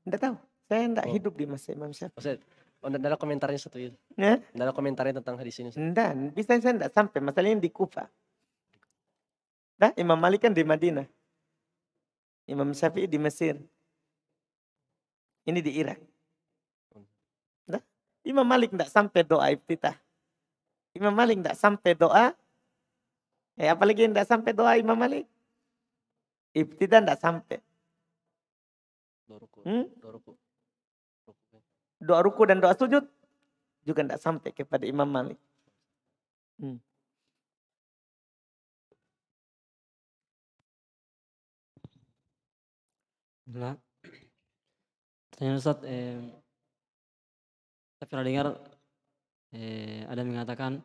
Tidak 0.00 0.16
tahu. 0.16 0.32
Saya 0.64 0.88
tidak 0.88 1.04
oh. 1.04 1.12
hidup 1.12 1.34
di 1.36 1.44
masa 1.44 1.76
Imam 1.76 1.92
Syafi'i. 1.92 2.40
Oh, 2.82 2.90
ada 2.90 3.18
komentarnya 3.18 3.58
satu 3.58 3.78
itu? 3.80 3.96
Ya? 4.14 4.38
Ada 4.54 4.70
komentarnya 4.70 5.18
tentang 5.18 5.38
hadis 5.38 5.58
ini? 5.58 5.74
Tidak, 5.74 6.34
bisa 6.34 6.58
saya 6.58 6.74
tidak 6.74 6.92
sampai. 6.94 7.18
Masalahnya 7.18 7.62
di 7.62 7.70
Kufa. 7.70 8.06
Nah, 9.78 9.94
Imam 9.94 10.18
Malik 10.18 10.46
kan 10.46 10.52
di 10.54 10.66
Madinah. 10.66 11.06
Imam 12.50 12.72
Syafi'i 12.74 13.06
di 13.06 13.18
Mesir. 13.20 13.60
Ini 15.46 15.60
di 15.62 15.72
Irak. 15.78 16.00
Nah, 17.70 17.82
Imam 18.26 18.44
Malik 18.44 18.74
tidak 18.74 18.90
sampai 18.90 19.22
doa 19.22 19.46
iftitah. 19.54 19.94
Imam 20.98 21.14
Malik 21.14 21.38
tidak 21.40 21.56
sampai 21.56 21.92
doa. 21.94 22.34
Eh, 23.58 23.70
apalagi 23.70 24.06
tidak 24.06 24.26
sampai 24.26 24.50
doa 24.54 24.74
Imam 24.74 24.98
Malik. 24.98 25.26
Ibtidah 26.56 27.04
tidak 27.04 27.20
sampai. 27.22 27.58
Hmm? 29.62 29.84
Doa 32.02 32.20
ruku. 32.22 32.42
Dan 32.48 32.62
doa 32.62 32.74
sujud 32.74 33.04
juga 33.86 34.00
tidak 34.04 34.20
sampai 34.22 34.50
kepada 34.52 34.84
Imam 34.84 35.08
Malik. 35.08 35.38
Hmm. 36.58 36.78
Nah, 43.48 43.80
tanya 45.32 45.56
Ustaz, 45.56 45.80
eh, 45.88 46.20
saya 47.96 48.06
pernah 48.10 48.24
dengar 48.28 48.46
eh, 49.56 50.04
ada 50.04 50.20
mengatakan 50.20 50.84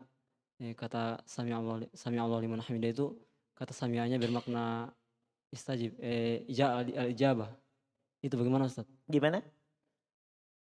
eh, 0.64 0.72
kata 0.72 1.20
Sami 1.28 1.52
Allah 1.52 1.84
Sami 1.92 2.16
Allah 2.24 2.40
liman 2.40 2.64
hamidah 2.64 2.96
itu 2.96 3.20
kata 3.52 3.76
samianya 3.76 4.16
bermakna 4.16 4.96
istajib 5.52 5.94
eh 6.00 6.48
al 6.64 7.12
ijabah 7.12 7.52
itu 8.24 8.34
bagaimana 8.40 8.72
Ustaz? 8.72 8.88
Gimana? 9.12 9.44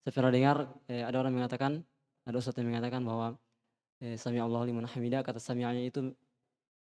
Saya 0.04 0.12
pernah 0.12 0.32
dengar 0.36 0.58
eh, 0.92 1.00
ada 1.00 1.16
orang 1.16 1.32
mengatakan 1.32 1.80
ada 2.28 2.36
Ustaz 2.36 2.60
yang 2.60 2.68
mengatakan 2.68 3.00
bahwa 3.08 3.40
eh, 4.04 4.20
sami 4.20 4.36
Allah 4.44 4.68
liman 4.68 4.84
hamidah 4.84 5.24
kata 5.24 5.40
sami'anya 5.40 5.80
itu 5.80 6.12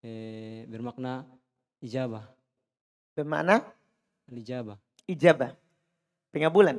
eh, 0.06 0.62
bermakna 0.70 1.26
ijabah. 1.82 2.22
Bermakna? 3.18 3.66
Ijabah. 4.30 4.78
Ijabah. 5.10 5.50
Pengabulan. 6.30 6.78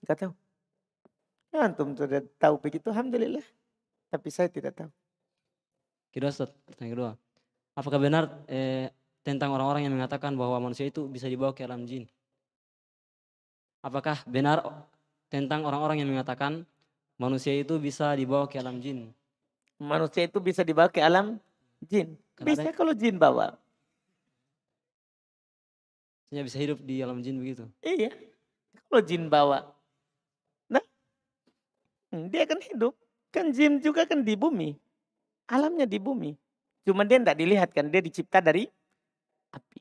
Enggak 0.00 0.16
tahu. 0.16 0.32
Ya, 1.50 1.66
antum 1.66 1.92
sudah 1.92 2.24
tahu 2.40 2.56
begitu, 2.62 2.88
alhamdulillah. 2.88 3.44
Tapi 4.08 4.28
saya 4.32 4.48
tidak 4.48 4.72
tahu. 4.80 4.90
Kedua 6.08 6.32
Ustaz, 6.32 6.50
pertanyaan 6.64 6.94
kedua. 6.96 7.12
Apakah 7.76 8.00
benar 8.00 8.24
eh, 8.48 8.88
tentang 9.20 9.52
orang-orang 9.52 9.84
yang 9.84 9.94
mengatakan 9.94 10.32
bahwa 10.34 10.56
manusia 10.56 10.88
itu 10.88 11.04
bisa 11.06 11.28
dibawa 11.28 11.52
ke 11.52 11.68
alam 11.68 11.84
jin. 11.84 12.08
Apakah 13.84 14.24
benar 14.24 14.64
tentang 15.30 15.62
orang-orang 15.62 16.02
yang 16.02 16.10
mengatakan 16.10 16.66
manusia 17.16 17.54
itu 17.54 17.78
bisa 17.78 18.12
dibawa 18.18 18.50
ke 18.50 18.58
alam 18.58 18.82
jin? 18.82 19.14
Manusia 19.80 20.26
itu 20.26 20.42
bisa 20.42 20.66
dibawa 20.66 20.90
ke 20.90 21.00
alam 21.00 21.38
jin. 21.86 22.18
Bisa 22.36 22.68
kalau 22.74 22.92
jin 22.92 23.16
bawa. 23.16 23.56
Maksudnya 26.28 26.42
bisa 26.46 26.58
hidup 26.62 26.78
di 26.84 26.94
alam 27.00 27.18
jin 27.22 27.38
begitu? 27.40 27.64
Iya. 27.80 28.14
Kalau 28.86 29.02
jin 29.02 29.26
bawa. 29.26 29.66
Nah, 30.70 30.84
hmm, 32.14 32.30
dia 32.30 32.46
akan 32.46 32.60
hidup. 32.70 32.94
Kan 33.30 33.54
jin 33.54 33.82
juga 33.82 34.06
kan 34.06 34.22
di 34.22 34.34
bumi. 34.34 34.78
Alamnya 35.50 35.86
di 35.86 35.98
bumi. 35.98 36.34
Cuma 36.86 37.02
dia 37.02 37.18
tidak 37.18 37.38
dilihat 37.38 37.70
kan. 37.74 37.86
Dia 37.90 37.98
dicipta 37.98 38.38
dari 38.38 38.70
api. 39.50 39.80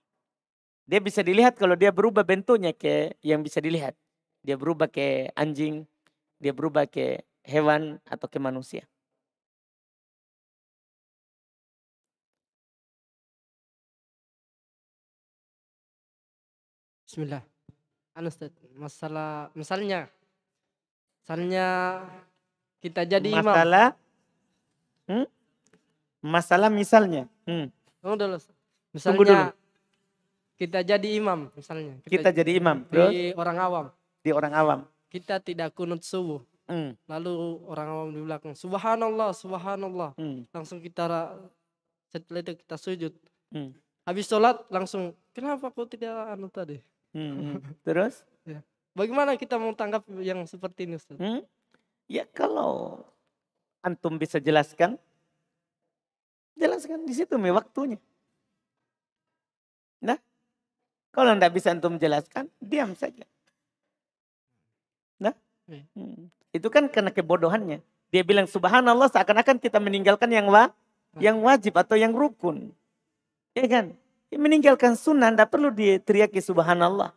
Dia 0.90 0.98
bisa 0.98 1.22
dilihat 1.22 1.54
kalau 1.54 1.78
dia 1.78 1.94
berubah 1.94 2.26
bentuknya 2.26 2.74
ke 2.74 3.14
yang 3.22 3.46
bisa 3.46 3.62
dilihat. 3.62 3.94
Dia 4.50 4.58
berubah 4.58 4.90
ke 4.90 5.30
anjing, 5.38 5.86
dia 6.42 6.50
berubah 6.50 6.90
ke 6.90 7.22
hewan 7.46 8.02
atau 8.10 8.26
ke 8.26 8.42
manusia. 8.42 8.82
Bismillah. 17.06 17.46
Anu 18.18 18.34
masalah 18.74 19.54
misalnya 19.54 20.10
misalnya 21.22 21.68
kita 22.82 23.06
jadi 23.06 23.30
masalah, 23.30 23.46
imam. 23.46 23.54
Masalah 23.54 23.88
hmm? 25.14 25.28
Masalah 26.26 26.70
misalnya. 26.74 27.24
Hmm. 27.46 27.70
Oh, 28.02 28.18
Misalnya 28.98 29.54
kita 30.58 30.82
jadi 30.82 31.22
imam 31.22 31.54
misalnya. 31.54 32.02
Kita, 32.02 32.34
kita 32.34 32.42
jadi 32.42 32.58
imam. 32.58 32.82
Terus? 32.90 33.14
Di 33.14 33.22
orang 33.38 33.58
awam. 33.62 33.86
Di 34.20 34.32
orang 34.36 34.54
awam. 34.54 34.80
Kita 35.10 35.42
tidak 35.42 35.74
kunut 35.74 36.04
subuh. 36.06 36.44
Hmm. 36.70 36.94
Lalu 37.10 37.66
orang 37.66 37.88
awam 37.90 38.10
di 38.14 38.22
belakang, 38.22 38.54
subhanallah, 38.54 39.34
subhanallah. 39.34 40.14
Hmm. 40.22 40.46
Langsung 40.54 40.78
kita 40.78 41.34
setelah 42.14 42.42
itu 42.46 42.54
kita 42.62 42.76
sujud. 42.78 43.14
Hmm. 43.50 43.74
Habis 44.06 44.30
sholat 44.30 44.62
langsung, 44.70 45.18
kenapa 45.34 45.74
kok 45.74 45.90
tidak 45.90 46.14
anu 46.30 46.46
tadi? 46.50 46.78
Hmm. 47.14 47.58
hmm. 47.58 47.82
Terus? 47.82 48.22
ya. 48.46 48.62
Bagaimana 48.94 49.34
kita 49.38 49.58
mau 49.58 49.74
tanggap 49.74 50.06
yang 50.22 50.46
seperti 50.46 50.86
ini 50.86 50.98
Ustaz? 50.98 51.18
Hmm? 51.18 51.42
Ya 52.10 52.26
kalau 52.30 53.06
antum 53.86 54.18
bisa 54.18 54.42
jelaskan, 54.42 54.98
jelaskan 56.58 57.06
di 57.06 57.14
situ 57.14 57.38
nih 57.38 57.54
waktunya. 57.54 57.98
Nah, 60.02 60.18
kalau 61.14 61.34
tidak 61.34 61.54
bisa 61.54 61.74
antum 61.74 61.98
jelaskan, 62.02 62.50
diam 62.62 62.94
saja. 62.98 63.26
Iya. 65.70 65.86
hmm. 65.94 66.26
itu 66.58 66.68
kan 66.74 66.90
karena 66.90 67.14
kebodohannya. 67.14 67.86
Dia 68.10 68.26
bilang 68.26 68.50
subhanallah 68.50 69.06
seakan-akan 69.14 69.62
kita 69.62 69.78
meninggalkan 69.78 70.34
yang 70.34 70.50
wa, 70.50 70.74
hmm. 70.74 71.22
yang 71.22 71.38
wajib 71.46 71.78
atau 71.78 71.94
yang 71.94 72.12
rukun. 72.12 72.74
Ya 73.54 73.70
kan? 73.70 73.94
Dia 74.34 74.40
meninggalkan 74.42 74.98
sunnah, 74.98 75.30
tidak 75.30 75.54
perlu 75.54 75.70
diteriaki 75.70 76.42
subhanallah. 76.42 77.14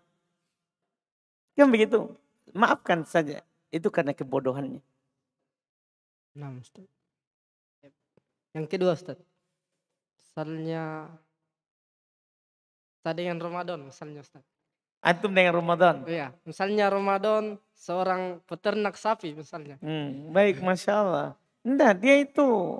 Kan 1.56 1.68
begitu? 1.72 2.12
Maafkan 2.52 3.08
saja. 3.08 3.40
Itu 3.72 3.88
karena 3.88 4.12
kebodohannya. 4.12 4.84
Nah, 6.36 6.52
Ustaz. 6.60 6.84
Yang 8.52 8.66
kedua, 8.68 8.92
Ustaz. 8.96 9.20
Misalnya 10.20 11.08
Tadi 13.02 13.26
dengan 13.26 13.42
Ramadan 13.42 13.82
misalnya 13.82 14.22
Ustaz. 14.22 14.46
Antum 15.02 15.34
dengan 15.34 15.58
Ramadan? 15.58 16.06
Iya, 16.06 16.30
misalnya 16.46 16.86
Ramadan 16.86 17.58
seorang 17.74 18.38
peternak 18.46 18.94
sapi 18.94 19.34
misalnya. 19.34 19.74
Hmm, 19.82 20.30
baik, 20.30 20.62
Masya 20.62 20.92
Allah. 20.94 21.28
Enggak, 21.66 21.98
dia 21.98 22.22
itu 22.22 22.78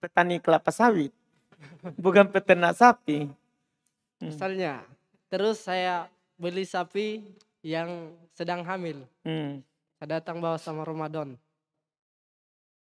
petani 0.00 0.40
kelapa 0.40 0.72
sawit. 0.72 1.12
Bukan 2.04 2.32
peternak 2.32 2.72
sapi. 2.80 3.28
Hmm. 3.28 4.32
Misalnya, 4.32 4.80
terus 5.28 5.60
saya 5.60 6.08
beli 6.40 6.64
sapi 6.64 7.28
yang 7.60 8.16
sedang 8.32 8.64
hamil. 8.64 9.04
Hmm. 9.20 9.60
Saya 10.00 10.16
datang 10.16 10.40
bawa 10.40 10.56
sama 10.56 10.80
Ramadan. 10.80 11.36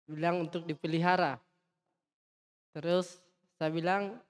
Bilang 0.05 0.45
untuk 0.45 0.69
dipelihara. 0.69 1.41
Terus 2.77 3.17
saya 3.57 3.73
bilang, 3.73 4.21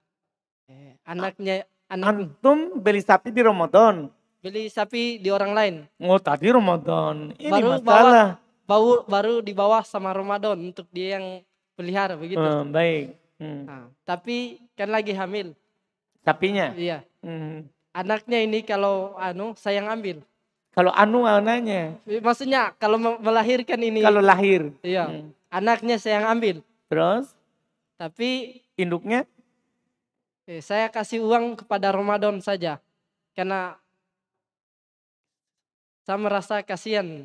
eh, 0.72 0.96
anaknya 1.04 1.68
Anak. 1.92 2.08
Antum 2.08 2.80
beli 2.80 3.04
sapi 3.04 3.36
di 3.36 3.44
Ramadan. 3.44 4.08
Beli 4.42 4.68
sapi 4.68 5.22
di 5.22 5.30
orang 5.30 5.54
lain. 5.54 5.76
Oh 6.02 6.18
tadi 6.18 6.50
Ramadan. 6.50 7.38
Ini 7.38 7.54
Baru 7.54 7.70
masalah. 7.78 8.42
Baru 8.66 8.94
baru 9.06 9.34
di 9.46 9.54
bawah 9.54 9.86
sama 9.86 10.10
Ramadan 10.12 10.58
untuk 10.58 10.90
dia 10.90 11.22
yang 11.22 11.46
pelihara 11.78 12.18
begitu. 12.18 12.42
Hmm, 12.42 12.74
baik. 12.74 13.14
Hmm. 13.38 13.62
Nah, 13.70 13.86
tapi 14.06 14.58
kan 14.74 14.90
lagi 14.90 15.14
hamil. 15.14 15.54
Sapinya. 16.26 16.74
Iya. 16.74 17.06
Hmm. 17.22 17.70
Anaknya 17.94 18.42
ini 18.42 18.66
kalau 18.66 19.14
anu 19.18 19.54
saya 19.58 19.82
yang 19.82 19.90
ambil. 19.94 20.22
Kalau 20.72 20.94
anu 20.96 21.28
anaknya. 21.28 21.98
Maksudnya 22.08 22.74
kalau 22.82 22.98
me- 22.98 23.22
melahirkan 23.22 23.78
ini. 23.78 24.02
Kalau 24.02 24.22
lahir. 24.24 24.74
Iya. 24.82 25.06
Hmm. 25.10 25.30
Anaknya 25.52 26.02
saya 26.02 26.22
yang 26.22 26.28
ambil. 26.38 26.56
Terus 26.90 27.34
Tapi 28.00 28.58
induknya 28.80 29.30
eh, 30.50 30.58
saya 30.64 30.90
kasih 30.90 31.22
uang 31.22 31.60
kepada 31.66 31.94
Ramadan 31.94 32.42
saja. 32.42 32.82
Karena 33.38 33.78
saya 36.12 36.20
merasa 36.20 36.60
kasihan. 36.60 37.24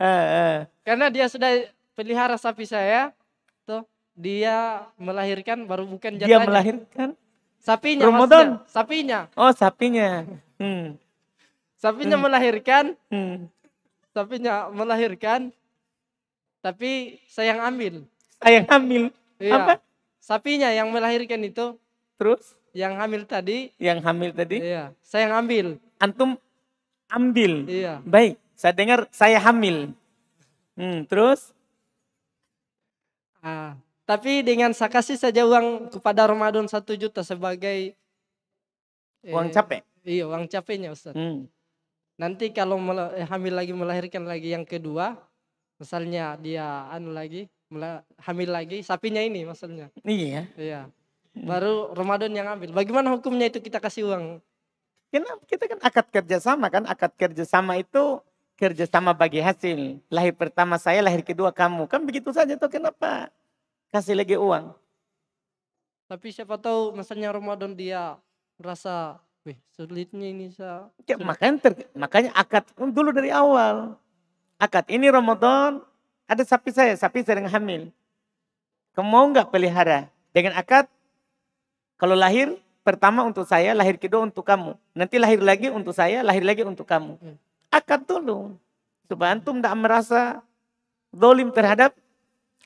Ah, 0.00 0.08
ah. 0.08 0.58
Karena 0.80 1.12
dia 1.12 1.28
sudah 1.28 1.68
pelihara 1.92 2.40
sapi 2.40 2.64
saya, 2.64 3.12
tuh 3.68 3.84
dia 4.16 4.88
melahirkan 4.96 5.68
baru 5.68 5.84
bukan 5.84 6.16
Dia 6.16 6.40
jatahnya. 6.40 6.48
melahirkan. 6.48 7.08
Sapinya 7.60 8.08
Ramadan? 8.08 8.46
sapinya. 8.66 9.28
Oh 9.36 9.52
sapinya. 9.52 10.24
Hmm. 10.56 10.96
Sapinya 11.76 12.16
Hmm. 12.16 12.24
melahirkan, 12.24 12.84
Hmm. 13.06 13.52
sapinya 14.10 14.72
melahirkan. 14.72 15.52
Tapi 16.58 17.20
saya 17.28 17.52
yang 17.52 17.60
ambil. 17.68 17.94
Saya 18.40 18.64
yang 18.64 18.66
hamil. 18.66 19.04
Iya. 19.36 19.52
Apa? 19.60 19.72
Sapinya 20.18 20.72
yang 20.72 20.88
melahirkan 20.88 21.42
itu, 21.42 21.76
Terus 22.16 22.56
yang 22.72 22.96
hamil 22.96 23.28
tadi, 23.28 23.68
yang 23.76 23.98
hamil 24.00 24.30
tadi. 24.32 24.62
iya, 24.62 24.94
saya 25.02 25.28
yang 25.28 25.44
ambil. 25.44 25.66
Antum 25.98 26.38
ambil. 27.12 27.68
Iya. 27.68 28.00
Baik. 28.02 28.40
Saya 28.56 28.72
dengar 28.72 29.04
saya 29.12 29.36
hamil. 29.36 29.92
Hmm. 30.74 31.04
Terus 31.04 31.52
Ah, 33.42 33.74
tapi 34.06 34.46
dengan 34.46 34.70
saya 34.70 34.86
kasih 34.86 35.18
saja 35.18 35.42
uang 35.42 35.90
kepada 35.90 36.30
Ramadan 36.30 36.62
satu 36.70 36.94
juta 36.94 37.26
sebagai 37.26 37.98
uang 39.26 39.50
eh, 39.50 39.54
capek. 39.54 39.82
Iya, 40.06 40.30
uang 40.30 40.46
capeknya 40.46 40.94
Ustaz. 40.94 41.18
Hmm. 41.18 41.50
Nanti 42.22 42.54
kalau 42.54 42.78
eh, 43.18 43.26
hamil 43.26 43.58
lagi 43.58 43.74
melahirkan 43.74 44.30
lagi 44.30 44.54
yang 44.54 44.62
kedua, 44.62 45.18
misalnya 45.82 46.38
dia 46.38 46.86
anu 46.94 47.10
lagi 47.10 47.50
hamil 48.22 48.50
lagi, 48.52 48.78
sapinya 48.86 49.18
ini 49.18 49.42
maksudnya. 49.42 49.90
Iya. 50.06 50.46
Iya. 50.54 50.80
Baru 51.32 51.90
Ramadan 51.96 52.30
yang 52.30 52.46
ambil. 52.46 52.70
Bagaimana 52.70 53.10
hukumnya 53.10 53.50
itu 53.50 53.58
kita 53.58 53.82
kasih 53.82 54.06
uang? 54.06 54.38
Kenapa 55.12 55.44
kita 55.44 55.68
kan 55.68 55.80
akad 55.84 56.06
kerjasama 56.08 56.72
kan? 56.72 56.88
Akad 56.88 57.12
kerjasama 57.20 57.76
itu 57.76 58.24
kerjasama 58.56 59.12
bagi 59.12 59.44
hasil. 59.44 60.00
Lahir 60.08 60.32
pertama 60.32 60.80
saya, 60.80 61.04
lahir 61.04 61.20
kedua 61.20 61.52
kamu. 61.52 61.84
Kan 61.84 62.00
begitu 62.08 62.32
saja 62.32 62.56
tuh 62.56 62.72
kenapa? 62.72 63.28
Kasih 63.92 64.16
lagi 64.16 64.40
uang. 64.40 64.72
Tapi 66.08 66.32
siapa 66.32 66.56
tahu 66.56 66.96
misalnya 66.96 67.28
Ramadan 67.28 67.76
dia 67.76 68.16
merasa, 68.56 69.20
wih 69.44 69.60
sulitnya 69.76 70.32
ini 70.32 70.48
saya. 70.48 70.88
Ya, 71.04 71.20
makanya, 71.20 71.60
ter- 71.60 71.92
makanya 71.92 72.32
akad 72.32 72.64
dulu 72.72 73.12
dari 73.12 73.28
awal. 73.28 74.00
Akad 74.56 74.88
ini 74.88 75.12
Ramadan, 75.12 75.84
ada 76.24 76.40
sapi 76.40 76.72
saya, 76.72 76.96
sapi 76.96 77.20
sedang 77.20 77.52
hamil. 77.52 77.92
Kamu 78.96 79.08
mau 79.12 79.28
nggak 79.28 79.52
pelihara? 79.52 80.08
Dengan 80.32 80.56
akad, 80.56 80.88
kalau 82.00 82.16
lahir 82.16 82.61
pertama 82.82 83.22
untuk 83.22 83.46
saya, 83.46 83.72
lahir 83.72 83.96
kedua 83.96 84.26
untuk 84.26 84.42
kamu. 84.42 84.74
Nanti 84.94 85.16
lahir 85.16 85.40
lagi 85.42 85.70
untuk 85.70 85.94
saya, 85.94 86.20
lahir 86.20 86.42
lagi 86.42 86.66
untuk 86.66 86.86
kamu. 86.86 87.16
Hmm. 87.18 87.36
Akad 87.72 88.04
dulu. 88.04 88.58
Supaya 89.06 89.34
antum 89.34 89.58
tidak 89.58 89.74
merasa 89.78 90.20
dolim 91.14 91.50
terhadap 91.54 91.94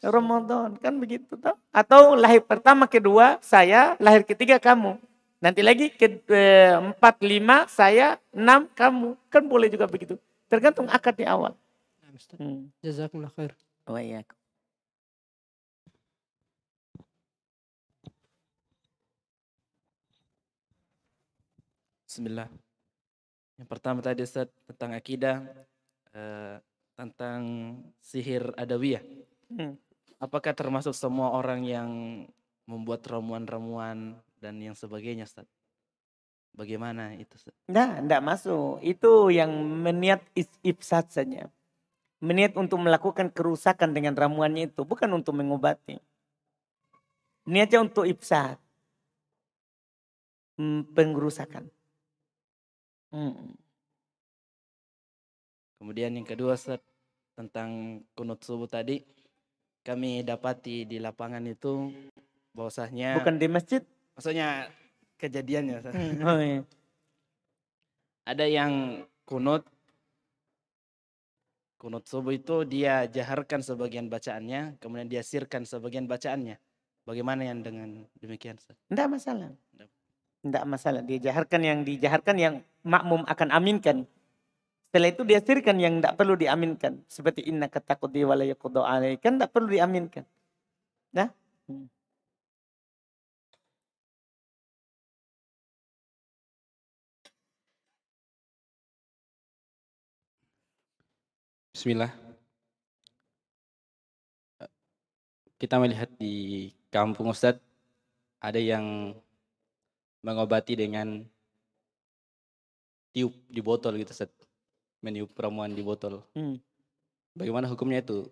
Ramadan. 0.01 0.77
Kan 0.81 0.99
begitu 0.99 1.37
toh? 1.37 1.55
Atau 1.71 2.17
lahir 2.17 2.43
pertama, 2.43 2.89
kedua 2.89 3.39
saya, 3.45 3.95
lahir 4.01 4.25
ketiga 4.25 4.57
kamu. 4.57 4.99
Nanti 5.37 5.61
lagi 5.61 5.93
ke 5.93 6.21
eh, 6.33 6.75
empat, 6.75 7.21
lima, 7.21 7.69
saya, 7.69 8.17
enam, 8.33 8.67
kamu. 8.73 9.15
Kan 9.29 9.45
boleh 9.47 9.69
juga 9.69 9.85
begitu. 9.85 10.17
Tergantung 10.49 10.89
akad 10.89 11.15
di 11.15 11.29
awal. 11.29 11.53
Hmm. 12.41 12.73
Jazakumullah 12.81 13.31
khair. 13.37 13.53
Oh 13.87 14.01
iya. 14.01 14.25
Bismillah. 22.17 22.49
Yang 23.61 23.69
pertama 23.69 24.01
tadi 24.01 24.25
Ustaz 24.25 24.49
tentang 24.65 24.97
akidah, 24.97 25.45
eh, 26.17 26.57
tentang 26.97 27.41
sihir 28.01 28.57
adawiyah. 28.57 29.05
Hmm. 29.53 29.77
Apakah 30.17 30.57
termasuk 30.57 30.97
semua 30.97 31.37
orang 31.37 31.69
yang 31.69 31.89
membuat 32.65 33.05
ramuan-ramuan 33.05 34.17
dan 34.41 34.57
yang 34.65 34.73
sebagainya 34.73 35.29
Ustaz? 35.29 35.45
Bagaimana 36.57 37.13
itu 37.21 37.37
Ustaz? 37.37 37.53
Nah, 37.69 38.01
enggak 38.01 38.25
masuk. 38.25 38.81
Itu 38.81 39.29
yang 39.29 39.53
meniat 39.85 40.25
ifsad 40.65 41.13
saja. 41.13 41.53
Meniat 42.25 42.57
untuk 42.57 42.81
melakukan 42.81 43.29
kerusakan 43.29 43.93
dengan 43.93 44.17
ramuannya 44.17 44.73
itu. 44.73 44.89
Bukan 44.89 45.13
untuk 45.13 45.37
mengobati. 45.37 46.01
Niatnya 47.45 47.85
untuk 47.85 48.09
ifsad. 48.09 48.57
Hmm, 50.57 50.89
Hmm. 53.11 53.55
Kemudian 55.77 56.17
yang 56.17 56.27
kedua 56.27 56.57
Ustaz 56.57 56.81
tentang 57.37 58.01
kunut 58.17 58.41
subuh 58.41 58.67
tadi 58.67 59.05
kami 59.85 60.25
dapati 60.25 60.89
di 60.89 60.97
lapangan 60.99 61.45
itu 61.47 61.93
bahwasanya 62.57 63.21
Bukan 63.21 63.37
di 63.37 63.47
masjid. 63.47 63.83
maksudnya 64.17 64.73
kejadiannya 65.21 65.75
Ustaz. 65.79 65.95
Hmm, 65.95 66.17
Oh, 66.25 66.41
iya. 66.41 66.61
ada 68.25 68.45
yang 68.49 69.05
kunut 69.29 69.63
kunut 71.77 72.09
subuh 72.09 72.33
itu 72.33 72.65
dia 72.65 73.05
jaharkan 73.07 73.61
sebagian 73.61 74.09
bacaannya 74.09 74.81
kemudian 74.81 75.07
dia 75.07 75.21
sirkan 75.21 75.63
sebagian 75.69 76.09
bacaannya 76.09 76.57
bagaimana 77.05 77.45
yang 77.47 77.61
dengan 77.63 78.03
demikian 78.19 78.57
Ustaz? 78.59 78.75
Enggak 78.91 79.09
masalah. 79.13 79.53
Nggak. 79.77 79.91
Enggak 80.47 80.65
masalah. 80.73 81.03
Dijaharkan 81.03 81.61
yang 81.67 81.79
dijaharkan 81.83 82.37
yang 82.39 82.55
makmum 82.87 83.27
akan 83.27 83.49
aminkan. 83.51 84.07
Setelah 84.89 85.11
itu 85.13 85.23
dia 85.27 85.41
sirkan 85.43 85.77
yang 85.83 85.99
enggak 85.99 86.15
perlu 86.19 86.35
diaminkan. 86.39 87.03
Seperti 87.11 87.41
inna 87.51 87.67
katakut 87.67 88.11
di 88.15 88.23
walayakudu 88.23 88.81
alaih. 88.81 89.19
Kan 89.19 89.37
enggak 89.43 89.51
perlu 89.55 89.69
diaminkan. 89.75 90.25
Nah. 91.11 91.29
Hmm. 91.67 91.91
Bismillah. 101.75 102.13
Kita 105.61 105.77
melihat 105.83 106.09
di 106.21 106.69
kampung 106.93 107.33
Ustadz 107.33 107.61
ada 108.41 108.61
yang 108.61 109.13
mengobati 110.27 110.75
dengan 110.75 111.23
tiup 113.15 113.31
di 113.47 113.63
botol 113.63 113.95
gitu 114.03 114.11
Ustadz. 114.11 114.35
Meniup 114.99 115.31
ramuan 115.39 115.71
di 115.71 115.87
botol. 115.87 116.27
Hmm. 116.35 116.59
Bagaimana 117.39 117.71
hukumnya 117.71 118.03
itu? 118.03 118.27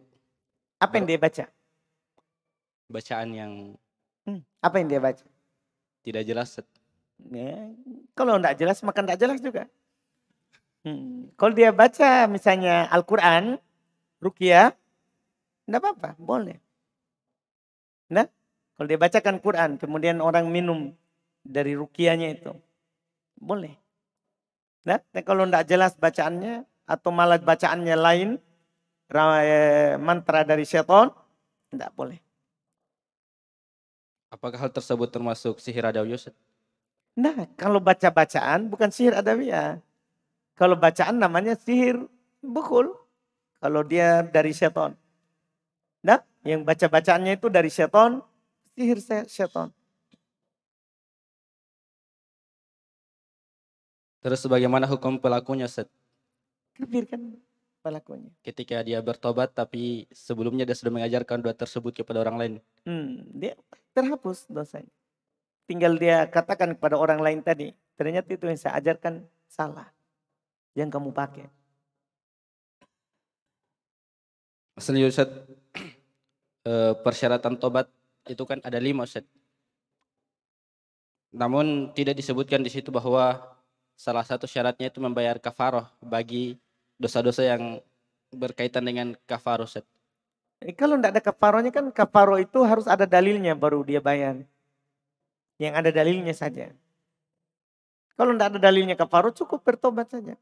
Apa 0.83 0.99
yang 0.99 1.07
dia 1.07 1.19
baca? 1.23 1.45
Bacaan 2.91 3.31
yang 3.31 3.53
Hmm. 4.25 4.41
Apa 4.65 4.81
yang 4.81 4.89
dia 4.89 4.99
baca? 5.05 5.21
tidak 6.05 6.25
jelas 6.29 6.53
Ustadz. 6.53 6.73
Ya, 7.33 7.73
kalau 8.13 8.37
enggak 8.37 8.59
jelas 8.61 8.83
maka 8.85 9.01
enggak 9.01 9.21
jelas 9.21 9.41
juga. 9.41 9.65
Hmm. 10.85 11.33
Kalau 11.41 11.53
dia 11.57 11.73
baca 11.73 12.29
misalnya 12.29 12.85
Al-Quran, 12.93 13.57
Rukia, 14.21 14.77
enggak 15.65 15.81
apa-apa, 15.81 16.11
boleh. 16.21 16.61
Nah, 18.13 18.29
kalau 18.77 18.87
dia 18.89 19.01
bacakan 19.01 19.41
Quran, 19.41 19.71
kemudian 19.81 20.21
orang 20.21 20.53
minum 20.53 20.93
dari 21.45 21.77
rukianya 21.77 22.33
itu, 22.33 22.51
boleh. 23.39 23.77
Nah, 24.89 25.01
kalau 25.25 25.45
enggak 25.45 25.69
jelas 25.69 25.93
bacaannya, 25.97 26.65
atau 26.85 27.09
malah 27.13 27.41
bacaannya 27.41 27.97
lain, 27.97 28.31
eh, 29.13 29.97
mantra 30.01 30.45
dari 30.45 30.65
setan, 30.65 31.13
enggak 31.73 31.93
boleh. 31.93 32.19
Apakah 34.33 34.67
hal 34.67 34.73
tersebut 34.75 35.09
termasuk 35.15 35.63
sihir 35.63 35.87
adawi 35.87 36.19
Ustadz? 36.19 36.35
Nah, 37.15 37.47
kalau 37.55 37.79
baca 37.79 38.11
bacaan 38.11 38.67
bukan 38.67 38.91
sihir 38.91 39.15
adawiyah. 39.15 39.79
Kalau 40.59 40.75
bacaan 40.75 41.23
namanya 41.23 41.55
sihir 41.55 42.03
bukul. 42.43 42.91
Kalau 43.63 43.87
dia 43.87 44.27
dari 44.27 44.51
setan. 44.51 44.99
Nah, 46.03 46.21
yang 46.43 46.67
baca 46.67 46.91
bacaannya 46.91 47.39
itu 47.39 47.47
dari 47.49 47.71
setan, 47.71 48.21
sihir 48.75 48.99
se- 49.01 49.31
Terus 54.25 54.41
bagaimana 54.49 54.89
hukum 54.89 55.21
pelakunya 55.21 55.69
Ustaz? 55.69 55.85
Kafir 56.73 57.05
kan 57.05 57.37
pelakunya. 57.85 58.33
Ketika 58.41 58.81
dia 58.81 59.05
bertobat 59.05 59.53
tapi 59.53 60.09
sebelumnya 60.09 60.65
dia 60.65 60.73
sudah 60.73 60.97
mengajarkan 60.97 61.45
doa 61.45 61.53
tersebut 61.53 61.93
kepada 61.93 62.25
orang 62.25 62.37
lain. 62.41 62.53
Hmm, 62.89 63.29
dia 63.37 63.53
terhapus 63.93 64.49
dosanya. 64.49 64.89
Tinggal 65.69 66.01
dia 66.01 66.25
katakan 66.25 66.73
kepada 66.73 66.97
orang 66.97 67.21
lain 67.21 67.45
tadi, 67.45 67.77
ternyata 68.01 68.33
itu 68.33 68.49
yang 68.49 68.57
saya 68.57 68.81
ajarkan 68.81 69.29
salah. 69.45 69.93
Yang 70.73 70.97
kamu 70.97 71.13
pakai. 71.13 71.45
Selanjutnya 74.81 75.13
Ustaz, 75.13 75.29
eh, 76.73 76.93
persyaratan 76.97 77.61
tobat 77.61 77.93
itu 78.25 78.41
kan 78.49 78.65
ada 78.65 78.81
lima 78.81 79.05
Ustaz. 79.05 79.29
Namun 81.29 81.93
tidak 81.93 82.17
disebutkan 82.17 82.65
di 82.65 82.73
situ 82.73 82.89
bahwa 82.89 83.54
salah 83.95 84.27
satu 84.27 84.45
syaratnya 84.45 84.91
itu 84.91 84.99
membayar 84.99 85.39
kafaroh 85.39 85.87
bagi 86.03 86.59
dosa-dosa 86.99 87.43
yang 87.47 87.79
berkaitan 88.35 88.83
dengan 88.83 89.15
kafaroh. 89.27 89.67
Eh, 90.63 90.75
kalau 90.75 90.99
tidak 90.99 91.19
ada 91.19 91.23
kafarohnya 91.23 91.71
kan 91.71 91.87
kafaroh 91.95 92.39
itu 92.39 92.63
harus 92.67 92.87
ada 92.91 93.07
dalilnya 93.07 93.55
baru 93.55 93.83
dia 93.87 94.03
bayar. 94.03 94.43
Yang 95.59 95.75
ada 95.79 95.91
dalilnya 95.95 96.35
saja. 96.35 96.75
Kalau 98.15 98.35
tidak 98.35 98.55
ada 98.55 98.59
dalilnya 98.63 98.95
kafaroh 98.99 99.35
cukup 99.35 99.63
bertobat 99.63 100.11
saja. 100.11 100.35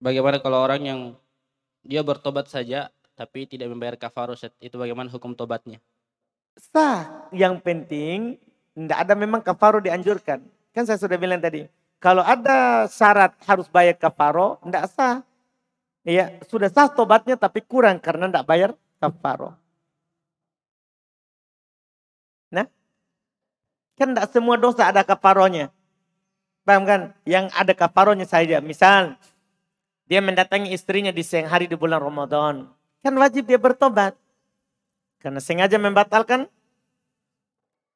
Bagaimana 0.00 0.40
kalau 0.40 0.64
orang 0.64 0.80
yang 0.82 1.00
dia 1.84 2.00
bertobat 2.00 2.48
saja 2.48 2.88
tapi 3.14 3.44
tidak 3.44 3.68
membayar 3.68 4.00
kafaroh 4.00 4.38
itu 4.62 4.76
bagaimana 4.78 5.12
hukum 5.12 5.36
tobatnya? 5.36 5.82
Sah. 6.56 7.28
Yang 7.30 7.62
penting 7.62 8.18
tidak 8.74 8.98
ada 9.06 9.14
memang 9.14 9.42
kafaroh 9.42 9.82
dianjurkan. 9.82 10.42
Kan 10.70 10.86
saya 10.86 10.98
sudah 10.98 11.18
bilang 11.18 11.42
tadi, 11.42 11.66
kalau 11.98 12.22
ada 12.24 12.86
syarat 12.86 13.34
harus 13.44 13.66
bayar 13.66 13.98
kafaro, 13.98 14.56
tidak 14.64 14.84
sah. 14.94 15.20
Ya, 16.00 16.32
sudah 16.48 16.72
sah 16.72 16.88
tobatnya 16.88 17.36
tapi 17.36 17.60
kurang 17.60 18.00
karena 18.00 18.30
tidak 18.30 18.46
bayar 18.48 18.70
kafaro. 18.96 19.52
Nah, 22.48 22.66
kan 24.00 24.08
tidak 24.16 24.26
semua 24.32 24.56
dosa 24.56 24.88
ada 24.88 25.04
kafaronya. 25.04 25.68
Paham 26.64 26.86
kan? 26.86 27.00
Yang 27.26 27.52
ada 27.52 27.72
kafaronya 27.76 28.24
saja. 28.24 28.62
Misal, 28.64 29.18
dia 30.08 30.24
mendatangi 30.24 30.72
istrinya 30.72 31.10
di 31.12 31.20
siang 31.20 31.50
hari 31.50 31.66
di 31.68 31.76
bulan 31.76 32.00
Ramadan. 32.00 32.70
Kan 33.04 33.14
wajib 33.18 33.44
dia 33.44 33.60
bertobat. 33.60 34.16
Karena 35.20 35.40
sengaja 35.42 35.76
membatalkan 35.76 36.48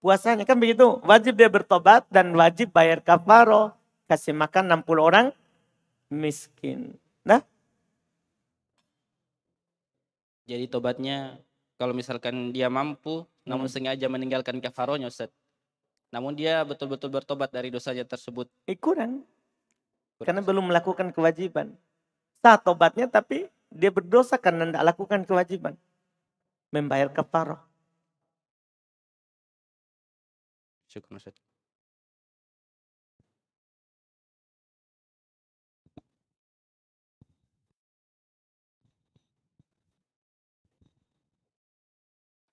puasanya 0.04 0.44
kan 0.44 0.60
begitu. 0.60 1.00
Wajib 1.00 1.40
dia 1.40 1.48
bertobat 1.48 2.04
dan 2.12 2.36
wajib 2.36 2.68
bayar 2.76 3.00
kafaro. 3.00 3.72
Kasih 4.04 4.36
makan 4.36 4.84
60 4.84 5.00
orang 5.00 5.26
miskin. 6.12 7.00
Nah. 7.24 7.40
Jadi 10.44 10.68
tobatnya 10.68 11.40
kalau 11.80 11.96
misalkan 11.96 12.52
dia 12.52 12.68
mampu 12.68 13.24
hmm. 13.24 13.48
namun 13.48 13.64
sengaja 13.64 14.04
meninggalkan 14.12 14.60
kafaronya 14.60 15.08
Ustaz. 15.08 15.32
Namun 16.12 16.36
dia 16.36 16.60
betul-betul 16.68 17.08
bertobat 17.08 17.48
dari 17.48 17.72
dosanya 17.72 18.04
tersebut. 18.04 18.52
Eh, 18.68 18.76
kurang. 18.76 19.24
Karena 20.20 20.44
belum 20.44 20.68
melakukan 20.68 21.16
kewajiban. 21.16 21.72
Sah 22.44 22.60
tobatnya 22.60 23.08
tapi 23.08 23.48
dia 23.72 23.88
berdosa 23.88 24.36
karena 24.36 24.68
tidak 24.68 24.84
lakukan 24.94 25.24
kewajiban. 25.24 25.74
Membayar 26.70 27.08
kafaroh. 27.08 27.73
Syukur 30.94 31.18
Ustaz. 31.18 31.34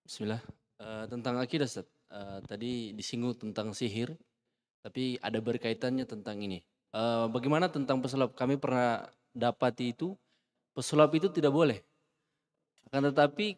Bismillah. 0.09 0.41
Uh, 0.81 1.05
tentang 1.05 1.37
akidah. 1.37 1.69
Uh, 2.09 2.41
tadi 2.49 2.97
disinggung 2.97 3.37
tentang 3.37 3.77
sihir, 3.77 4.17
tapi 4.81 5.21
ada 5.21 5.37
berkaitannya 5.37 6.09
tentang 6.09 6.41
ini. 6.41 6.65
Uh, 6.97 7.29
bagaimana 7.29 7.69
tentang 7.69 8.01
pesulap? 8.01 8.33
Kami 8.33 8.57
pernah 8.57 9.05
dapati 9.37 9.93
itu, 9.93 10.17
pesulap 10.73 11.13
itu 11.13 11.29
tidak 11.29 11.53
boleh. 11.53 11.77
Akan 12.89 13.05
tetapi 13.05 13.53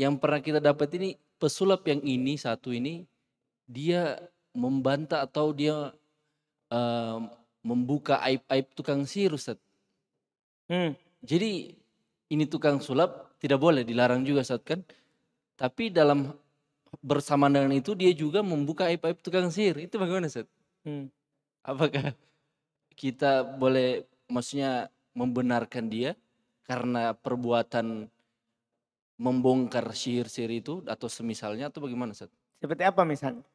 yang 0.00 0.16
pernah 0.16 0.40
kita 0.40 0.64
dapat 0.64 0.88
ini, 0.96 1.20
pesulap 1.36 1.84
yang 1.84 2.00
ini, 2.00 2.40
satu 2.40 2.72
ini, 2.72 3.04
dia 3.72 4.20
membantah 4.52 5.24
atau 5.24 5.56
dia 5.56 5.96
uh, 6.68 7.18
membuka 7.64 8.20
aib-aib 8.28 8.68
tukang 8.76 9.08
sihir 9.08 9.32
Ustaz. 9.32 9.56
Hmm. 10.68 10.92
Jadi 11.24 11.72
ini 12.28 12.44
tukang 12.44 12.84
sulap 12.84 13.32
tidak 13.40 13.56
boleh 13.56 13.82
dilarang 13.82 14.28
juga 14.28 14.44
Ustaz 14.44 14.60
kan. 14.60 14.84
Tapi 15.56 15.88
dalam 15.88 16.36
bersama 17.00 17.48
dengan 17.48 17.72
itu 17.72 17.96
dia 17.96 18.12
juga 18.12 18.44
membuka 18.44 18.92
aib-aib 18.92 19.24
tukang 19.24 19.48
sihir. 19.48 19.88
Itu 19.88 19.96
bagaimana 19.96 20.28
Ustaz? 20.28 20.44
Hmm. 20.84 21.08
Apakah 21.64 22.12
kita 22.92 23.46
boleh 23.56 24.04
maksudnya 24.28 24.92
membenarkan 25.16 25.88
dia 25.88 26.12
karena 26.68 27.16
perbuatan 27.16 28.10
membongkar 29.16 29.94
sihir-sihir 29.94 30.50
itu 30.50 30.82
atau 30.84 31.06
semisalnya 31.06 31.70
atau 31.70 31.80
bagaimana 31.80 32.12
Ustaz? 32.12 32.28
Seperti 32.58 32.82
apa 32.82 33.06
misalnya? 33.06 33.46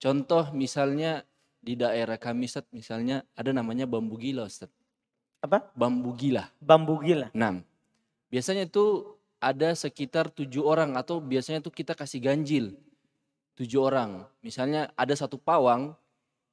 Contoh 0.00 0.48
misalnya 0.56 1.28
di 1.60 1.76
daerah 1.76 2.16
kami 2.16 2.48
Ustaz, 2.48 2.64
misalnya 2.72 3.20
ada 3.36 3.52
namanya 3.52 3.84
bambu 3.84 4.16
gila 4.16 4.48
Ustaz. 4.48 4.72
Apa? 5.44 5.68
Bambu 5.76 6.16
gila. 6.16 6.48
Bambu 6.56 7.04
gila. 7.04 7.28
Nah, 7.36 7.60
biasanya 8.32 8.64
itu 8.64 9.04
ada 9.36 9.76
sekitar 9.76 10.32
tujuh 10.32 10.64
orang 10.64 10.96
atau 10.96 11.20
biasanya 11.20 11.60
itu 11.60 11.68
kita 11.68 11.92
kasih 11.92 12.20
ganjil 12.20 12.76
tujuh 13.60 13.80
orang. 13.80 14.24
Misalnya 14.40 14.88
ada 14.96 15.12
satu 15.12 15.36
pawang, 15.36 15.92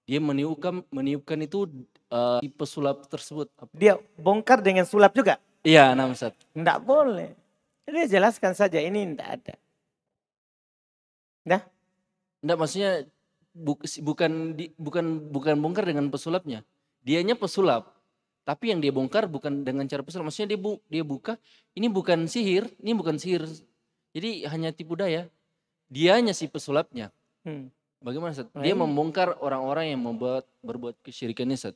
dia 0.03 0.19
meniupkan 0.19 0.83
meniupkan 0.91 1.39
itu 1.39 1.71
uh, 2.11 2.43
di 2.43 2.51
pesulap 2.51 3.07
tersebut. 3.07 3.47
Dia 3.71 3.95
bongkar 4.19 4.59
dengan 4.59 4.83
sulap 4.83 5.15
juga? 5.15 5.39
Iya, 5.63 5.95
nah 5.95 6.11
Ustaz. 6.11 6.35
Enggak 6.51 6.83
boleh. 6.83 7.31
Dia 7.87 8.07
jelaskan 8.11 8.51
saja 8.51 8.79
ini 8.83 9.07
enggak 9.07 9.39
ada. 9.39 9.55
Nah? 11.47 11.61
Enggak 12.43 12.57
maksudnya 12.59 12.91
bukan 13.57 14.53
bukan 14.77 15.05
bukan 15.33 15.55
bongkar 15.57 15.89
dengan 15.89 16.07
pesulapnya. 16.13 16.61
Dianya 17.01 17.33
pesulap. 17.33 17.97
Tapi 18.47 18.71
yang 18.71 18.79
dia 18.79 18.95
bongkar 18.95 19.27
bukan 19.27 19.67
dengan 19.67 19.83
cara 19.91 20.05
pesulap. 20.05 20.31
Maksudnya 20.31 20.55
dia 20.55 20.59
bu, 20.59 20.79
dia 20.87 21.03
buka, 21.03 21.35
ini 21.75 21.91
bukan 21.91 22.31
sihir, 22.31 22.71
ini 22.79 22.95
bukan 22.95 23.19
sihir. 23.19 23.43
Jadi 24.15 24.47
hanya 24.47 24.71
tipu 24.71 24.95
daya. 24.95 25.27
Dianya 25.91 26.31
si 26.31 26.47
pesulapnya. 26.47 27.11
Hmm. 27.43 27.67
Bagaimana 27.99 28.31
Seth? 28.31 28.53
Dia 28.53 28.77
membongkar 28.77 29.35
orang-orang 29.41 29.91
yang 29.91 30.01
membuat 30.05 30.45
berbuat 30.61 31.01
kesyirikan 31.01 31.49
ini 31.49 31.57
Seth. 31.59 31.75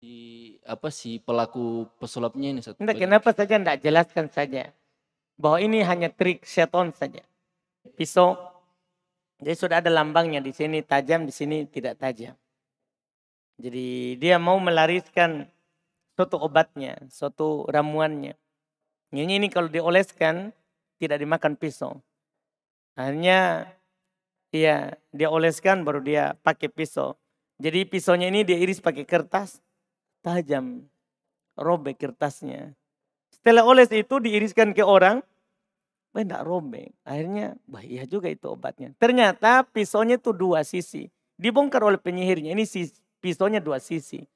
Di 0.00 0.56
apa 0.64 0.88
sih 0.88 1.20
pelaku 1.20 1.86
pesulapnya 2.00 2.50
ini 2.50 2.64
Seth? 2.64 2.80
Enggak, 2.80 2.98
kenapa 2.98 3.30
saja 3.36 3.54
enggak 3.60 3.78
jelaskan 3.84 4.26
saja. 4.32 4.72
Bahwa 5.38 5.62
ini 5.62 5.84
hanya 5.84 6.10
trik 6.10 6.42
seton 6.42 6.90
saja. 6.90 7.22
Pisau 7.94 8.49
jadi 9.40 9.56
sudah 9.56 9.76
ada 9.80 9.88
lambangnya 9.88 10.44
di 10.44 10.52
sini 10.52 10.84
tajam, 10.84 11.24
di 11.24 11.32
sini 11.32 11.64
tidak 11.64 11.96
tajam. 11.96 12.36
Jadi 13.56 14.16
dia 14.20 14.36
mau 14.36 14.60
melariskan 14.60 15.48
suatu 16.16 16.36
obatnya, 16.40 17.00
suatu 17.08 17.64
ramuannya. 17.68 18.36
Ini, 19.10 19.40
ini 19.40 19.48
kalau 19.48 19.72
dioleskan 19.72 20.52
tidak 21.00 21.24
dimakan 21.24 21.56
pisau. 21.56 22.04
Hanya 23.00 23.68
dia 24.52 25.00
dia 25.08 25.28
oleskan 25.32 25.88
baru 25.88 26.04
dia 26.04 26.36
pakai 26.44 26.68
pisau. 26.68 27.16
Jadi 27.60 27.88
pisaunya 27.88 28.28
ini 28.28 28.44
dia 28.44 28.60
iris 28.60 28.80
pakai 28.80 29.08
kertas 29.08 29.64
tajam, 30.20 30.84
robek 31.56 31.96
kertasnya. 31.96 32.76
Setelah 33.32 33.64
oles 33.64 33.88
itu 33.88 34.20
diiriskan 34.20 34.76
ke 34.76 34.84
orang, 34.84 35.24
Bah, 36.10 36.26
enggak 36.26 36.42
robek. 36.42 36.90
Akhirnya, 37.06 37.54
bahaya 37.70 38.02
juga 38.02 38.26
itu 38.26 38.50
obatnya. 38.50 38.90
Ternyata 38.98 39.62
pisaunya 39.62 40.18
itu 40.18 40.34
dua 40.34 40.66
sisi. 40.66 41.06
Dibongkar 41.38 41.86
oleh 41.86 42.02
penyihirnya. 42.02 42.50
Ini 42.50 42.66
pisaunya 43.22 43.62
dua 43.62 43.78
sisi. 43.78 44.26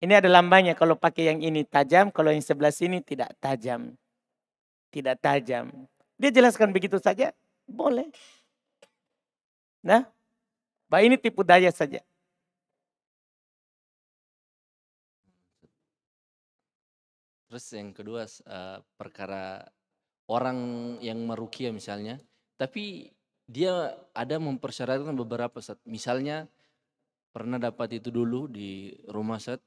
Ini 0.00 0.20
ada 0.20 0.28
lambangnya. 0.32 0.72
Kalau 0.72 0.96
pakai 0.96 1.32
yang 1.32 1.40
ini 1.44 1.64
tajam, 1.64 2.08
kalau 2.08 2.32
yang 2.32 2.40
sebelah 2.40 2.72
sini 2.72 3.04
tidak 3.04 3.36
tajam. 3.40 3.92
Tidak 4.88 5.16
tajam. 5.20 5.68
Dia 6.16 6.30
jelaskan 6.32 6.72
begitu 6.72 6.96
saja, 6.96 7.34
boleh. 7.68 8.08
Nah, 9.84 10.08
bah 10.88 11.04
ini 11.04 11.20
tipu 11.20 11.44
daya 11.44 11.68
saja. 11.68 12.00
Terus 17.54 17.70
yang 17.70 17.94
kedua 17.94 18.26
uh, 18.26 18.82
perkara 18.98 19.62
orang 20.26 20.58
yang 20.98 21.22
merukia 21.22 21.70
misalnya, 21.70 22.18
tapi 22.58 23.14
dia 23.46 23.94
ada 24.10 24.42
mempersyaratkan 24.42 25.14
beberapa 25.14 25.62
saat 25.62 25.78
misalnya 25.86 26.50
pernah 27.30 27.62
dapat 27.62 28.02
itu 28.02 28.10
dulu 28.10 28.50
di 28.50 28.90
rumah 29.06 29.38
saat 29.38 29.62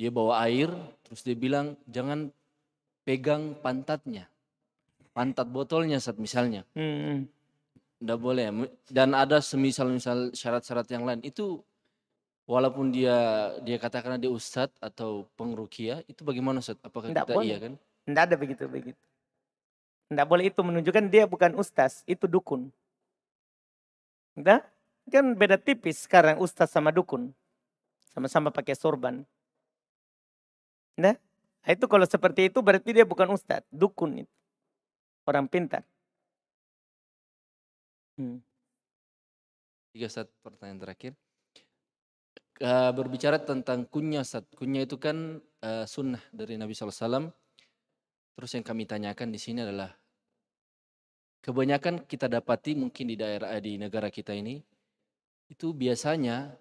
dia 0.00 0.08
bawa 0.08 0.40
air 0.48 0.72
terus 1.04 1.20
dia 1.20 1.36
bilang 1.36 1.76
jangan 1.84 2.32
pegang 3.04 3.60
pantatnya 3.60 4.32
pantat 5.12 5.52
botolnya 5.52 6.00
saat 6.00 6.16
misalnya 6.16 6.64
Hmm. 6.72 7.28
Nggak 8.02 8.18
boleh. 8.18 8.46
Dan 8.90 9.14
ada 9.14 9.38
semisal 9.38 9.92
misal 9.92 10.34
syarat-syarat 10.34 10.90
yang 10.90 11.06
lain 11.06 11.22
itu 11.22 11.62
walaupun 12.52 12.92
dia 12.92 13.16
dia 13.64 13.80
katakan 13.80 14.20
dia 14.20 14.28
ustadz 14.28 14.76
atau 14.76 15.24
pengrukia 15.40 16.04
itu 16.04 16.20
bagaimana 16.20 16.60
Ustaz? 16.60 16.76
Apakah 16.84 17.08
Nggak 17.08 17.24
kita 17.24 17.36
boleh. 17.40 17.48
iya 17.48 17.56
kan? 17.56 17.72
Tidak 18.04 18.22
ada 18.28 18.36
begitu 18.36 18.64
begitu. 18.68 19.02
Tidak 20.12 20.28
boleh 20.28 20.52
itu 20.52 20.60
menunjukkan 20.60 21.08
dia 21.08 21.24
bukan 21.24 21.56
ustaz, 21.56 22.04
itu 22.04 22.28
dukun. 22.28 22.68
Udah? 24.36 24.60
Kan 25.08 25.32
beda 25.32 25.56
tipis 25.56 26.04
sekarang 26.04 26.36
ustaz 26.36 26.68
sama 26.68 26.92
dukun. 26.92 27.32
Sama-sama 28.12 28.52
pakai 28.52 28.76
sorban. 28.76 29.24
Nah, 31.00 31.16
itu 31.64 31.88
kalau 31.88 32.04
seperti 32.04 32.52
itu 32.52 32.60
berarti 32.60 32.92
dia 32.92 33.08
bukan 33.08 33.32
ustaz, 33.32 33.64
dukun 33.72 34.28
itu. 34.28 34.34
Orang 35.24 35.48
pintar. 35.48 35.80
Hmm. 38.20 38.44
Tiga 39.96 40.12
saat 40.12 40.28
pertanyaan 40.44 40.76
terakhir. 40.84 41.16
Eh, 42.62 42.92
berbicara 42.94 43.42
tentang 43.42 43.82
kunyah 43.90 44.22
Ustaz. 44.22 44.46
Kunyah 44.54 44.86
itu 44.86 44.94
kan 44.94 45.42
eh, 45.66 45.82
sunnah 45.82 46.22
dari 46.30 46.54
Nabi 46.54 46.70
SAW. 46.78 47.26
Terus 48.38 48.50
yang 48.54 48.62
kami 48.62 48.86
tanyakan 48.86 49.34
di 49.34 49.40
sini 49.42 49.66
adalah 49.66 49.90
kebanyakan 51.42 52.06
kita 52.06 52.30
dapati 52.30 52.78
mungkin 52.78 53.10
di 53.10 53.18
daerah 53.18 53.50
eh, 53.50 53.58
di 53.58 53.82
negara 53.82 54.14
kita 54.14 54.30
ini 54.30 54.62
itu 55.50 55.74
biasanya 55.74 56.54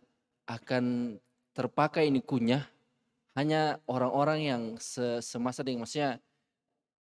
akan 0.49 1.15
terpakai 1.53 2.09
ini 2.09 2.25
kunyah 2.25 2.65
hanya 3.37 3.77
orang-orang 3.85 4.39
yang 4.41 4.61
se- 4.81 5.21
semasa 5.21 5.61
dengan 5.61 5.85
maksudnya 5.85 6.17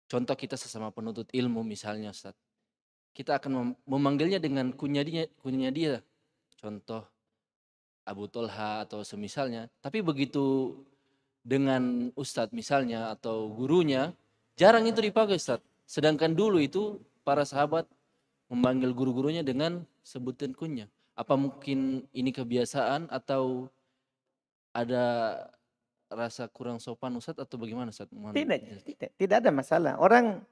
contoh 0.05 0.37
kita 0.37 0.61
sesama 0.61 0.93
penuntut 0.93 1.25
ilmu 1.33 1.65
misalnya 1.65 2.13
Ustaz. 2.13 2.37
Kita 3.17 3.41
akan 3.41 3.49
mem- 3.49 3.77
memanggilnya 3.89 4.37
dengan 4.37 4.69
kunyah 4.77 5.01
dia, 5.01 5.25
kunyah 5.41 5.73
dia. 5.73 6.05
Contoh 6.61 7.14
Abu 8.05 8.29
Tolha 8.29 8.85
atau 8.85 9.01
semisalnya. 9.01 9.67
Tapi 9.81 10.05
begitu 10.05 10.77
dengan 11.41 12.13
Ustadz 12.13 12.53
misalnya 12.53 13.13
atau 13.13 13.49
gurunya, 13.49 14.13
jarang 14.55 14.85
itu 14.85 15.01
dipakai 15.01 15.41
Ustadz. 15.41 15.65
Sedangkan 15.85 16.37
dulu 16.37 16.61
itu 16.61 17.01
para 17.25 17.45
sahabat 17.45 17.89
memanggil 18.49 18.93
guru-gurunya 18.93 19.41
dengan 19.41 19.85
sebutan 20.05 20.53
kunyah. 20.53 20.89
Apa 21.17 21.33
mungkin 21.33 22.05
ini 22.13 22.29
kebiasaan 22.29 23.09
atau 23.09 23.69
ada 24.69 25.05
rasa 26.09 26.45
kurang 26.49 26.77
sopan 26.77 27.17
Ustadz 27.17 27.41
atau 27.41 27.57
bagaimana 27.57 27.89
Ustadz? 27.89 28.13
Mohon 28.13 28.37
Tidak, 28.37 28.59
tidak, 28.85 29.09
tidak 29.17 29.37
ada 29.41 29.49
masalah. 29.49 29.93
Orang 29.97 30.45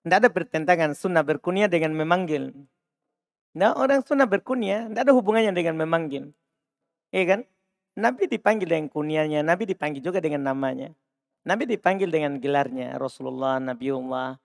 tidak 0.00 0.16
ada 0.22 0.30
pertentangan 0.30 0.90
sunnah 0.96 1.26
berkunyah 1.26 1.68
dengan 1.68 1.92
memanggil. 1.92 2.54
Nah, 3.56 3.72
orang 3.74 4.04
sunnah 4.04 4.28
berkunyah 4.28 4.88
tidak 4.88 5.02
ada 5.08 5.12
hubungannya 5.16 5.52
dengan 5.52 5.74
memanggil. 5.80 6.30
Iya 7.16 7.24
kan? 7.24 7.40
Nabi 7.96 8.28
dipanggil 8.28 8.68
dengan 8.68 8.92
kunyahnya, 8.92 9.40
Nabi 9.40 9.64
dipanggil 9.64 10.04
juga 10.04 10.20
dengan 10.20 10.52
namanya. 10.52 10.92
Nabi 11.48 11.64
dipanggil 11.64 12.12
dengan 12.12 12.36
gelarnya, 12.36 13.00
Rasulullah, 13.00 13.56
Nabiullah. 13.56 14.36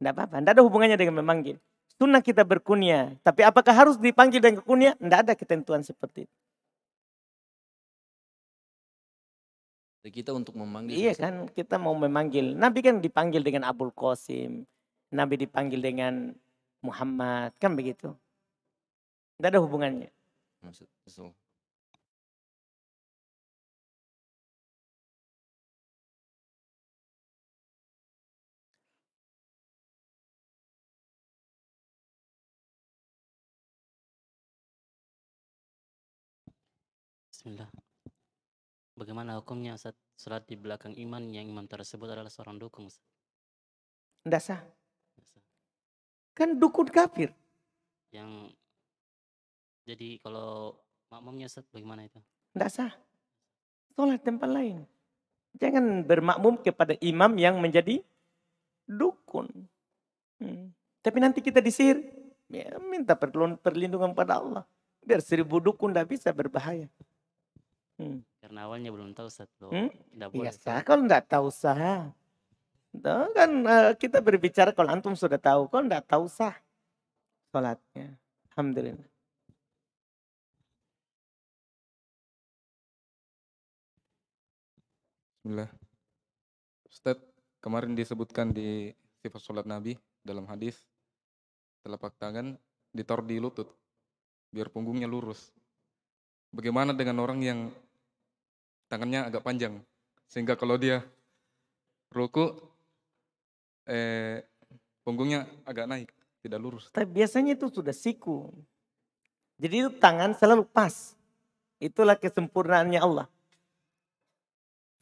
Tidak 0.00 0.12
apa-apa, 0.16 0.40
tidak 0.40 0.52
ada 0.56 0.62
hubungannya 0.64 0.96
dengan 0.96 1.20
memanggil. 1.20 1.60
Sunnah 2.00 2.24
kita 2.24 2.40
berkunyah, 2.40 3.20
tapi 3.20 3.44
apakah 3.44 3.72
harus 3.76 4.00
dipanggil 4.00 4.40
dengan 4.40 4.64
kunyah? 4.64 4.96
Tidak 4.96 5.18
ada 5.28 5.32
ketentuan 5.36 5.84
seperti 5.84 6.24
itu. 6.24 6.36
Kita 10.06 10.30
untuk 10.30 10.54
memanggil 10.54 10.94
Iya 10.94 11.18
kan, 11.18 11.50
kita 11.50 11.82
mau 11.82 11.92
memanggil. 11.92 12.54
Nabi 12.54 12.78
kan 12.78 13.02
dipanggil 13.02 13.42
dengan 13.42 13.66
Abul 13.66 13.90
Qasim. 13.90 14.62
Nabi 15.10 15.34
dipanggil 15.34 15.82
dengan 15.82 16.30
Muhammad. 16.78 17.58
Kan 17.58 17.74
begitu. 17.74 18.14
Tidak 19.36 19.50
ada 19.50 19.58
hubungannya. 19.58 20.14
Ustadz. 20.62 21.45
Bismillah. 37.46 37.70
Bagaimana 38.98 39.38
hukumnya 39.38 39.78
saat 39.78 39.94
sholat 40.18 40.50
di 40.50 40.58
belakang 40.58 40.98
iman 40.98 41.30
yang 41.30 41.46
imam 41.46 41.62
tersebut 41.70 42.10
adalah 42.10 42.26
seorang 42.26 42.58
dukun? 42.58 42.90
Tidak 44.26 44.42
sah. 44.42 44.66
Kan 46.34 46.58
dukun 46.58 46.90
kafir. 46.90 47.30
Yang 48.10 48.50
jadi 49.86 50.18
kalau 50.26 50.74
makmumnya 51.06 51.46
Ustaz 51.46 51.62
bagaimana 51.70 52.10
itu? 52.10 52.18
Tidak 52.50 52.66
sah. 52.66 52.90
Sholat 53.94 54.26
tempat 54.26 54.50
lain. 54.50 54.82
Jangan 55.54 56.02
bermakmum 56.02 56.58
kepada 56.66 56.98
imam 56.98 57.30
yang 57.38 57.62
menjadi 57.62 58.02
dukun. 58.90 59.46
Hmm. 60.42 60.74
Tapi 60.98 61.18
nanti 61.22 61.46
kita 61.46 61.62
disihir. 61.62 62.10
Ya, 62.50 62.74
minta 62.82 63.14
perlindungan 63.62 64.18
pada 64.18 64.42
Allah. 64.42 64.66
Biar 64.98 65.22
seribu 65.22 65.62
dukun 65.62 65.94
tidak 65.94 66.10
bisa 66.10 66.34
berbahaya. 66.34 66.90
Hmm. 67.96 68.20
Karena 68.40 68.68
awalnya 68.68 68.90
belum 68.92 69.16
tahu 69.16 69.26
Ustaz. 69.28 69.48
Loh, 69.60 69.72
Hmm? 69.72 69.88
Tidak 69.88 70.28
Iya 70.30 70.36
boleh. 70.36 70.52
sah, 70.52 70.80
kalau 70.84 71.02
enggak 71.04 71.24
tahu 71.26 71.48
sah. 71.48 72.12
Tuh, 72.96 73.28
kan 73.36 73.50
eh, 73.66 73.92
kita 74.00 74.20
berbicara 74.24 74.72
kalau 74.72 74.88
antum 74.92 75.12
sudah 75.16 75.40
tahu, 75.40 75.68
kalau 75.68 75.84
enggak 75.84 76.04
tahu 76.08 76.24
sah 76.28 76.56
sholatnya. 77.52 78.16
Alhamdulillah. 78.52 79.08
Bismillah. 85.46 85.70
Ustadz, 86.90 87.22
kemarin 87.62 87.94
disebutkan 87.94 88.50
di 88.50 88.90
sifat 89.22 89.40
sholat 89.42 89.66
Nabi 89.68 89.94
dalam 90.26 90.42
hadis 90.50 90.74
telapak 91.86 92.18
tangan 92.18 92.58
ditaruh 92.90 93.22
di 93.22 93.38
lutut 93.38 93.70
biar 94.50 94.72
punggungnya 94.72 95.06
lurus. 95.06 95.54
Bagaimana 96.50 96.96
dengan 96.96 97.22
orang 97.22 97.38
yang 97.44 97.58
tangannya 98.86 99.26
agak 99.26 99.42
panjang 99.42 99.82
sehingga 100.26 100.58
kalau 100.58 100.74
dia 100.78 101.02
ruku 102.10 102.54
eh, 103.86 104.42
punggungnya 105.06 105.46
agak 105.62 105.86
naik, 105.86 106.10
tidak 106.42 106.58
lurus. 106.58 106.90
Tapi 106.90 107.06
biasanya 107.06 107.54
itu 107.54 107.70
sudah 107.70 107.94
siku. 107.94 108.50
Jadi 109.56 109.86
itu 109.86 109.90
tangan 109.96 110.34
selalu 110.34 110.66
pas. 110.66 111.14
Itulah 111.78 112.18
kesempurnaannya 112.18 113.00
Allah. 113.00 113.30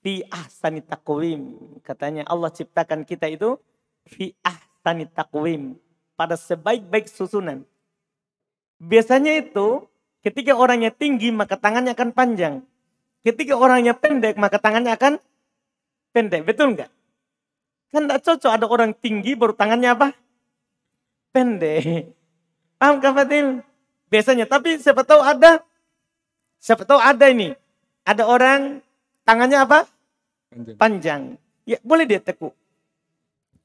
Fi 0.04 0.20
ahsani 0.28 0.84
taqwim. 0.84 1.56
Katanya 1.80 2.28
Allah 2.28 2.52
ciptakan 2.52 3.08
kita 3.08 3.26
itu 3.32 3.56
fi 4.04 4.36
ahsani 4.44 5.08
taqwim. 5.08 5.80
Pada 6.14 6.38
sebaik-baik 6.38 7.10
susunan. 7.10 7.66
Biasanya 8.78 9.40
itu 9.40 9.88
ketika 10.22 10.54
orangnya 10.54 10.92
tinggi 10.94 11.32
maka 11.34 11.56
tangannya 11.58 11.96
akan 11.96 12.10
panjang. 12.14 12.54
Ketika 13.24 13.56
orangnya 13.56 13.96
pendek 13.96 14.36
maka 14.36 14.60
tangannya 14.60 14.92
akan 14.92 15.16
pendek. 16.12 16.44
Betul 16.44 16.76
nggak? 16.76 16.92
Kan 17.88 18.04
tidak 18.04 18.20
cocok 18.20 18.52
ada 18.52 18.66
orang 18.68 18.92
tinggi 18.92 19.32
baru 19.32 19.56
tangannya 19.56 19.96
apa? 19.96 20.08
Pendek. 21.32 22.12
Paham 22.84 23.00
Kak 23.00 23.16
Fatil? 23.16 23.64
Biasanya. 24.12 24.44
Tapi 24.44 24.76
siapa 24.76 25.08
tahu 25.08 25.24
ada. 25.24 25.64
Siapa 26.60 26.84
tahu 26.84 27.00
ada 27.00 27.24
ini. 27.32 27.56
Ada 28.04 28.28
orang 28.28 28.84
tangannya 29.24 29.64
apa? 29.64 29.88
Panjang. 30.52 30.76
Panjang. 30.76 31.22
Ya 31.64 31.80
boleh 31.80 32.04
dia 32.04 32.20
tekuk. 32.20 32.52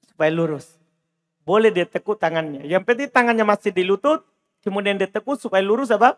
Supaya 0.07 0.31
lurus. 0.31 0.79
Boleh 1.43 1.67
dia 1.67 1.83
tekuk 1.83 2.15
tangannya. 2.15 2.63
Yang 2.63 2.87
penting 2.87 3.09
tangannya 3.11 3.43
masih 3.43 3.75
di 3.75 3.83
lutut. 3.83 4.23
Kemudian 4.63 4.95
dia 4.95 5.11
tekuk 5.11 5.35
supaya 5.35 5.59
lurus 5.59 5.91
apa? 5.91 6.15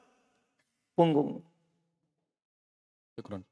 Punggung. 0.93 1.41
Syukron. 3.15 3.43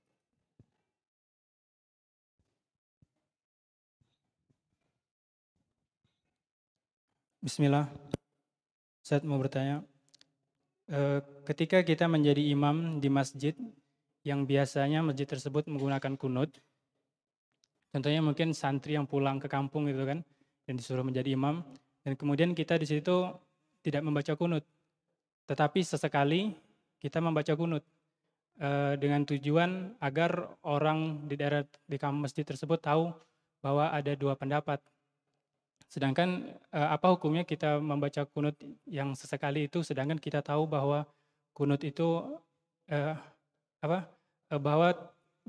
Bismillah. 7.39 7.87
Saya 9.03 9.23
mau 9.23 9.39
bertanya, 9.39 9.83
eh, 10.91 11.19
ketika 11.47 11.83
kita 11.83 12.05
menjadi 12.07 12.43
imam 12.51 12.99
di 12.99 13.07
masjid 13.07 13.55
yang 14.27 14.43
biasanya 14.43 14.99
masjid 15.01 15.23
tersebut 15.23 15.67
menggunakan 15.71 16.19
kunut, 16.19 16.51
contohnya 17.95 18.19
mungkin 18.19 18.51
santri 18.51 18.99
yang 18.99 19.07
pulang 19.07 19.39
ke 19.39 19.47
kampung 19.47 19.87
gitu 19.87 20.03
kan, 20.03 20.19
dan 20.67 20.73
disuruh 20.75 21.03
menjadi 21.03 21.31
imam, 21.35 21.63
dan 22.03 22.13
kemudian 22.19 22.51
kita 22.51 22.75
di 22.75 22.87
situ 22.87 23.31
tidak 23.81 24.03
membaca 24.03 24.35
kunut. 24.35 24.63
Tetapi 25.47 25.79
sesekali 25.81 26.53
kita 26.99 27.23
membaca 27.23 27.55
kunut 27.55 27.81
dengan 28.99 29.23
tujuan 29.23 29.95
agar 30.03 30.51
orang 30.67 31.23
di 31.31 31.39
daerah 31.39 31.63
di 31.63 31.95
masjid 32.11 32.43
tersebut 32.43 32.83
tahu 32.83 33.07
bahwa 33.63 33.91
ada 33.91 34.15
dua 34.15 34.35
pendapat. 34.35 34.79
Sedangkan 35.89 36.45
eh, 36.69 36.89
apa 36.89 37.09
hukumnya 37.09 37.43
kita 37.43 37.81
membaca 37.81 38.23
kunut 38.29 38.55
yang 38.85 39.17
sesekali 39.17 39.65
itu 39.65 39.81
sedangkan 39.81 40.21
kita 40.21 40.45
tahu 40.45 40.69
bahwa 40.69 41.07
kunut 41.57 41.81
itu 41.81 42.39
eh, 42.87 43.17
apa 43.81 44.05
eh, 44.53 44.61
bahwa 44.61 44.93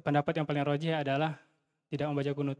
pendapat 0.00 0.40
yang 0.40 0.46
paling 0.48 0.64
rojih 0.64 0.96
adalah 0.96 1.36
tidak 1.92 2.08
membaca 2.08 2.32
kunut. 2.32 2.58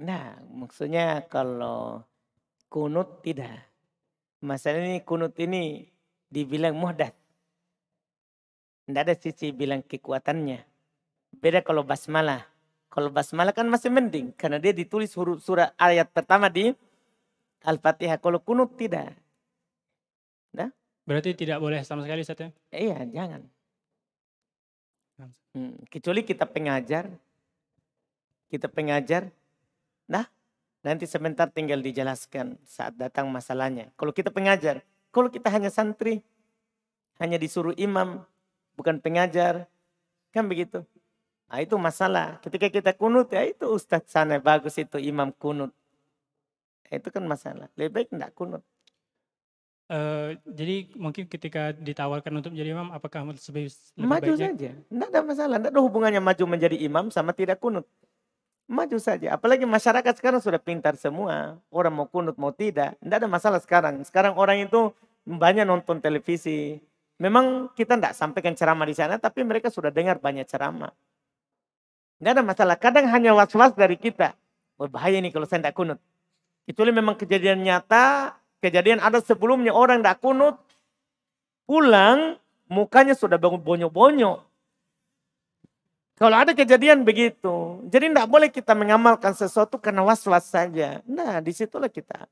Nah, 0.00 0.40
maksudnya 0.48 1.28
kalau 1.28 2.02
kunut 2.72 3.22
tidak. 3.22 3.70
Masalah 4.40 4.80
ini 4.80 5.04
kunut 5.04 5.36
ini 5.36 5.84
dibilang 6.32 6.72
muhdat. 6.72 7.12
Tidak 8.90 9.02
ada 9.06 9.14
sisi 9.14 9.54
bilang 9.54 9.86
kekuatannya. 9.86 10.66
Beda 11.38 11.62
kalau 11.62 11.86
basmalah. 11.86 12.42
Kalau 12.90 13.08
basmalah 13.08 13.54
kan 13.54 13.70
masih 13.70 13.88
mending. 13.88 14.34
Karena 14.34 14.58
dia 14.58 14.74
ditulis 14.74 15.14
huruf 15.14 15.38
surah 15.40 15.70
ayat 15.78 16.10
pertama 16.10 16.50
di 16.50 16.74
Al-Fatihah. 17.62 18.18
Kalau 18.18 18.42
kunut 18.42 18.74
tidak. 18.74 19.14
Nah? 20.50 20.74
Berarti 21.06 21.38
tidak 21.38 21.62
boleh 21.62 21.80
sama 21.86 22.02
sekali 22.02 22.26
Ustaz 22.26 22.42
ya? 22.42 22.48
Iya, 22.74 22.98
jangan. 23.06 23.46
Hmm, 25.50 25.74
kecuali 25.90 26.22
kita 26.22 26.46
pengajar. 26.46 27.10
Kita 28.50 28.66
pengajar. 28.66 29.30
Nah, 30.10 30.26
nanti 30.82 31.06
sebentar 31.06 31.46
tinggal 31.50 31.82
dijelaskan 31.82 32.58
saat 32.66 32.94
datang 32.98 33.30
masalahnya. 33.30 33.90
Kalau 33.94 34.10
kita 34.10 34.34
pengajar, 34.34 34.82
kalau 35.14 35.30
kita 35.30 35.50
hanya 35.50 35.70
santri, 35.70 36.22
hanya 37.18 37.36
disuruh 37.38 37.74
imam, 37.76 38.22
bukan 38.80 38.96
pengajar. 38.96 39.68
Kan 40.32 40.48
begitu. 40.48 40.80
Nah, 41.52 41.60
itu 41.60 41.76
masalah. 41.76 42.40
Ketika 42.40 42.72
kita 42.72 42.96
kunut 42.96 43.28
ya 43.28 43.44
itu 43.44 43.68
ustadz 43.68 44.08
sana 44.08 44.40
bagus 44.40 44.80
itu 44.80 44.96
imam 44.96 45.28
kunut. 45.36 45.74
Itu 46.88 47.12
kan 47.12 47.22
masalah. 47.28 47.68
Lebih 47.76 47.92
baik 47.92 48.08
tidak 48.16 48.32
kunut. 48.32 48.64
Uh, 49.90 50.38
jadi 50.46 50.86
mungkin 50.94 51.26
ketika 51.26 51.74
ditawarkan 51.74 52.30
untuk 52.38 52.54
menjadi 52.54 52.78
imam, 52.78 52.94
apakah 52.94 53.26
lebih, 53.26 53.66
lebih 53.66 54.06
maju 54.06 54.32
baiknya? 54.38 54.46
saja, 54.54 54.70
tidak 54.86 55.08
ada 55.10 55.20
masalah, 55.26 55.56
tidak 55.58 55.70
ada 55.74 55.82
hubungannya 55.82 56.22
maju 56.22 56.44
menjadi 56.46 56.76
imam 56.78 57.10
sama 57.10 57.34
tidak 57.34 57.58
kunut, 57.58 57.82
maju 58.70 58.96
saja. 59.02 59.34
Apalagi 59.34 59.66
masyarakat 59.66 60.14
sekarang 60.14 60.38
sudah 60.38 60.62
pintar 60.62 60.94
semua, 60.94 61.58
orang 61.74 61.90
mau 61.90 62.06
kunut 62.06 62.38
mau 62.38 62.54
tidak, 62.54 62.94
tidak 63.02 63.16
ada 63.18 63.26
masalah 63.26 63.58
sekarang. 63.58 63.98
Sekarang 64.06 64.38
orang 64.38 64.62
itu 64.62 64.94
banyak 65.26 65.66
nonton 65.66 65.98
televisi, 65.98 66.78
Memang 67.20 67.68
kita 67.76 68.00
tidak 68.00 68.16
sampaikan 68.16 68.56
ceramah 68.56 68.88
di 68.88 68.96
sana, 68.96 69.20
tapi 69.20 69.44
mereka 69.44 69.68
sudah 69.68 69.92
dengar 69.92 70.16
banyak 70.16 70.48
ceramah. 70.48 70.88
Tidak 72.16 72.32
ada 72.32 72.40
masalah. 72.40 72.80
Kadang 72.80 73.12
hanya 73.12 73.36
was-was 73.36 73.76
dari 73.76 74.00
kita. 74.00 74.32
Berbahaya 74.80 75.20
nih 75.20 75.28
kalau 75.28 75.44
saya 75.44 75.60
tidak 75.60 75.76
kunut. 75.76 76.00
Kecuali 76.64 76.96
memang 76.96 77.20
kejadian 77.20 77.60
nyata, 77.60 78.40
kejadian 78.64 79.04
ada 79.04 79.20
sebelumnya 79.20 79.76
orang 79.76 80.00
tidak 80.00 80.16
kunut, 80.24 80.56
pulang 81.68 82.40
mukanya 82.72 83.12
sudah 83.12 83.36
bangun 83.36 83.60
bonyok-bonyok. 83.60 84.38
Kalau 86.20 86.36
ada 86.36 86.52
kejadian 86.52 87.04
begitu, 87.04 87.84
jadi 87.88 88.12
tidak 88.12 88.28
boleh 88.28 88.48
kita 88.52 88.72
mengamalkan 88.76 89.32
sesuatu 89.32 89.76
karena 89.76 90.04
was-was 90.04 90.48
saja. 90.48 91.04
Nah, 91.04 91.40
di 91.40 91.52
situlah 91.52 91.88
kita. 91.88 92.28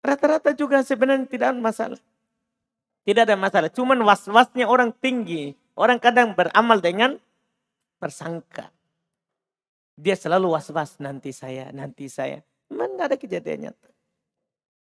Rata-rata 0.00 0.52
juga 0.52 0.80
sebenarnya 0.84 1.28
tidak 1.28 1.52
masalah. 1.60 2.00
Tidak 3.06 3.22
ada 3.22 3.38
masalah. 3.38 3.70
Cuman 3.70 4.02
was-wasnya 4.02 4.66
orang 4.66 4.90
tinggi. 4.90 5.54
Orang 5.78 6.02
kadang 6.02 6.34
beramal 6.34 6.82
dengan 6.82 7.22
persangka. 8.02 8.74
Dia 9.94 10.18
selalu 10.18 10.50
was-was 10.50 10.98
nanti 10.98 11.30
saya, 11.30 11.70
nanti 11.70 12.10
saya. 12.10 12.42
Memang 12.66 12.98
ada 12.98 13.14
kejadiannya. 13.14 13.70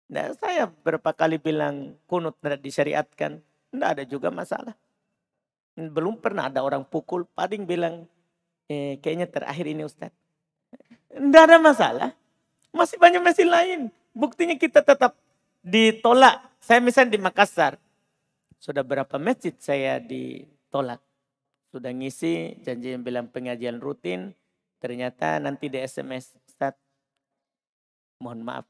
Nah, 0.07 0.33
saya 0.41 0.71
berapa 0.71 1.13
kali 1.13 1.37
bilang 1.37 1.99
kunut 2.09 2.41
tidak 2.41 2.65
disyariatkan. 2.65 3.45
Tidak 3.71 3.89
ada 3.93 4.03
juga 4.09 4.33
masalah. 4.33 4.73
Belum 5.77 6.17
pernah 6.17 6.49
ada 6.49 6.65
orang 6.65 6.89
pukul. 6.89 7.29
Pading 7.29 7.69
bilang, 7.69 8.09
eh, 8.73 8.97
kayaknya 9.05 9.29
terakhir 9.29 9.67
ini 9.69 9.85
Ustaz. 9.85 10.15
Tidak 11.13 11.43
ada 11.43 11.61
masalah. 11.61 12.11
Masih 12.73 12.97
banyak 12.97 13.21
mesin 13.21 13.53
lain. 13.53 13.81
Buktinya 14.17 14.57
kita 14.57 14.81
tetap 14.81 15.21
ditolak. 15.61 16.41
Saya 16.65 16.81
misalnya 16.81 17.13
di 17.13 17.21
Makassar. 17.21 17.77
Sudah 18.59 18.83
berapa 18.83 19.17
masjid 19.21 19.55
saya 19.57 20.01
ditolak. 20.01 21.03
Sudah 21.71 21.93
ngisi 21.93 22.57
janji 22.65 22.97
yang 22.97 23.05
bilang 23.05 23.27
pengajian 23.29 23.79
rutin. 23.83 24.33
Ternyata 24.81 25.41
nanti 25.41 25.73
di 25.73 25.81
SMS, 25.81 26.37
Ustaz, 26.45 26.77
mohon 28.21 28.45
maaf, 28.45 28.69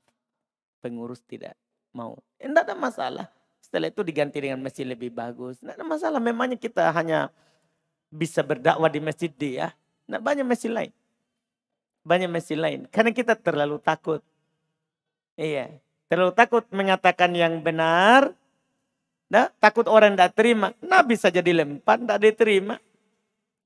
pengurus 0.82 1.22
tidak 1.26 1.58
mau. 1.94 2.18
Tidak 2.38 2.62
ada 2.62 2.74
masalah. 2.78 3.26
Setelah 3.58 3.90
itu 3.90 4.06
diganti 4.06 4.38
dengan 4.38 4.62
masjid 4.62 4.86
lebih 4.86 5.10
bagus. 5.10 5.58
Tidak 5.58 5.74
ada 5.74 5.82
masalah. 5.82 6.22
Memangnya 6.22 6.54
kita 6.54 6.94
hanya 6.94 7.34
bisa 8.06 8.46
berdakwah 8.46 8.86
di 8.86 9.02
masjid 9.02 9.32
dia. 9.32 9.74
Nah, 10.06 10.22
banyak 10.22 10.46
masjid 10.46 10.70
lain. 10.70 10.94
Banyak 12.06 12.30
masjid 12.30 12.54
lain. 12.54 12.86
Karena 12.94 13.10
kita 13.10 13.34
terlalu 13.34 13.82
takut. 13.82 14.22
Iya. 15.34 15.74
Terlalu 16.06 16.32
takut 16.38 16.62
mengatakan 16.70 17.34
yang 17.34 17.58
benar. 17.58 18.30
Nah, 19.26 19.50
takut 19.58 19.86
orang 19.90 20.14
tidak 20.14 20.38
terima. 20.38 20.70
Nah 20.78 21.02
bisa 21.02 21.30
jadi 21.30 21.50
lempar, 21.50 21.98
tidak 21.98 22.18
diterima. 22.22 22.78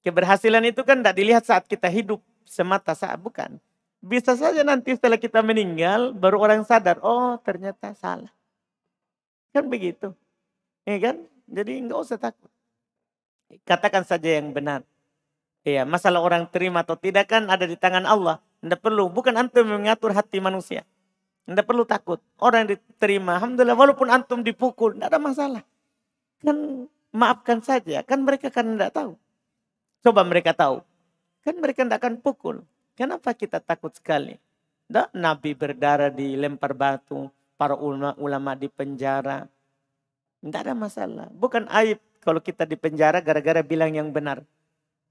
Keberhasilan 0.00 0.64
itu 0.64 0.80
kan 0.80 1.04
tidak 1.04 1.16
dilihat 1.20 1.44
saat 1.44 1.68
kita 1.68 1.88
hidup 1.92 2.24
semata 2.48 2.96
saat 2.96 3.20
bukan. 3.20 3.60
Bisa 4.00 4.32
saja 4.32 4.64
nanti 4.64 4.96
setelah 4.96 5.20
kita 5.20 5.44
meninggal 5.44 6.16
baru 6.16 6.40
orang 6.40 6.64
sadar, 6.64 6.96
oh 7.04 7.36
ternyata 7.44 7.92
salah. 7.92 8.32
Kan 9.52 9.68
begitu. 9.68 10.16
Ya 10.88 10.96
kan? 10.96 11.20
Jadi 11.44 11.84
nggak 11.84 12.00
usah 12.00 12.16
takut. 12.16 12.48
Katakan 13.68 14.08
saja 14.08 14.40
yang 14.40 14.56
benar. 14.56 14.80
Iya, 15.60 15.84
masalah 15.84 16.24
orang 16.24 16.48
terima 16.48 16.80
atau 16.80 16.96
tidak 16.96 17.28
kan 17.28 17.44
ada 17.52 17.68
di 17.68 17.76
tangan 17.76 18.08
Allah. 18.08 18.40
Tidak 18.64 18.80
perlu, 18.80 19.12
bukan 19.12 19.36
antum 19.36 19.68
mengatur 19.68 20.16
hati 20.16 20.40
manusia. 20.40 20.88
Tidak 21.46 21.66
perlu 21.66 21.84
takut. 21.88 22.20
Orang 22.38 22.66
yang 22.66 22.70
diterima, 22.76 23.40
Alhamdulillah 23.40 23.78
walaupun 23.78 24.08
antum 24.12 24.40
dipukul, 24.44 24.96
tidak 24.96 25.08
ada 25.12 25.20
masalah. 25.20 25.62
Kan 26.40 26.86
maafkan 27.10 27.60
saja, 27.60 28.02
kan 28.06 28.22
mereka 28.22 28.48
kan 28.48 28.76
tidak 28.76 28.94
tahu. 28.94 29.12
Coba 30.00 30.24
mereka 30.24 30.56
tahu. 30.56 30.80
Kan 31.44 31.56
mereka 31.60 31.84
tidak 31.84 32.00
akan 32.00 32.14
pukul. 32.20 32.56
Kenapa 32.96 33.32
kita 33.32 33.58
takut 33.60 33.92
sekali? 33.96 34.36
Tidak, 34.90 35.14
Nabi 35.16 35.54
berdarah 35.54 36.10
dilempar 36.10 36.74
batu, 36.74 37.30
para 37.54 37.76
ulama, 37.76 38.16
ulama 38.18 38.52
di 38.56 38.68
penjara. 38.68 39.46
Tidak 40.40 40.60
ada 40.60 40.74
masalah. 40.74 41.28
Bukan 41.30 41.68
aib 41.68 42.00
kalau 42.24 42.40
kita 42.40 42.64
di 42.64 42.76
penjara 42.76 43.20
gara-gara 43.20 43.60
bilang 43.60 43.92
yang 43.92 44.08
benar. 44.08 44.44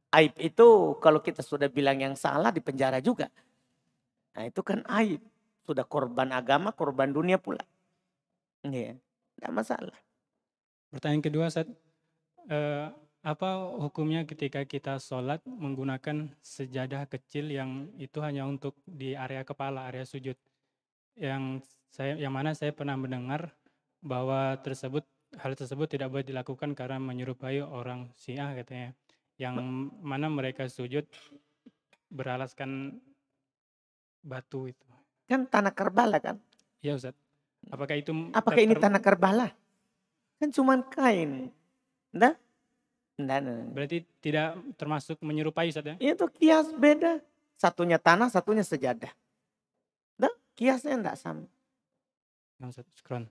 Aib 0.09 0.33
itu 0.41 0.97
kalau 0.97 1.21
kita 1.21 1.45
sudah 1.45 1.69
bilang 1.69 2.01
yang 2.01 2.17
salah 2.17 2.49
di 2.49 2.61
penjara 2.61 2.97
juga. 2.97 3.29
Nah 4.33 4.49
itu 4.49 4.61
kan 4.65 4.81
aib. 4.99 5.21
Sudah 5.69 5.85
korban 5.85 6.33
agama, 6.33 6.73
korban 6.73 7.13
dunia 7.13 7.37
pula. 7.37 7.61
Iya, 8.65 8.97
tidak 9.37 9.51
masalah. 9.53 9.97
Pertanyaan 10.89 11.21
kedua, 11.21 11.45
Ustaz. 11.45 11.69
Eh, 12.49 12.89
apa 13.21 13.49
hukumnya 13.77 14.25
ketika 14.25 14.65
kita 14.65 14.97
sholat 14.97 15.45
menggunakan 15.45 16.33
sejadah 16.41 17.05
kecil 17.05 17.53
yang 17.53 17.93
itu 18.01 18.17
hanya 18.25 18.49
untuk 18.49 18.73
di 18.89 19.13
area 19.13 19.45
kepala, 19.45 19.85
area 19.85 20.09
sujud? 20.09 20.33
Yang 21.13 21.69
saya, 21.93 22.17
yang 22.17 22.33
mana 22.33 22.57
saya 22.57 22.73
pernah 22.73 22.97
mendengar 22.97 23.53
bahwa 24.01 24.57
tersebut 24.65 25.05
hal 25.37 25.53
tersebut 25.53 25.85
tidak 25.85 26.09
boleh 26.09 26.25
dilakukan 26.25 26.73
karena 26.73 26.97
menyerupai 26.97 27.61
orang 27.61 28.09
Syiah 28.17 28.57
katanya. 28.57 28.97
Yang 29.37 29.61
mana 30.01 30.33
mereka 30.33 30.65
sujud 30.65 31.05
beralaskan 32.09 32.97
batu 34.25 34.73
itu. 34.73 34.88
Kan 35.29 35.45
tanah 35.45 35.69
Karbala 35.69 36.17
kan? 36.17 36.41
Iya 36.81 36.97
Ustaz. 36.97 37.13
Apakah 37.69 37.93
itu 37.93 38.09
Apakah 38.33 38.61
ini 38.65 38.73
tanah 38.73 38.97
Karbala? 38.97 39.53
Kan 40.41 40.49
cuma 40.49 40.81
kain. 40.89 41.53
Nah? 42.09 42.33
Nah, 43.21 43.37
nah. 43.37 43.61
Berarti 43.69 44.01
tidak 44.25 44.57
termasuk 44.73 45.21
menyerupai 45.21 45.69
Ustaz 45.69 45.85
ya? 45.85 45.95
Itu 46.01 46.25
kias 46.33 46.73
beda. 46.73 47.21
Satunya 47.53 48.01
tanah, 48.01 48.33
satunya 48.33 48.65
sejadah. 48.65 49.13
Nah, 50.17 50.33
kiasnya 50.57 50.97
enggak 50.97 51.19
sama. 51.21 51.45
Nah, 52.57 52.73
Ustaz, 52.73 52.89
syukran. 52.97 53.29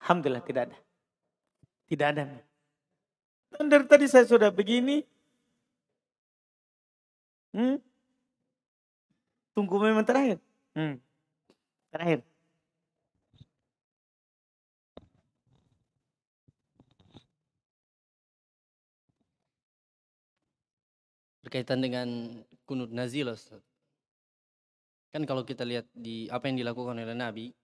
Alhamdulillah 0.00 0.44
tidak 0.48 0.62
ada. 0.72 0.76
Tidak 1.88 2.06
ada. 2.08 2.24
Dan 3.54 3.66
dari 3.68 3.84
tadi 3.88 4.06
saya 4.08 4.24
sudah 4.28 4.52
begini, 4.52 5.04
Hmm? 7.54 7.78
Tunggu 9.54 9.78
memang 9.78 10.02
terakhir. 10.02 10.42
Hmm. 10.74 10.98
Terakhir. 11.94 12.26
Berkaitan 21.46 21.78
dengan 21.78 22.08
kunut 22.66 22.90
nazil. 22.90 23.30
Kan 25.14 25.22
kalau 25.22 25.46
kita 25.46 25.62
lihat 25.62 25.86
di 25.94 26.26
apa 26.26 26.50
yang 26.50 26.58
dilakukan 26.58 26.98
oleh 26.98 27.14
Nabi 27.14 27.54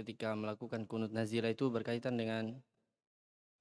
ketika 0.00 0.32
melakukan 0.32 0.88
kunut 0.88 1.12
nazila 1.12 1.52
itu 1.52 1.68
berkaitan 1.68 2.16
dengan 2.16 2.56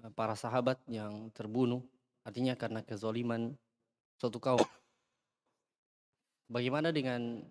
eh, 0.07 0.11
para 0.15 0.39
sahabat 0.39 0.79
yang 0.87 1.27
terbunuh 1.35 1.83
artinya 2.23 2.55
karena 2.55 2.79
kezoliman 2.79 3.59
suatu 4.15 4.39
kaum. 4.39 4.63
Bagaimana 6.47 6.95
dengan 6.95 7.43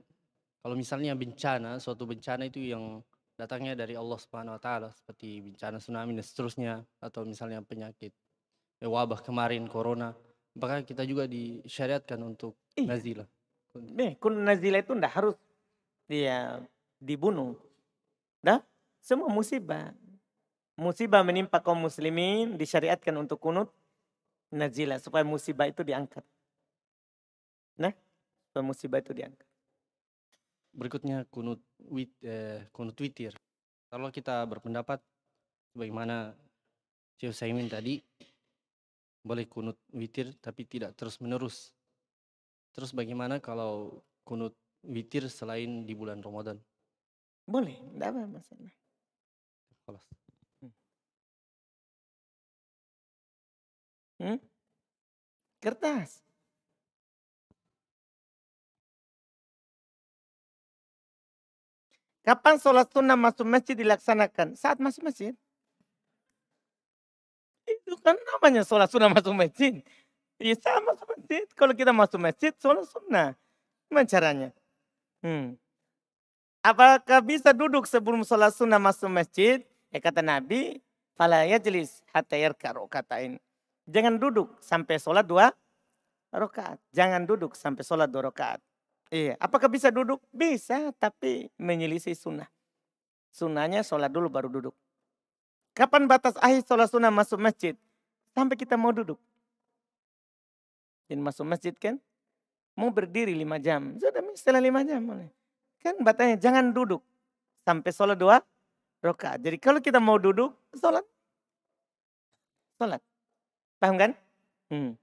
kalau 0.64 0.74
misalnya 0.74 1.14
bencana, 1.14 1.78
suatu 1.78 2.08
bencana 2.08 2.48
itu 2.48 2.58
yang 2.58 3.04
datangnya 3.36 3.76
dari 3.76 3.94
Allah 3.94 4.16
Subhanahu 4.16 4.56
wa 4.56 4.62
taala 4.62 4.88
seperti 4.96 5.44
bencana 5.44 5.76
tsunami 5.76 6.16
dan 6.16 6.24
seterusnya 6.24 6.74
atau 7.04 7.28
misalnya 7.28 7.60
penyakit 7.60 8.10
eh, 8.80 8.88
wabah 8.88 9.20
kemarin 9.20 9.68
corona 9.68 10.16
apakah 10.56 10.80
kita 10.88 11.04
juga 11.04 11.28
disyariatkan 11.28 12.16
untuk 12.24 12.56
Iya. 12.76 12.88
nazilah? 12.88 13.28
Nih, 13.76 14.16
kun 14.16 14.40
nazila 14.40 14.80
itu 14.80 14.96
ndak 14.96 15.12
harus 15.12 15.36
dia 16.08 16.64
dibunuh. 16.96 17.60
Dah, 18.40 18.64
semua 19.04 19.28
musibah. 19.28 19.92
Musibah 20.80 21.20
menimpa 21.24 21.60
kaum 21.60 21.84
muslimin 21.84 22.56
disyariatkan 22.56 23.12
untuk 23.16 23.40
kunut 23.40 23.68
nazila 24.48 24.96
supaya 24.96 25.24
musibah 25.24 25.68
itu 25.68 25.84
diangkat. 25.84 26.24
Nah, 27.76 27.92
musibah 28.60 29.00
itu 29.00 29.16
diangkat. 29.16 29.48
Berikutnya 30.76 31.24
kunut 31.32 31.64
wit, 31.88 32.12
eh, 32.20 32.68
kunut 32.72 32.96
witir. 33.00 33.32
Kalau 33.88 34.12
kita 34.12 34.44
berpendapat 34.44 35.00
bagaimana 35.72 36.36
Syekh 37.16 37.32
Saimin 37.32 37.72
tadi 37.72 37.96
boleh 39.24 39.48
kunut 39.48 39.80
witir 39.96 40.36
tapi 40.38 40.68
tidak 40.68 40.92
terus 40.94 41.16
menerus. 41.24 41.72
Terus 42.76 42.92
bagaimana 42.92 43.40
kalau 43.40 44.04
kunut 44.22 44.52
witir 44.84 45.32
selain 45.32 45.88
di 45.88 45.96
bulan 45.96 46.20
Ramadan? 46.20 46.60
Boleh, 47.48 47.78
enggak 47.94 48.12
apa 48.12 48.22
masalah. 48.28 48.74
Kelas. 49.86 50.06
Hmm? 54.20 54.38
Kertas. 55.62 56.25
Kapan 62.26 62.58
sholat 62.58 62.90
sunnah 62.90 63.14
masuk 63.14 63.46
masjid 63.46 63.78
dilaksanakan? 63.78 64.58
Saat 64.58 64.82
masuk 64.82 65.06
masjid. 65.06 65.30
Itu 67.62 67.94
kan 68.02 68.18
namanya 68.18 68.66
sholat 68.66 68.90
sunnah 68.90 69.06
masuk 69.06 69.30
masjid. 69.30 69.78
Iya 70.42 70.58
saat 70.58 70.82
masuk 70.82 71.06
masjid. 71.06 71.46
Kalau 71.54 71.72
kita 71.78 71.94
masuk 71.94 72.18
masjid, 72.18 72.50
sholat 72.58 72.82
sunnah. 72.90 73.38
Gimana 73.86 74.10
caranya? 74.10 74.48
Hmm. 75.22 75.54
Apakah 76.66 77.22
bisa 77.22 77.54
duduk 77.54 77.86
sebelum 77.86 78.26
sholat 78.26 78.50
sunnah 78.50 78.82
masuk 78.82 79.06
masjid? 79.06 79.62
Ya 79.94 80.02
kata 80.02 80.18
Nabi, 80.18 80.82
Fala 81.16 81.48
yajlis 81.48 82.04
hatta 82.12 82.36
yarka 82.36 82.76
rokatain. 82.76 83.40
Jangan 83.88 84.20
duduk 84.20 84.52
sampai 84.60 85.00
sholat 85.00 85.24
dua 85.24 85.48
rakaat. 86.28 86.76
Jangan 86.92 87.24
duduk 87.24 87.56
sampai 87.56 87.80
sholat 87.80 88.12
dua 88.12 88.28
rakaat. 88.28 88.60
Iya, 89.10 89.38
apakah 89.38 89.70
bisa 89.70 89.94
duduk? 89.94 90.18
Bisa, 90.34 90.90
tapi 90.98 91.46
menyelisih 91.54 92.18
sunnah. 92.18 92.50
Sunnahnya 93.30 93.86
sholat 93.86 94.10
dulu 94.10 94.26
baru 94.26 94.50
duduk. 94.50 94.74
Kapan 95.76 96.10
batas 96.10 96.34
akhir 96.42 96.66
sholat 96.66 96.88
sunnah 96.90 97.12
masuk 97.12 97.38
masjid? 97.38 97.78
Sampai 98.34 98.58
kita 98.58 98.74
mau 98.74 98.90
duduk. 98.90 99.20
Dan 101.06 101.22
masuk 101.22 101.46
masjid 101.46 101.70
kan, 101.78 102.02
mau 102.74 102.90
berdiri 102.90 103.30
lima 103.30 103.62
jam. 103.62 103.94
Sudah 103.94 104.24
setelah 104.34 104.58
lima 104.58 104.82
jam. 104.82 105.06
Kan 105.78 106.02
batasnya 106.02 106.36
jangan 106.42 106.74
duduk 106.74 106.98
sampai 107.62 107.90
sholat 107.94 108.18
dua 108.18 108.42
rakaat. 109.06 109.38
Jadi 109.38 109.56
kalau 109.62 109.78
kita 109.78 110.02
mau 110.02 110.18
duduk, 110.18 110.50
sholat. 110.74 111.06
Sholat. 112.76 112.98
Paham 113.78 113.94
kan? 113.96 114.10
Hmm. 114.66 114.98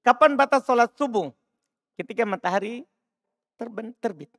Kapan 0.00 0.40
batas 0.40 0.64
sholat 0.64 0.88
subuh? 0.96 1.28
Ketika 1.98 2.22
matahari 2.22 2.86
terben, 3.58 3.90
terbit. 3.98 4.30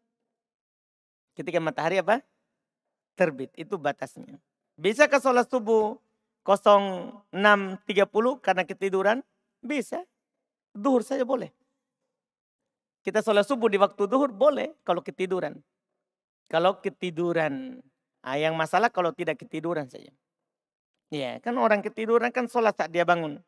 Ketika 1.36 1.60
matahari 1.60 2.00
apa? 2.00 2.24
Terbit. 3.20 3.52
Itu 3.60 3.76
batasnya. 3.76 4.40
Bisa 4.80 5.12
ke 5.12 5.20
sholat 5.20 5.52
subuh 5.52 6.00
06.30 6.48 7.84
karena 8.40 8.64
ketiduran? 8.64 9.20
Bisa. 9.60 10.08
Duhur 10.72 11.04
saja 11.04 11.28
boleh. 11.28 11.52
Kita 13.04 13.20
sholat 13.20 13.44
subuh 13.44 13.68
di 13.68 13.76
waktu 13.76 14.08
duhur 14.08 14.32
boleh 14.32 14.80
kalau 14.88 15.04
ketiduran. 15.04 15.60
Kalau 16.48 16.80
ketiduran. 16.80 17.84
Nah, 18.24 18.36
yang 18.40 18.56
masalah 18.56 18.88
kalau 18.88 19.12
tidak 19.12 19.36
ketiduran 19.44 19.92
saja. 19.92 20.16
Ya, 21.12 21.44
kan 21.44 21.60
orang 21.60 21.84
ketiduran 21.84 22.32
kan 22.32 22.48
sholat 22.48 22.80
saat 22.80 22.96
dia 22.96 23.04
bangun. 23.04 23.44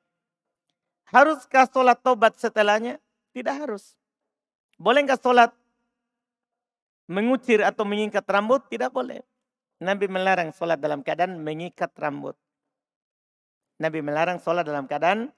Haruskah 1.07 1.69
sholat 1.71 1.99
tobat 2.03 2.35
setelahnya? 2.35 2.99
Tidak 3.31 3.55
harus. 3.55 4.00
Boleh 4.81 5.05
nggak 5.05 5.21
sholat 5.21 5.53
mengucir 7.05 7.61
atau 7.61 7.85
mengikat 7.85 8.25
rambut? 8.25 8.65
Tidak 8.65 8.89
boleh. 8.89 9.21
Nabi 9.77 10.09
melarang 10.09 10.49
sholat 10.49 10.81
dalam 10.81 11.05
keadaan 11.05 11.37
mengikat 11.37 11.93
rambut. 12.01 12.33
Nabi 13.77 14.01
melarang 14.01 14.41
sholat 14.41 14.65
dalam 14.65 14.89
keadaan 14.89 15.29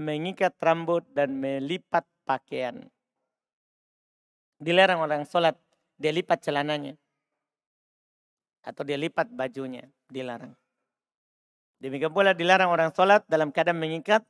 mengikat 0.00 0.56
rambut 0.64 1.04
dan 1.12 1.36
melipat 1.36 2.08
pakaian. 2.24 2.88
Dilarang 4.60 5.04
orang 5.04 5.28
sholat, 5.28 5.56
dia 6.00 6.12
lipat 6.12 6.40
celananya. 6.40 6.96
Atau 8.64 8.84
dia 8.84 9.00
lipat 9.00 9.32
bajunya, 9.32 9.88
dilarang. 10.08 10.52
Demikian 11.80 12.12
pula 12.12 12.36
dilarang 12.36 12.68
orang 12.68 12.92
sholat 12.92 13.24
dalam 13.24 13.52
keadaan 13.52 13.80
mengikat 13.80 14.20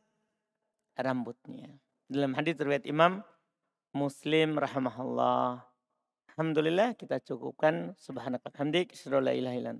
rambutnya. 0.94 1.74
Dalam 2.06 2.34
hadis 2.38 2.54
riwayat 2.58 2.86
Imam 2.86 3.22
Muslim 3.90 4.54
rahimahullah. 4.54 5.66
Alhamdulillah 6.30 6.94
kita 6.94 7.18
cukupkan. 7.18 7.98
Subhanakallah 7.98 8.58
hamdik, 8.62 8.94
la 9.18 9.34
ilaha 9.34 9.56
illa 9.58 9.70